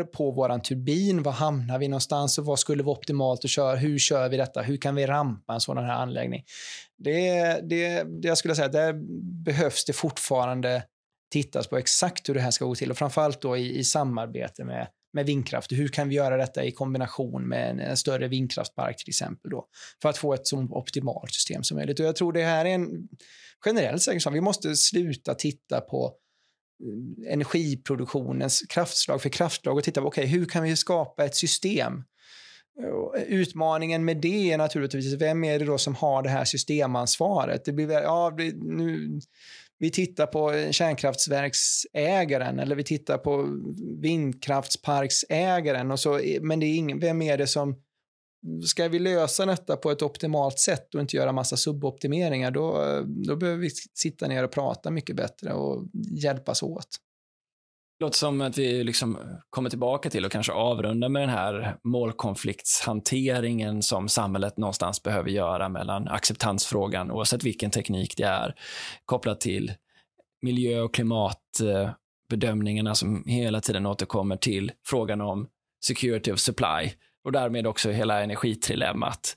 eh, 0.00 0.06
på 0.06 0.30
våran 0.30 0.62
turbin? 0.62 1.22
Var 1.22 1.32
hamnar 1.32 1.78
vi 1.78 1.88
någonstans 1.88 2.38
och 2.38 2.44
vad 2.44 2.58
skulle 2.58 2.82
vara 2.82 2.96
optimalt 2.96 3.44
att 3.44 3.50
köra? 3.50 3.76
Hur 3.76 3.98
kör 3.98 4.28
vi 4.28 4.36
detta? 4.36 4.62
Hur 4.62 4.76
kan 4.76 4.94
vi 4.94 5.06
rampa 5.06 5.54
en 5.54 5.60
sådan 5.60 5.84
här 5.84 5.94
anläggning? 5.94 6.44
Det, 6.98 7.20
det, 7.68 8.02
det 8.02 8.28
jag 8.28 8.38
skulle 8.38 8.54
säga, 8.54 8.68
där 8.68 8.94
behövs 9.44 9.84
det 9.84 9.92
fortfarande 9.92 10.82
tittas 11.32 11.66
på 11.66 11.76
exakt 11.78 12.28
hur 12.28 12.34
det 12.34 12.40
här 12.40 12.50
ska 12.50 12.64
gå 12.64 12.74
till 12.74 12.90
och 12.90 12.98
framförallt 12.98 13.42
då 13.42 13.56
i, 13.56 13.78
i 13.78 13.84
samarbete 13.84 14.64
med 14.64 14.88
med 15.12 15.26
vindkraft. 15.26 15.72
Hur 15.72 15.88
kan 15.88 16.08
vi 16.08 16.14
göra 16.14 16.36
detta 16.36 16.64
i 16.64 16.72
kombination 16.72 17.48
med 17.48 17.70
en, 17.70 17.80
en 17.80 17.96
större 17.96 18.28
vindkraftpark 18.28 18.96
till 18.96 19.10
exempel 19.10 19.50
då, 19.50 19.66
för 20.02 20.08
att 20.08 20.18
få 20.18 20.34
ett 20.34 20.46
så 20.46 20.58
optimalt 20.58 21.34
system 21.34 21.62
som 21.62 21.76
möjligt. 21.76 22.00
Och 22.00 22.06
jag 22.06 22.16
tror 22.16 22.32
det 22.32 22.44
här 22.44 22.64
är 22.64 22.74
en 22.74 23.08
generell 23.64 24.00
säkert 24.00 24.32
vi 24.32 24.40
måste 24.40 24.76
sluta 24.76 25.34
titta 25.34 25.80
på 25.80 26.12
eh, 26.84 27.32
energiproduktionens 27.32 28.62
kraftslag 28.68 29.22
för 29.22 29.28
kraftslag 29.28 29.76
och 29.76 29.84
titta 29.84 30.00
på 30.00 30.06
okay, 30.06 30.26
hur 30.26 30.46
kan 30.46 30.62
vi 30.62 30.76
skapa 30.76 31.24
ett 31.24 31.36
system 31.36 32.04
Utmaningen 33.26 34.04
med 34.04 34.16
det 34.16 34.52
är 34.52 34.58
naturligtvis, 34.58 35.14
vem 35.14 35.44
är 35.44 35.58
det 35.58 35.64
då 35.64 35.78
som 35.78 35.94
har 35.94 36.22
det 36.22 36.28
här 36.28 36.44
systemansvaret? 36.44 37.64
Det 37.64 37.72
blir, 37.72 37.90
ja, 37.90 38.36
nu, 38.54 39.20
vi 39.80 39.90
tittar 39.90 40.26
på 40.26 40.72
kärnkraftverksägaren 40.72 42.58
eller 42.58 42.76
vi 42.76 42.84
tittar 42.84 43.18
på 43.18 43.48
vindkraftsparksägaren. 44.00 45.90
Och 45.90 46.00
så, 46.00 46.20
men 46.40 46.60
det 46.60 46.66
är 46.66 46.76
ingen, 46.76 47.00
vem 47.00 47.22
är 47.22 47.38
det 47.38 47.46
som... 47.46 47.82
Ska 48.66 48.88
vi 48.88 48.98
lösa 48.98 49.46
detta 49.46 49.76
på 49.76 49.90
ett 49.90 50.02
optimalt 50.02 50.58
sätt 50.58 50.94
och 50.94 51.00
inte 51.00 51.16
göra 51.16 51.32
massa 51.32 51.56
suboptimeringar, 51.56 52.50
då, 52.50 53.00
då 53.26 53.36
behöver 53.36 53.60
vi 53.60 53.70
sitta 53.94 54.28
ner 54.28 54.44
och 54.44 54.50
prata 54.50 54.90
mycket 54.90 55.16
bättre 55.16 55.52
och 55.52 55.84
hjälpas 56.10 56.62
åt. 56.62 56.88
Det 58.00 58.04
låter 58.04 58.18
som 58.18 58.40
att 58.40 58.58
vi 58.58 58.84
liksom 58.84 59.18
kommer 59.50 59.70
tillbaka 59.70 60.10
till 60.10 60.24
och 60.24 60.32
kanske 60.32 60.52
avrundar 60.52 61.08
med 61.08 61.22
den 61.22 61.28
här 61.28 61.76
målkonfliktshanteringen 61.84 63.82
som 63.82 64.08
samhället 64.08 64.56
någonstans 64.56 65.02
behöver 65.02 65.30
göra 65.30 65.68
mellan 65.68 66.08
acceptansfrågan, 66.08 67.10
oavsett 67.10 67.44
vilken 67.44 67.70
teknik 67.70 68.16
det 68.16 68.24
är, 68.24 68.54
kopplat 69.04 69.40
till 69.40 69.72
miljö 70.42 70.80
och 70.80 70.94
klimatbedömningarna 70.94 72.94
som 72.94 73.24
hela 73.26 73.60
tiden 73.60 73.86
återkommer 73.86 74.36
till 74.36 74.72
frågan 74.86 75.20
om 75.20 75.48
security 75.84 76.32
of 76.32 76.38
supply 76.38 76.92
och 77.24 77.32
därmed 77.32 77.66
också 77.66 77.90
hela 77.90 78.22
energitrilemmat. 78.22 79.36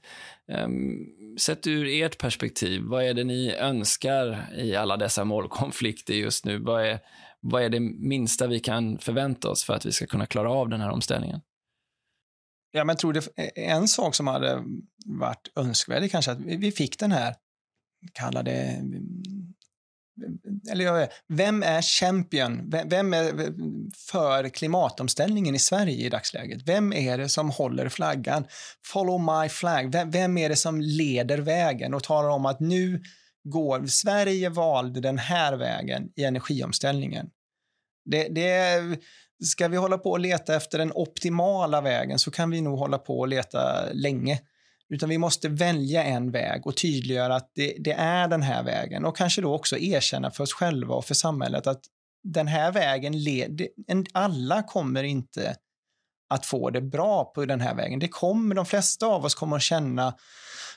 Ehm, 0.51 0.97
sett 1.39 1.67
ur 1.67 1.87
ert 1.87 2.17
perspektiv, 2.17 2.81
vad 2.83 3.03
är 3.03 3.13
det 3.13 3.23
ni 3.23 3.55
önskar 3.55 4.45
i 4.57 4.75
alla 4.75 4.97
dessa 4.97 5.25
målkonflikter 5.25 6.13
just 6.13 6.45
nu? 6.45 6.57
Vad 6.57 6.85
är, 6.85 6.99
vad 7.43 7.63
är 7.63 7.69
det 7.69 7.79
minsta 7.79 8.47
vi 8.47 8.59
kan 8.59 8.97
förvänta 8.97 9.49
oss 9.49 9.63
för 9.63 9.73
att 9.73 9.85
vi 9.85 9.91
ska 9.91 10.05
kunna 10.05 10.25
klara 10.25 10.51
av 10.51 10.69
den 10.69 10.81
här 10.81 10.89
omställningen? 10.89 11.41
Ja, 12.71 12.83
men 12.83 12.97
tror 12.97 13.13
det 13.13 13.27
en 13.55 13.87
sak 13.87 14.15
som 14.15 14.27
hade 14.27 14.63
varit 15.05 15.51
önskvärd 15.55 16.03
är 16.03 16.07
kanske 16.07 16.31
att 16.31 16.39
vi 16.39 16.71
fick 16.71 16.99
den 16.99 17.11
här, 17.11 17.35
kalla 18.13 18.43
det 18.43 18.81
eller 20.71 21.07
vem 21.29 21.63
är 21.63 21.81
champion? 21.81 22.69
Vem 22.85 23.13
är 23.13 23.53
för 24.11 24.49
klimatomställningen 24.49 25.55
i 25.55 25.59
Sverige 25.59 26.05
i 26.05 26.09
dagsläget? 26.09 26.61
Vem 26.65 26.93
är 26.93 27.17
det 27.17 27.29
som 27.29 27.49
håller 27.49 27.89
flaggan? 27.89 28.45
Follow 28.85 29.41
my 29.41 29.49
flag. 29.49 29.95
Vem 30.11 30.37
är 30.37 30.49
det 30.49 30.55
som 30.55 30.81
leder 30.81 31.37
vägen 31.37 31.93
och 31.93 32.03
talar 32.03 32.29
om 32.29 32.45
att 32.45 32.59
nu 32.59 33.01
går 33.43 33.85
Sverige 33.85 34.49
valde 34.49 35.01
den 35.01 35.17
här 35.17 35.57
vägen 35.57 36.09
i 36.15 36.23
energiomställningen. 36.23 37.29
Det, 38.05 38.27
det, 38.27 38.81
ska 39.43 39.67
vi 39.67 39.77
hålla 39.77 39.97
på 39.97 40.11
och 40.11 40.19
leta 40.19 40.55
efter 40.55 40.77
den 40.77 40.91
optimala 40.95 41.81
vägen 41.81 42.19
så 42.19 42.31
kan 42.31 42.51
vi 42.51 42.61
nog 42.61 42.79
hålla 42.79 42.97
på 42.97 43.19
och 43.19 43.27
leta 43.27 43.85
länge. 43.93 44.39
Utan 44.89 45.09
vi 45.09 45.17
måste 45.17 45.49
välja 45.49 46.03
en 46.03 46.31
väg 46.31 46.67
och 46.67 46.77
tydliggöra 46.77 47.35
att 47.35 47.51
det, 47.55 47.75
det, 47.79 47.93
är 47.93 48.27
den 48.27 48.41
här 48.41 48.63
vägen 48.63 49.05
och 49.05 49.17
kanske 49.17 49.41
då 49.41 49.53
också 49.53 49.77
erkänna 49.77 50.31
för 50.31 50.43
oss 50.43 50.53
själva 50.53 50.95
och 50.95 51.05
för 51.05 51.13
samhället 51.13 51.67
att 51.67 51.81
den 52.23 52.47
här 52.47 52.71
vägen 52.71 53.23
leder, 53.23 53.67
alla 54.13 54.63
kommer 54.63 55.03
inte 55.03 55.55
att 56.29 56.45
få 56.45 56.69
det 56.69 56.81
bra 56.81 57.25
på 57.35 57.45
den 57.45 57.61
här 57.61 57.75
vägen. 57.75 57.99
Det 57.99 58.07
kommer, 58.07 58.55
de 58.55 58.65
flesta 58.65 59.05
av 59.05 59.25
oss 59.25 59.35
kommer 59.35 59.55
att 59.55 59.61
känna 59.61 60.13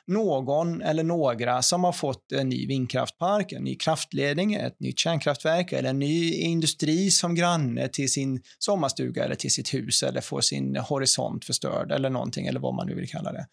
någon 0.06 0.82
eller 0.82 1.02
några 1.02 1.62
som 1.62 1.84
har 1.84 1.92
fått 1.92 2.32
en 2.32 2.48
ny 2.48 2.66
vindkraftpark, 2.66 3.52
en 3.52 3.64
ny 3.64 3.74
kraftledning, 3.74 4.54
ett 4.54 4.80
nytt 4.80 4.98
kärnkraftverk 4.98 5.72
eller 5.72 5.90
en 5.90 5.98
ny 5.98 6.32
industri 6.32 7.10
som 7.10 7.34
granne 7.34 7.88
till 7.88 8.12
sin 8.12 8.42
sommarstuga 8.58 9.24
eller 9.24 9.34
till 9.34 9.50
sitt 9.52 9.74
hus 9.74 10.02
eller 10.02 10.20
får 10.20 10.40
sin 10.40 10.76
horisont 10.76 11.44
förstörd 11.44 11.92
eller 11.92 12.10
någonting 12.10 12.46
eller 12.46 12.60
vad 12.60 12.74
man 12.74 12.86
nu 12.86 12.94
vill 12.94 13.08
kalla 13.08 13.32
det. 13.32 13.46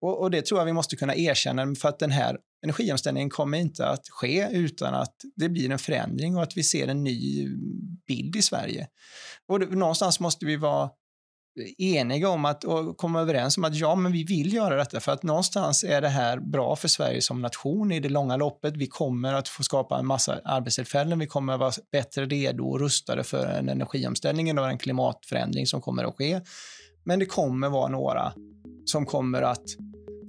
Och, 0.00 0.20
och 0.20 0.30
det 0.30 0.42
tror 0.42 0.60
jag 0.60 0.64
vi 0.66 0.72
måste 0.72 0.96
kunna 0.96 1.16
erkänna 1.16 1.74
för 1.74 1.88
att 1.88 1.98
den 1.98 2.10
här 2.10 2.36
energiomställningen 2.64 3.30
kommer 3.30 3.58
inte 3.58 3.88
att 3.88 4.08
ske 4.08 4.48
utan 4.52 4.94
att 4.94 5.14
det 5.36 5.48
blir 5.48 5.70
en 5.70 5.78
förändring 5.78 6.36
och 6.36 6.42
att 6.42 6.56
vi 6.56 6.62
ser 6.62 6.88
en 6.88 7.04
ny 7.04 7.48
bild 8.06 8.36
i 8.36 8.42
Sverige. 8.42 8.88
Och 9.48 9.60
det, 9.60 9.66
någonstans 9.66 10.20
måste 10.20 10.46
vi 10.46 10.56
vara 10.56 10.90
eniga 11.78 12.28
om 12.28 12.44
att 12.44 12.64
och 12.64 12.96
komma 12.96 13.20
överens 13.20 13.56
om 13.58 13.64
att 13.64 13.74
ja, 13.74 13.94
men 13.94 14.12
vi 14.12 14.24
vill 14.24 14.52
göra 14.52 14.76
detta 14.76 15.00
för 15.00 15.12
att 15.12 15.22
någonstans 15.22 15.84
är 15.84 16.00
det 16.00 16.08
här 16.08 16.38
bra 16.40 16.76
för 16.76 16.88
Sverige 16.88 17.22
som 17.22 17.42
nation 17.42 17.92
i 17.92 18.00
det 18.00 18.08
långa 18.08 18.36
loppet. 18.36 18.76
Vi 18.76 18.86
kommer 18.86 19.34
att 19.34 19.48
få 19.48 19.62
skapa 19.62 19.98
en 19.98 20.06
massa 20.06 20.40
arbetstillfällen. 20.44 21.18
Vi 21.18 21.26
kommer 21.26 21.52
att 21.52 21.60
vara 21.60 21.72
bättre 21.92 22.26
redo 22.26 22.64
och 22.64 22.80
rustade 22.80 23.24
för 23.24 23.46
en 23.46 23.68
energiomställning 23.68 24.58
och 24.58 24.70
en 24.70 24.78
klimatförändring 24.78 25.66
som 25.66 25.80
kommer 25.80 26.04
att 26.04 26.16
ske. 26.16 26.40
Men 27.04 27.18
det 27.18 27.26
kommer 27.26 27.68
vara 27.68 27.88
några 27.88 28.32
som 28.84 29.06
kommer 29.06 29.42
att 29.42 29.64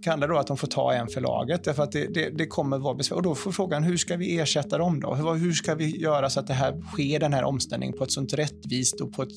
kalla 0.09 0.27
då 0.27 0.37
att 0.37 0.47
de 0.47 0.57
får 0.57 0.67
ta 0.67 0.93
en 0.93 1.07
för 1.07 1.21
laget 1.21 1.63
därför 1.63 1.83
att 1.83 1.91
det, 1.91 2.13
det, 2.13 2.29
det 2.29 2.47
kommer 2.47 2.77
vara 2.77 2.95
besvär. 2.95 3.17
Och 3.17 3.23
då 3.23 3.35
får 3.35 3.51
frågan 3.51 3.83
hur 3.83 3.97
ska 3.97 4.17
vi 4.17 4.39
ersätta 4.39 4.77
dem 4.77 4.99
då? 4.99 5.15
Hur, 5.15 5.33
hur 5.33 5.53
ska 5.53 5.75
vi 5.75 6.01
göra 6.01 6.29
så 6.29 6.39
att 6.39 6.47
det 6.47 6.53
här 6.53 6.81
sker 6.93 7.19
den 7.19 7.33
här 7.33 7.43
omställningen 7.43 7.97
på 7.97 8.03
ett 8.03 8.11
sånt 8.11 8.33
rättvist 8.33 9.01
och 9.01 9.13
på 9.13 9.23
ett 9.23 9.33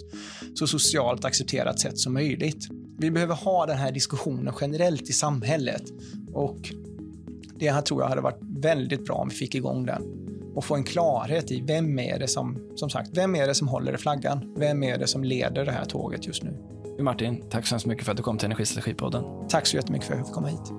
så 0.54 0.66
socialt 0.66 1.24
accepterat 1.24 1.80
sätt 1.80 1.98
som 1.98 2.12
möjligt? 2.12 2.68
Vi 2.98 3.10
behöver 3.10 3.34
ha 3.34 3.66
den 3.66 3.76
här 3.76 3.92
diskussionen 3.92 4.54
generellt 4.60 5.10
i 5.10 5.12
samhället 5.12 5.82
och 6.32 6.58
det 7.58 7.70
här 7.70 7.82
tror 7.82 8.02
jag 8.02 8.08
hade 8.08 8.20
varit 8.20 8.40
väldigt 8.40 9.04
bra 9.04 9.14
om 9.14 9.28
vi 9.28 9.34
fick 9.34 9.54
igång 9.54 9.86
den 9.86 10.02
och 10.54 10.64
få 10.64 10.74
en 10.74 10.84
klarhet 10.84 11.50
i 11.50 11.60
vem 11.60 11.98
är 11.98 12.18
det 12.18 12.28
som, 12.28 12.58
som 12.76 12.90
sagt, 12.90 13.10
vem 13.12 13.34
är 13.34 13.46
det 13.46 13.54
som 13.54 13.68
håller 13.68 13.94
i 13.94 13.98
flaggan? 13.98 14.54
Vem 14.58 14.82
är 14.82 14.98
det 14.98 15.06
som 15.06 15.24
leder 15.24 15.64
det 15.64 15.72
här 15.72 15.84
tåget 15.84 16.26
just 16.26 16.42
nu? 16.42 16.79
Martin, 17.02 17.42
tack 17.50 17.66
så 17.66 17.74
hemskt 17.74 17.86
mycket 17.86 18.04
för 18.04 18.10
att 18.12 18.16
du 18.16 18.22
kom 18.22 18.38
till 18.38 18.46
Energistrategipodden. 18.46 19.24
Tack 19.48 19.66
så 19.66 19.76
jättemycket 19.76 20.06
för 20.06 20.14
att 20.14 20.18
jag 20.18 20.26
fick 20.26 20.34
komma 20.34 20.48
hit. 20.48 20.72